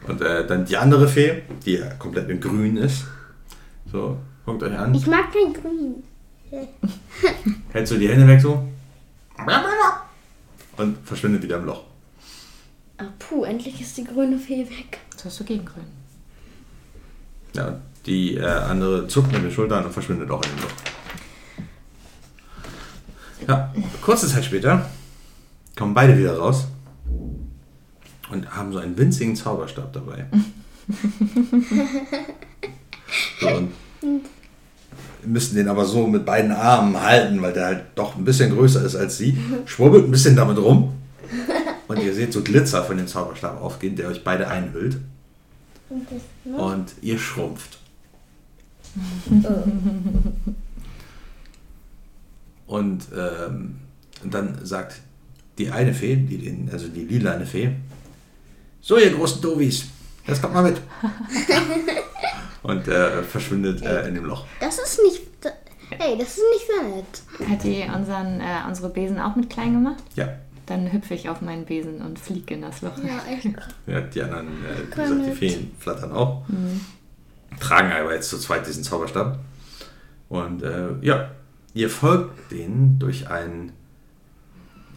Und 0.06 0.20
äh, 0.20 0.46
dann 0.46 0.66
die 0.66 0.76
andere 0.76 1.08
Fee, 1.08 1.42
die 1.64 1.74
ja 1.78 1.88
komplett 1.94 2.28
in 2.28 2.40
grün 2.40 2.76
ist. 2.76 3.04
So, 3.90 4.18
guckt 4.44 4.62
euch 4.62 4.78
an. 4.78 4.94
Ich 4.94 5.06
mag 5.06 5.32
kein 5.32 5.52
Grün. 5.52 6.02
Hält 7.72 7.88
so 7.88 7.96
die 7.96 8.08
Hände 8.08 8.26
weg 8.26 8.40
so. 8.40 8.68
Und 10.76 10.98
verschwindet 11.06 11.42
wieder 11.42 11.56
im 11.56 11.66
Loch. 11.66 11.84
Ah, 12.98 13.04
puh, 13.18 13.44
endlich 13.44 13.80
ist 13.80 13.96
die 13.96 14.04
grüne 14.04 14.38
Fee 14.38 14.68
weg. 14.68 14.98
Was 15.14 15.24
hast 15.24 15.40
du 15.40 15.44
gegen 15.44 15.64
Grün? 15.64 15.84
Ja, 17.54 17.80
die 18.06 18.36
äh, 18.36 18.44
andere 18.44 19.06
zuckt 19.08 19.32
mit 19.32 19.42
den 19.42 19.50
Schultern 19.50 19.84
und 19.84 19.92
verschwindet 19.92 20.30
auch 20.30 20.42
in 20.44 20.50
den 20.50 20.62
Luft. 20.62 20.93
Ja, 23.46 23.72
kurze 24.00 24.28
Zeit 24.28 24.44
später 24.44 24.88
kommen 25.76 25.94
beide 25.94 26.16
wieder 26.16 26.38
raus 26.38 26.66
und 28.30 28.56
haben 28.56 28.72
so 28.72 28.78
einen 28.78 28.96
winzigen 28.96 29.36
Zauberstab 29.36 29.92
dabei. 29.92 30.26
so, 33.40 33.48
und 33.48 33.72
müssen 35.26 35.56
den 35.56 35.68
aber 35.68 35.84
so 35.84 36.06
mit 36.06 36.24
beiden 36.24 36.52
Armen 36.52 37.00
halten, 37.00 37.42
weil 37.42 37.52
der 37.52 37.66
halt 37.66 37.84
doch 37.94 38.16
ein 38.16 38.24
bisschen 38.24 38.54
größer 38.54 38.84
ist 38.84 38.96
als 38.96 39.18
sie. 39.18 39.36
Schwurbelt 39.66 40.04
ein 40.04 40.10
bisschen 40.10 40.36
damit 40.36 40.58
rum. 40.58 40.92
Und 41.88 42.02
ihr 42.02 42.14
seht 42.14 42.32
so 42.32 42.42
Glitzer 42.42 42.84
von 42.84 42.96
dem 42.96 43.06
Zauberstab 43.06 43.60
aufgehen, 43.60 43.96
der 43.96 44.08
euch 44.08 44.24
beide 44.24 44.48
einhüllt. 44.48 44.98
Und 46.44 46.94
ihr 47.02 47.18
schrumpft. 47.18 47.78
Und 52.66 53.06
ähm, 53.16 53.76
dann 54.24 54.64
sagt 54.64 55.00
die 55.58 55.70
eine 55.70 55.94
Fee, 55.94 56.16
die 56.16 56.38
den, 56.38 56.68
also 56.72 56.88
die 56.88 57.04
lilane 57.04 57.46
Fee, 57.46 57.70
so 58.80 58.98
ihr 58.98 59.14
großen 59.14 59.40
Dovis, 59.40 59.86
jetzt 60.26 60.42
kommt 60.42 60.54
mal 60.54 60.62
mit. 60.62 60.80
Und 62.62 62.88
äh, 62.88 63.22
verschwindet 63.22 63.82
äh, 63.82 64.08
in 64.08 64.14
dem 64.14 64.24
Loch. 64.24 64.46
Das 64.60 64.78
ist 64.78 65.00
nicht. 65.02 65.20
Ey, 65.98 66.16
das 66.18 66.28
ist 66.28 66.42
nicht 66.52 66.66
so 66.66 66.96
nett. 66.96 67.50
Hat 67.50 67.62
die 67.62 67.84
unseren, 67.94 68.40
äh, 68.40 68.66
unsere 68.66 68.88
Besen 68.88 69.20
auch 69.20 69.36
mit 69.36 69.50
klein 69.50 69.74
gemacht? 69.74 70.02
Ja, 70.16 70.28
Dann 70.64 70.90
hüpfe 70.90 71.14
ich 71.14 71.28
auf 71.28 71.42
meinen 71.42 71.66
Besen 71.66 72.00
und 72.00 72.18
fliege 72.18 72.54
in 72.54 72.62
das 72.62 72.80
Loch. 72.80 72.96
Ja, 72.98 73.22
echt. 73.30 73.44
ja 73.86 74.00
die 74.00 74.22
anderen, 74.22 74.48
äh, 74.64 74.86
wie 74.86 74.90
gesagt, 74.90 75.26
die. 75.26 75.32
Feen 75.32 75.70
flattern 75.78 76.12
auch. 76.12 76.42
Tragen 77.60 77.92
aber 77.92 78.14
jetzt 78.14 78.30
zu 78.30 78.38
zweit 78.38 78.66
diesen 78.66 78.82
Zauberstab. 78.82 79.38
Und 80.30 80.62
äh, 80.62 80.88
ja, 81.02 81.30
ihr 81.74 81.90
folgt 81.90 82.50
denen 82.52 82.98
durch 82.98 83.28
einen 83.30 83.72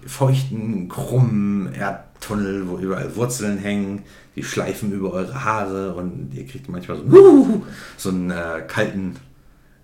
feuchten, 0.05 0.87
krummen 0.87 1.73
Erdtunnel, 1.73 2.67
wo 2.69 2.77
überall 2.77 3.15
Wurzeln 3.15 3.57
hängen, 3.57 4.03
die 4.35 4.43
schleifen 4.43 4.91
über 4.93 5.11
eure 5.11 5.43
Haare 5.43 5.95
und 5.95 6.31
ihr 6.33 6.45
kriegt 6.45 6.69
manchmal 6.69 6.97
so, 6.97 7.03
einen- 7.03 7.63
so 7.97 8.09
einen 8.09 8.31
äh, 8.31 8.63
kalten, 8.67 9.15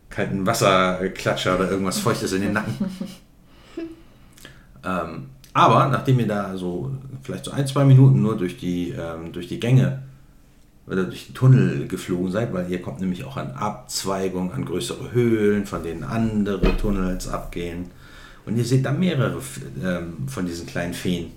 kalten 0.09 0.45
Wasserklatscher 0.45 1.55
oder 1.55 1.69
irgendwas 1.71 1.99
Feuchtes 1.99 2.31
in 2.33 2.41
den 2.43 2.53
Nacken. 2.53 2.73
ähm, 4.85 5.25
aber 5.53 5.87
nachdem 5.89 6.19
ihr 6.19 6.27
da 6.27 6.55
so 6.57 6.91
vielleicht 7.21 7.45
so 7.45 7.51
ein, 7.51 7.67
zwei 7.67 7.83
Minuten 7.83 8.21
nur 8.21 8.37
durch 8.37 8.57
die, 8.57 8.89
ähm, 8.91 9.31
durch 9.33 9.47
die 9.47 9.59
Gänge 9.59 10.03
oder 10.87 11.05
durch 11.05 11.27
den 11.27 11.35
Tunnel 11.35 11.87
geflogen 11.87 12.31
seid, 12.31 12.53
weil 12.53 12.69
ihr 12.69 12.81
kommt 12.81 12.99
nämlich 12.99 13.23
auch 13.23 13.37
an 13.37 13.51
Abzweigungen, 13.51 14.51
an 14.51 14.65
größere 14.65 15.13
Höhlen, 15.13 15.65
von 15.65 15.83
denen 15.83 16.03
andere 16.03 16.75
Tunnels 16.77 17.27
abgehen. 17.27 17.85
Und 18.45 18.57
ihr 18.57 18.65
seht 18.65 18.85
da 18.85 18.91
mehrere 18.91 19.39
ähm, 19.81 20.27
von 20.27 20.45
diesen 20.45 20.67
kleinen 20.67 20.93
Feen, 20.93 21.31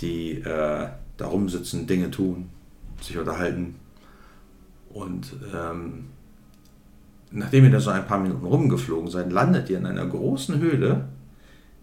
die 0.00 0.32
äh, 0.40 0.88
da 1.16 1.26
rumsitzen, 1.26 1.86
Dinge 1.86 2.10
tun, 2.10 2.50
sich 3.00 3.16
unterhalten. 3.16 3.76
Und 4.90 5.34
ähm, 5.54 6.06
nachdem 7.30 7.64
ihr 7.64 7.70
da 7.70 7.80
so 7.80 7.90
ein 7.90 8.06
paar 8.06 8.18
Minuten 8.18 8.44
rumgeflogen 8.44 9.10
seid, 9.10 9.32
landet 9.32 9.70
ihr 9.70 9.78
in 9.78 9.86
einer 9.86 10.06
großen 10.06 10.58
Höhle, 10.60 11.08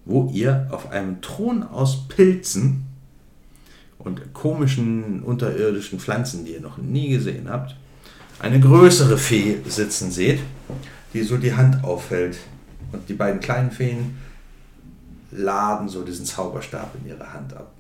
wo 0.06 0.30
ihr 0.32 0.68
auf 0.70 0.92
einem 0.92 1.22
Thron 1.22 1.64
aus 1.64 2.08
Pilzen 2.08 2.86
und 4.04 4.34
komischen 4.34 5.24
unterirdischen 5.24 6.00
Pflanzen, 6.00 6.46
die 6.46 6.54
ihr 6.54 6.62
noch 6.62 6.78
nie 6.78 7.10
gesehen 7.10 7.50
habt, 7.50 7.76
eine 8.40 8.60
größere 8.60 9.18
Fee 9.18 9.60
sitzen 9.66 10.12
seht, 10.12 10.42
die 11.14 11.24
so 11.24 11.38
die 11.38 11.54
Hand 11.54 11.84
aufhält. 11.84 12.38
Und 12.92 13.08
die 13.08 13.14
beiden 13.14 13.40
kleinen 13.40 13.72
Feen 13.72 14.18
laden 15.32 15.88
so 15.88 16.04
diesen 16.04 16.26
Zauberstab 16.26 16.94
in 17.02 17.10
ihre 17.10 17.34
Hand 17.34 17.54
ab. 17.54 17.72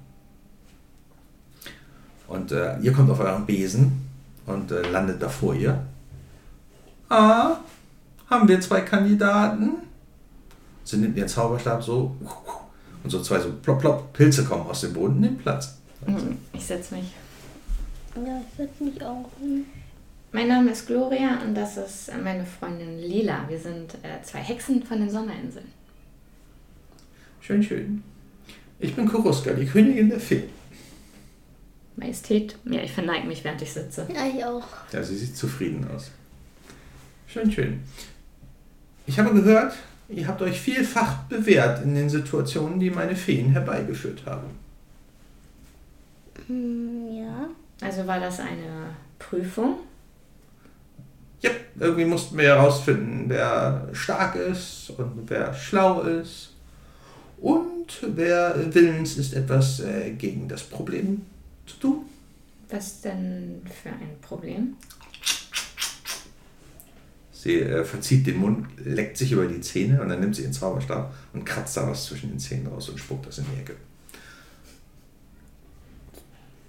Und 2.27 2.51
äh, 2.51 2.79
ihr 2.79 2.93
kommt 2.93 3.11
auf 3.11 3.19
euren 3.19 3.45
Besen 3.45 4.09
und 4.45 4.71
äh, 4.71 4.89
landet 4.89 5.21
da 5.21 5.29
vor 5.29 5.53
ihr. 5.53 5.83
Ah, 7.09 7.57
haben 8.29 8.47
wir 8.47 8.59
zwei 8.61 8.81
Kandidaten? 8.81 9.73
Sie 10.83 10.97
nimmt 10.97 11.17
ihren 11.17 11.27
Zauberstab 11.27 11.83
so 11.83 12.15
und 13.03 13.09
so 13.09 13.21
zwei 13.21 13.39
so 13.39 13.51
plopp 13.61 13.79
plopp 13.79 14.13
Pilze 14.13 14.43
kommen 14.45 14.65
aus 14.65 14.81
dem 14.81 14.93
Boden, 14.93 15.19
nimmt 15.19 15.43
Platz. 15.43 15.77
Mhm. 16.07 16.37
Ich 16.53 16.65
setze 16.65 16.95
mich. 16.95 17.13
Ja, 18.15 18.41
ich 18.41 18.57
setze 18.57 18.83
mich 18.83 19.03
auch 19.03 19.29
hin. 19.39 19.65
Mein 20.31 20.47
Name 20.47 20.71
ist 20.71 20.87
Gloria 20.87 21.41
und 21.45 21.53
das 21.53 21.77
ist 21.77 22.11
meine 22.23 22.45
Freundin 22.45 22.97
Lila. 22.97 23.45
Wir 23.47 23.59
sind 23.59 23.95
äh, 24.01 24.21
zwei 24.23 24.39
Hexen 24.39 24.83
von 24.83 24.99
den 24.99 25.09
Sommerinseln. 25.09 25.67
Schön, 27.39 27.61
schön. 27.61 28.03
Ich 28.79 28.95
bin 28.95 29.07
Kuruska, 29.07 29.53
die 29.53 29.65
Königin 29.65 30.09
der 30.09 30.19
Feen. 30.19 30.43
Majestät. 31.95 32.57
Ja, 32.65 32.81
ich 32.81 32.91
verneige 32.91 33.27
mich, 33.27 33.43
während 33.43 33.61
ich 33.61 33.71
sitze. 33.71 34.07
Ja, 34.13 34.25
ich 34.25 34.43
auch. 34.43 34.65
Ja, 34.91 35.03
sie 35.03 35.15
sieht 35.15 35.37
zufrieden 35.37 35.87
aus. 35.93 36.09
Schön, 37.27 37.51
schön. 37.51 37.79
Ich 39.05 39.19
habe 39.19 39.33
gehört, 39.33 39.75
ihr 40.09 40.27
habt 40.27 40.41
euch 40.41 40.59
vielfach 40.59 41.23
bewährt 41.23 41.83
in 41.83 41.93
den 41.93 42.09
Situationen, 42.09 42.79
die 42.79 42.89
meine 42.89 43.15
Feen 43.15 43.51
herbeigeführt 43.51 44.25
haben. 44.25 44.47
Hm, 46.47 47.15
ja. 47.15 47.49
Also 47.81 48.07
war 48.07 48.19
das 48.19 48.39
eine 48.39 48.95
Prüfung? 49.19 49.77
Ja, 51.41 51.51
irgendwie 51.79 52.05
mussten 52.05 52.37
wir 52.37 52.55
herausfinden, 52.55 53.25
wer 53.27 53.89
stark 53.91 54.35
ist 54.35 54.91
und 54.91 55.29
wer 55.29 55.53
schlau 55.53 56.01
ist 56.01 56.53
und 57.41 57.87
wer 58.15 58.73
willens 58.73 59.17
ist, 59.17 59.33
etwas 59.33 59.81
äh, 59.81 60.11
gegen 60.11 60.47
das 60.47 60.63
Problem 60.63 61.21
zu 61.65 61.75
tun. 61.77 62.05
Was 62.69 63.01
denn 63.01 63.61
für 63.65 63.89
ein 63.89 64.17
Problem? 64.21 64.75
Sie 67.33 67.59
äh, 67.59 67.83
verzieht 67.83 68.25
den 68.25 68.37
Mund, 68.37 68.67
leckt 68.77 69.17
sich 69.17 69.33
über 69.33 69.45
die 69.45 69.59
Zähne 69.59 70.01
und 70.01 70.07
dann 70.07 70.21
nimmt 70.21 70.37
sie 70.37 70.43
ihren 70.43 70.53
Zauberstab 70.53 71.13
und 71.33 71.43
kratzt 71.43 71.75
da 71.75 71.85
was 71.89 72.05
zwischen 72.05 72.29
den 72.29 72.39
Zähnen 72.39 72.67
raus 72.67 72.87
und 72.87 72.97
spuckt 72.97 73.27
das 73.27 73.39
in 73.39 73.45
die 73.53 73.59
Ecke. 73.59 73.75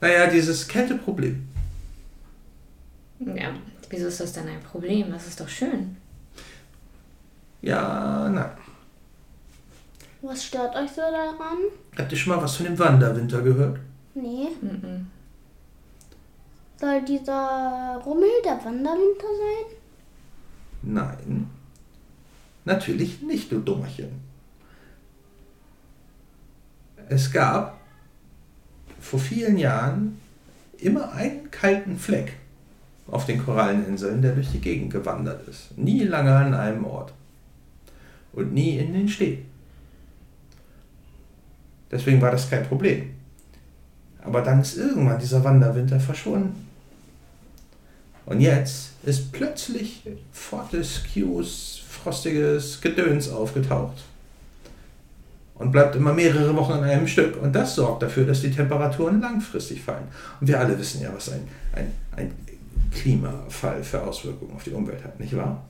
Naja, 0.01 0.27
dieses 0.27 0.69
Kälteproblem. 0.69 1.49
Ja, 3.21 3.55
wieso 3.89 4.09
ist 4.09 4.21
das 4.21 4.33
denn 4.33 4.49
ein 4.49 4.63
Problem? 4.63 5.11
Das 5.11 5.27
ist 5.27 5.41
doch 5.41 5.49
schön. 5.49 5.97
Ja, 7.63 8.29
na. 8.29 8.57
Was 10.21 10.45
stört 10.45 10.75
euch 10.77 10.91
so 10.91 11.01
daran? 11.01 11.59
Habt 11.97 12.13
ihr 12.13 12.19
schon 12.19 12.35
mal 12.35 12.43
was 12.43 12.57
von 12.57 12.67
dem 12.67 12.79
Wanderwinter 12.79 13.43
gehört? 13.43 13.79
Nee. 14.15 14.49
Mhm. 14.61 15.07
Soll 16.79 17.03
dieser 17.05 18.01
Rummel 18.05 18.29
der 18.45 18.63
Wanderwinter 18.65 19.27
sein? 19.27 19.77
Nein. 20.83 21.51
Natürlich 22.65 23.23
nicht, 23.23 23.51
du 23.53 23.61
Dummerchen. 23.61 24.21
Es 27.09 27.31
gab 27.31 27.79
vor 29.05 29.21
vielen 29.21 29.59
Jahren 29.59 30.19
immer 30.79 31.13
einen 31.13 31.51
kalten 31.51 31.99
Fleck 31.99 32.33
auf 33.07 33.27
den 33.27 33.45
Koralleninseln, 33.45 34.23
der 34.23 34.33
durch 34.33 34.51
die 34.51 34.61
Gegend 34.61 34.93
gewandert 34.93 35.47
ist. 35.47 35.77
Nie 35.77 36.05
lange 36.05 36.35
an 36.35 36.55
einem 36.55 36.87
Ort. 36.87 37.13
Und 38.33 38.55
nie 38.55 38.79
in 38.79 38.95
den 38.95 39.09
Städten. 39.09 39.45
Deswegen 41.91 42.21
war 42.21 42.31
das 42.31 42.49
kein 42.49 42.65
Problem. 42.67 43.11
Aber 44.23 44.41
dann 44.41 44.63
ist 44.63 44.79
irgendwann 44.79 45.19
dieser 45.19 45.45
Wanderwinter 45.45 46.01
verschwunden. 46.01 46.67
Und 48.25 48.41
jetzt 48.41 48.93
ist 49.05 49.33
plötzlich 49.33 50.03
Fortescues 50.33 51.83
frostiges 51.87 52.81
Gedöns 52.81 53.29
aufgetaucht. 53.29 54.03
Und 55.55 55.71
bleibt 55.71 55.95
immer 55.95 56.13
mehrere 56.13 56.55
Wochen 56.57 56.73
an 56.73 56.85
einem 56.85 57.07
Stück. 57.07 57.41
Und 57.41 57.55
das 57.55 57.77
sorgt 57.77 58.03
dafür, 58.03 58.27
dass 58.27 58.41
die 58.41 58.51
Temperaturen 58.51 59.21
langfristig 59.21 59.83
fallen. 59.83 60.09
Und 60.41 60.49
wir 60.49 60.59
alle 60.59 60.77
wissen 60.79 61.01
ja, 61.01 61.11
was 61.15 61.31
ein, 61.31 61.47
ein, 61.73 61.93
ein 62.17 62.33
Klimafall 62.91 63.83
für 63.83 64.03
Auswirkungen 64.03 64.55
auf 64.55 64.65
die 64.65 64.73
Umwelt 64.73 65.05
hat, 65.05 65.19
nicht 65.21 65.37
wahr? 65.37 65.63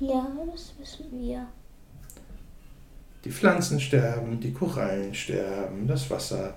Ja, 0.00 0.26
das 0.52 0.72
wissen 0.78 1.06
wir. 1.12 1.46
Die 3.24 3.30
Pflanzen 3.30 3.80
sterben, 3.80 4.38
die 4.38 4.52
Korallen 4.52 5.12
sterben, 5.12 5.86
das 5.86 6.08
Wasser 6.10 6.54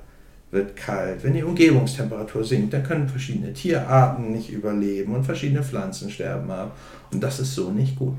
wird 0.52 0.76
kalt. 0.76 1.24
Wenn 1.24 1.34
die 1.34 1.44
Umgebungstemperatur 1.44 2.44
sinkt, 2.44 2.74
dann 2.74 2.84
können 2.84 3.08
verschiedene 3.08 3.54
Tierarten 3.54 4.32
nicht 4.32 4.50
überleben 4.50 5.16
und 5.16 5.24
verschiedene 5.24 5.64
Pflanzen 5.64 6.10
sterben 6.10 6.50
ab. 6.52 6.76
Und 7.12 7.22
das 7.22 7.40
ist 7.40 7.56
so 7.56 7.72
nicht 7.72 7.98
gut. 7.98 8.18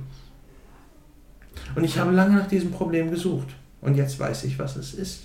Und 1.75 1.85
ich 1.85 1.99
habe 1.99 2.13
lange 2.13 2.37
nach 2.37 2.49
diesem 2.49 2.71
Problem 2.71 3.11
gesucht. 3.11 3.49
Und 3.81 3.97
jetzt 3.97 4.18
weiß 4.18 4.45
ich, 4.45 4.59
was 4.59 4.76
es 4.76 4.95
ist. 4.95 5.22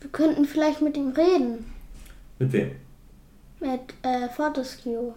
Wir 0.00 0.10
könnten 0.10 0.44
vielleicht 0.44 0.82
mit 0.82 0.96
ihm 0.96 1.10
reden. 1.10 1.64
Mit 2.38 2.52
wem? 2.52 2.70
Mit 3.60 3.94
äh, 4.02 4.28
Fortescue. 4.28 5.14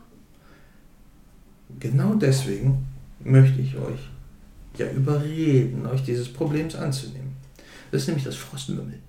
Genau 1.80 2.14
deswegen 2.14 2.86
möchte 3.24 3.60
ich 3.60 3.76
euch 3.76 4.00
ja 4.78 4.90
überreden, 4.92 5.86
euch 5.88 6.04
dieses 6.04 6.32
Problems 6.32 6.76
anzunehmen. 6.76 7.36
Das 7.92 8.02
ist 8.02 8.08
nämlich 8.08 8.26
das 8.26 8.36
Frostmümmel. 8.36 9.00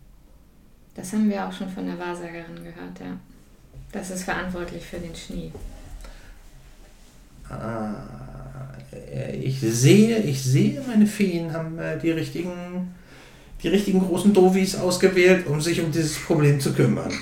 Das 0.94 1.12
haben 1.12 1.28
wir 1.28 1.46
auch 1.46 1.52
schon 1.52 1.68
von 1.68 1.86
der 1.86 1.98
Wahrsagerin 1.98 2.56
gehört, 2.56 2.98
ja. 3.00 3.18
Das 3.92 4.10
ist 4.10 4.24
verantwortlich 4.24 4.84
für 4.84 4.98
den 4.98 5.14
Schnee. 5.14 5.52
Ah, 7.48 8.02
ich 9.32 9.60
sehe, 9.60 10.18
ich 10.18 10.42
sehe, 10.42 10.82
meine 10.86 11.06
Feen 11.06 11.52
haben 11.52 11.78
äh, 11.78 11.98
die 11.98 12.10
richtigen, 12.10 12.94
die 13.66 13.70
richtigen 13.70 13.98
großen 13.98 14.32
Dovis 14.32 14.76
ausgewählt, 14.76 15.48
um 15.48 15.60
sich 15.60 15.80
um 15.80 15.90
dieses 15.90 16.16
Problem 16.20 16.60
zu 16.60 16.72
kümmern. 16.72 17.12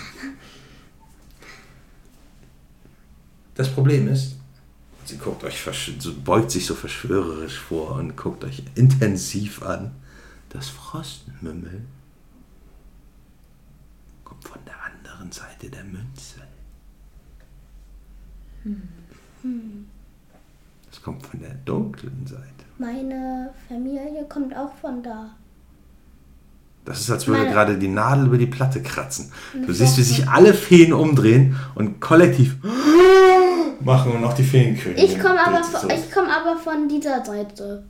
Das 3.55 3.73
Problem 3.73 4.09
ist, 4.09 4.37
sie 5.07 5.17
guckt 5.17 5.43
euch, 5.43 5.65
beugt 6.23 6.51
sich 6.51 6.67
so 6.67 6.75
verschwörerisch 6.75 7.59
vor 7.59 7.93
und 7.93 8.15
guckt 8.15 8.45
euch 8.45 8.63
intensiv 8.75 9.63
an. 9.63 9.93
Das 10.51 10.69
Frostmümmel 10.69 11.81
kommt 14.23 14.47
von 14.47 14.61
der 14.67 14.77
anderen 14.85 15.33
Seite 15.33 15.71
der 15.71 15.85
Münze. 15.85 16.43
Das 20.91 21.01
kommt 21.01 21.27
von 21.27 21.41
der 21.41 21.55
dunklen 21.65 22.27
Seite. 22.27 22.45
Meine 22.77 23.55
Familie 23.67 24.27
kommt 24.29 24.55
auch 24.55 24.75
von 24.75 25.03
da. 25.03 25.35
Das 26.85 27.01
ist, 27.01 27.11
als 27.11 27.27
würde 27.27 27.47
gerade 27.47 27.79
die 27.79 27.89
Nadel 27.89 28.27
über 28.27 28.37
die 28.39 28.47
Platte 28.47 28.83
kratzen. 28.83 29.33
Du 29.67 29.73
siehst, 29.73 29.97
wie 29.97 30.03
sich 30.03 30.29
alle 30.29 30.53
Feen 30.53 30.93
umdrehen 30.93 31.57
und 31.75 31.99
kollektiv 32.01 32.57
machen 33.81 34.13
und 34.13 34.21
noch 34.21 34.35
die 34.35 34.43
Feenkönigin. 34.43 35.05
Ich 35.05 35.19
komme 35.19 35.41
aber, 35.47 35.65
von- 35.65 35.91
ich 35.91 36.11
komm 36.13 36.27
aber 36.27 36.57
von 36.59 36.87
dieser 36.89 37.25
Seite. 37.25 37.85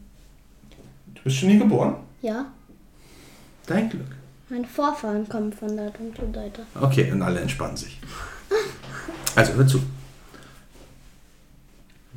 Du 1.14 1.20
bist 1.24 1.36
schon 1.36 1.48
hier 1.48 1.58
geboren? 1.58 1.96
Ja. 2.22 2.46
Dein 3.66 3.88
Glück. 3.90 4.06
Meine 4.50 4.66
Vorfahren 4.66 5.28
kommen 5.28 5.52
von 5.52 5.76
der 5.76 5.90
dunklen 5.90 6.32
Seite. 6.32 6.62
Okay, 6.80 7.10
und 7.10 7.22
alle 7.22 7.40
entspannen 7.40 7.76
sich. 7.76 8.00
Also, 9.36 9.54
hör 9.54 9.66
zu. 9.66 9.80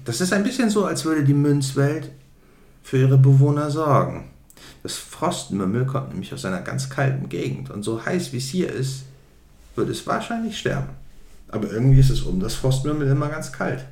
Das 0.06 0.22
ist 0.22 0.32
ein 0.34 0.44
bisschen 0.44 0.70
so, 0.70 0.86
als 0.86 1.04
würde 1.04 1.24
die 1.24 1.34
Münzwelt 1.34 2.12
für 2.84 2.98
ihre 3.00 3.18
Bewohner 3.18 3.72
sorgen. 3.72 4.30
Das 4.88 4.96
Frostmümmel 4.96 5.86
kommt 5.86 6.12
nämlich 6.12 6.34
aus 6.34 6.46
einer 6.46 6.62
ganz 6.62 6.90
kalten 6.90 7.28
Gegend 7.28 7.70
und 7.72 7.84
so 7.84 8.06
heiß 8.06 8.32
wie 8.32 8.38
es 8.38 8.46
hier 8.46 8.72
ist, 8.72 9.04
wird 9.76 9.90
es 9.90 10.08
wahrscheinlich 10.08 10.58
sterben. 10.58 10.92
Aber 11.50 11.70
irgendwie 11.70 12.00
ist 12.00 12.10
es 12.10 12.22
um 12.22 12.40
das 12.40 12.54
Frostmümmel 12.54 13.06
immer 13.10 13.28
ganz 13.28 13.52
kalt. 13.52 13.84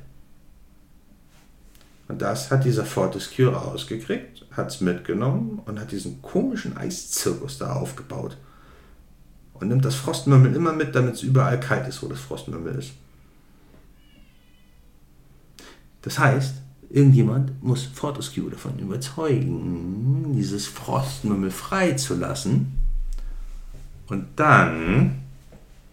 Und 2.08 2.22
das 2.22 2.50
hat 2.50 2.64
dieser 2.64 2.86
Fortescue 2.86 3.52
rausgekriegt, 3.52 4.46
hat 4.52 4.68
es 4.68 4.80
mitgenommen 4.80 5.60
und 5.66 5.78
hat 5.78 5.92
diesen 5.92 6.22
komischen 6.22 6.78
Eiszirkus 6.78 7.58
da 7.58 7.74
aufgebaut. 7.74 8.38
Und 9.52 9.68
nimmt 9.68 9.84
das 9.84 9.96
Frostmümmel 9.96 10.56
immer 10.56 10.72
mit, 10.72 10.94
damit 10.94 11.16
es 11.16 11.22
überall 11.22 11.60
kalt 11.60 11.86
ist, 11.86 12.02
wo 12.02 12.06
das 12.06 12.20
Frostmümmel 12.20 12.74
ist. 12.74 12.92
Das 16.00 16.18
heißt, 16.18 16.54
irgendjemand 16.90 17.62
muss 17.62 17.84
Fortescue 17.84 18.50
davon 18.50 18.78
überzeugen, 18.78 20.34
dieses 20.36 20.66
Frostmümmel 20.66 21.50
freizulassen 21.50 22.78
und 24.08 24.26
dann 24.36 25.22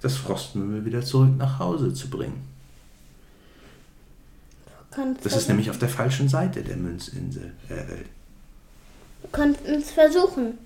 das 0.02 0.18
Frostmümmel 0.18 0.86
wieder 0.86 1.02
zurück 1.02 1.32
nach 1.38 1.60
Hause 1.60 1.94
zu 1.94 2.10
bringen. 2.10 2.48
Das 5.24 5.36
ist 5.36 5.48
nämlich 5.48 5.72
auf 5.72 5.80
der 5.80 5.90
falschen 5.90 6.30
Seite 6.30 6.62
der 6.62 6.78
Münzinsel. 6.78 7.54
Äh, 7.68 7.88
Welt. 7.90 8.10
könnten 9.32 9.76
es 9.76 9.92
versuchen. 9.92 10.60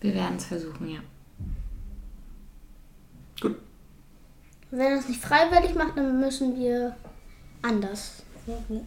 Wir 0.00 0.14
werden 0.14 0.36
es 0.36 0.44
versuchen, 0.44 0.88
ja. 0.88 1.00
Gut. 3.40 3.56
Wenn 4.70 4.80
er 4.80 4.98
es 4.98 5.08
nicht 5.08 5.20
freiwillig 5.20 5.74
macht, 5.74 5.96
dann 5.96 6.20
müssen 6.20 6.58
wir 6.58 6.94
anders 7.62 8.22
wirken. 8.44 8.86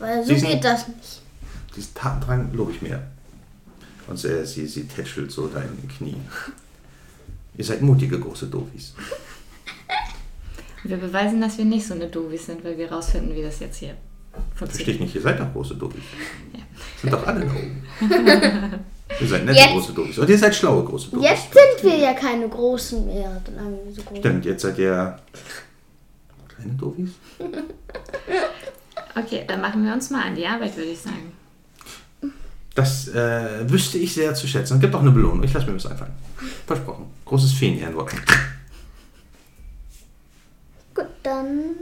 Weil 0.00 0.24
so 0.24 0.32
Diesen- 0.34 0.48
geht 0.48 0.64
das 0.64 0.88
nicht. 0.88 1.20
Diesen 1.76 1.94
Tatendrang 1.94 2.52
lobe 2.52 2.72
ich 2.72 2.82
mir. 2.82 3.00
Und 4.08 4.18
sie, 4.18 4.44
sie, 4.44 4.66
sie 4.66 4.84
tätschelt 4.88 5.30
so 5.30 5.46
deinen 5.46 5.86
Knie. 5.96 6.16
Ihr 7.56 7.64
seid 7.64 7.80
mutige 7.82 8.18
große 8.18 8.46
Dofis. 8.48 8.94
Und 10.82 10.90
wir 10.90 10.96
beweisen, 10.96 11.40
dass 11.40 11.58
wir 11.58 11.64
nicht 11.64 11.86
so 11.86 11.94
eine 11.94 12.08
Dovis 12.08 12.46
sind, 12.46 12.64
weil 12.64 12.76
wir 12.76 12.90
rausfinden, 12.90 13.36
wie 13.36 13.42
das 13.42 13.60
jetzt 13.60 13.76
hier 13.78 13.94
Verstehe 14.54 14.80
ich 14.80 14.84
funktioniert. 14.96 15.00
nicht, 15.00 15.14
ihr 15.14 15.20
seid 15.22 15.38
doch 15.40 15.52
große 15.52 15.74
Dofis. 15.76 16.02
Ja. 16.54 16.60
Sind 17.00 17.12
doch 17.12 17.26
alle 17.26 17.40
da 17.44 17.52
oben. 17.52 17.82
ihr 19.20 19.26
seid 19.28 19.44
nette 19.44 19.58
Jetzt- 19.58 19.72
große 19.72 19.92
Dofis. 19.92 20.18
Und 20.18 20.28
ihr 20.30 20.38
seid 20.38 20.54
schlaue 20.56 20.84
große 20.84 21.10
Dofis. 21.10 21.28
Jetzt 21.30 21.52
sind 21.52 21.90
wir 21.92 21.98
ja 21.98 22.14
keine 22.14 22.48
Großen 22.48 23.06
mehr. 23.06 23.42
So 23.94 24.02
groß. 24.02 24.18
Stimmt, 24.18 24.44
jetzt 24.46 24.62
seid 24.62 24.78
ihr 24.78 25.18
kleine 26.48 26.72
Dofis. 26.74 27.10
Okay, 29.14 29.44
dann 29.46 29.60
machen 29.60 29.84
wir 29.84 29.92
uns 29.92 30.10
mal 30.10 30.24
an 30.24 30.34
die 30.34 30.46
Arbeit, 30.46 30.76
würde 30.76 30.90
ich 30.90 31.00
sagen. 31.00 31.32
Das 32.74 33.08
äh, 33.08 33.68
wüsste 33.68 33.98
ich 33.98 34.14
sehr 34.14 34.34
zu 34.34 34.46
schätzen. 34.46 34.74
Es 34.74 34.80
gibt 34.80 34.94
auch 34.94 35.00
eine 35.00 35.10
Belohnung. 35.10 35.42
Ich 35.42 35.52
lasse 35.52 35.66
mir 35.66 35.74
was 35.74 35.86
einfallen. 35.86 36.12
Versprochen. 36.66 37.06
Großes 37.24 37.52
Feen-Ehrenwort. 37.52 38.12
Gut, 40.94 41.06
dann 41.22 41.74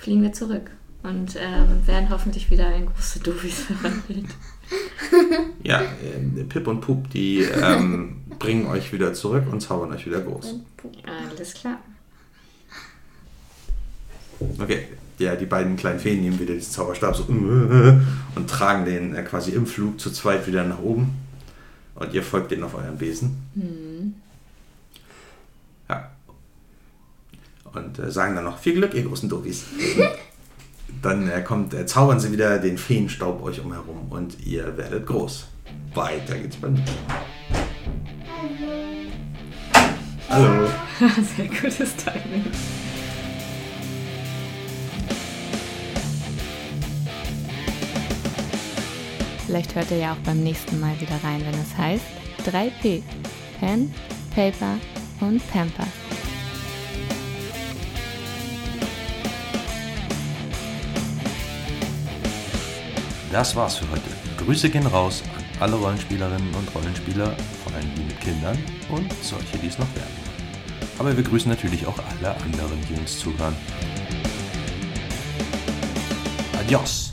Fliegen 0.00 0.22
wir 0.22 0.32
zurück 0.32 0.70
und 1.02 1.36
ähm, 1.36 1.86
werden 1.86 2.08
hoffentlich 2.08 2.50
wieder 2.50 2.74
in 2.74 2.86
große 2.86 3.20
Dovis 3.20 3.60
verwandelt. 3.60 4.26
Ja, 5.64 5.82
äh, 5.82 6.44
Pip 6.44 6.68
und 6.68 6.80
Pup, 6.80 7.10
die 7.10 7.40
ähm, 7.40 8.22
bringen 8.38 8.68
euch 8.68 8.92
wieder 8.92 9.12
zurück 9.12 9.44
und 9.50 9.60
zaubern 9.60 9.90
euch 9.90 10.06
wieder 10.06 10.20
groß. 10.20 10.54
Alles 11.28 11.54
klar. 11.54 11.80
Okay, 14.60 14.86
ja, 15.20 15.36
die 15.36 15.46
beiden 15.46 15.76
kleinen 15.76 16.00
Feen 16.00 16.20
nehmen 16.20 16.38
wieder 16.38 16.54
diesen 16.54 16.72
Zauberstab 16.72 17.16
so 17.16 17.24
und 17.28 18.48
tragen 18.48 18.84
den 18.84 19.14
äh, 19.14 19.22
quasi 19.22 19.52
im 19.52 19.66
Flug 19.66 20.00
zu 20.00 20.10
zweit 20.10 20.46
wieder 20.46 20.64
nach 20.64 20.80
oben. 20.80 21.16
Und 21.94 22.14
ihr 22.14 22.22
folgt 22.22 22.50
denen 22.50 22.62
auf 22.62 22.74
euren 22.74 22.96
Besen. 22.96 24.22
Ja. 25.88 26.10
Und 27.72 27.98
äh, 27.98 28.10
sagen 28.10 28.34
dann 28.34 28.44
noch 28.44 28.58
viel 28.58 28.74
Glück, 28.74 28.94
ihr 28.94 29.04
großen 29.04 29.28
Dofis. 29.28 29.64
dann 31.02 31.28
äh, 31.28 31.42
kommt, 31.42 31.74
äh, 31.74 31.86
zaubern 31.86 32.20
sie 32.20 32.32
wieder 32.32 32.58
den 32.58 32.78
Feenstaub 32.78 33.42
euch 33.42 33.60
umherum 33.60 34.10
und 34.10 34.44
ihr 34.44 34.76
werdet 34.76 35.06
groß. 35.06 35.46
Weiter 35.94 36.38
geht's 36.38 36.56
beim 36.56 36.74
nächsten 36.74 37.06
Mal. 37.06 37.20
Hallo. 40.28 40.68
Sehr 41.36 41.46
gutes 41.46 41.96
Timing. 41.96 42.44
Vielleicht 49.50 49.74
hört 49.74 49.90
ihr 49.90 49.96
ja 49.96 50.12
auch 50.12 50.18
beim 50.18 50.44
nächsten 50.44 50.78
Mal 50.78 50.94
wieder 51.00 51.16
rein, 51.24 51.44
wenn 51.44 51.60
es 51.60 51.76
heißt 51.76 52.04
3P. 52.46 53.02
Pen, 53.58 53.92
Paper 54.32 54.78
und 55.20 55.42
Pamper. 55.50 55.88
Das 63.32 63.56
war's 63.56 63.78
für 63.78 63.90
heute. 63.90 64.02
Grüße 64.38 64.70
gehen 64.70 64.86
raus 64.86 65.24
an 65.36 65.44
alle 65.58 65.74
Rollenspielerinnen 65.74 66.54
und 66.54 66.72
Rollenspieler, 66.72 67.34
vor 67.64 67.74
allem 67.74 67.92
die 67.96 68.02
mit 68.02 68.20
Kindern 68.20 68.56
und 68.88 69.12
solche, 69.20 69.58
die 69.58 69.66
es 69.66 69.80
noch 69.80 69.92
werden. 69.96 70.14
Aber 70.96 71.16
wir 71.16 71.24
grüßen 71.24 71.50
natürlich 71.50 71.84
auch 71.88 71.98
alle 71.98 72.36
anderen, 72.36 72.78
die 72.88 72.94
uns 72.94 73.18
zuhören. 73.18 73.56
Adios! 76.56 77.09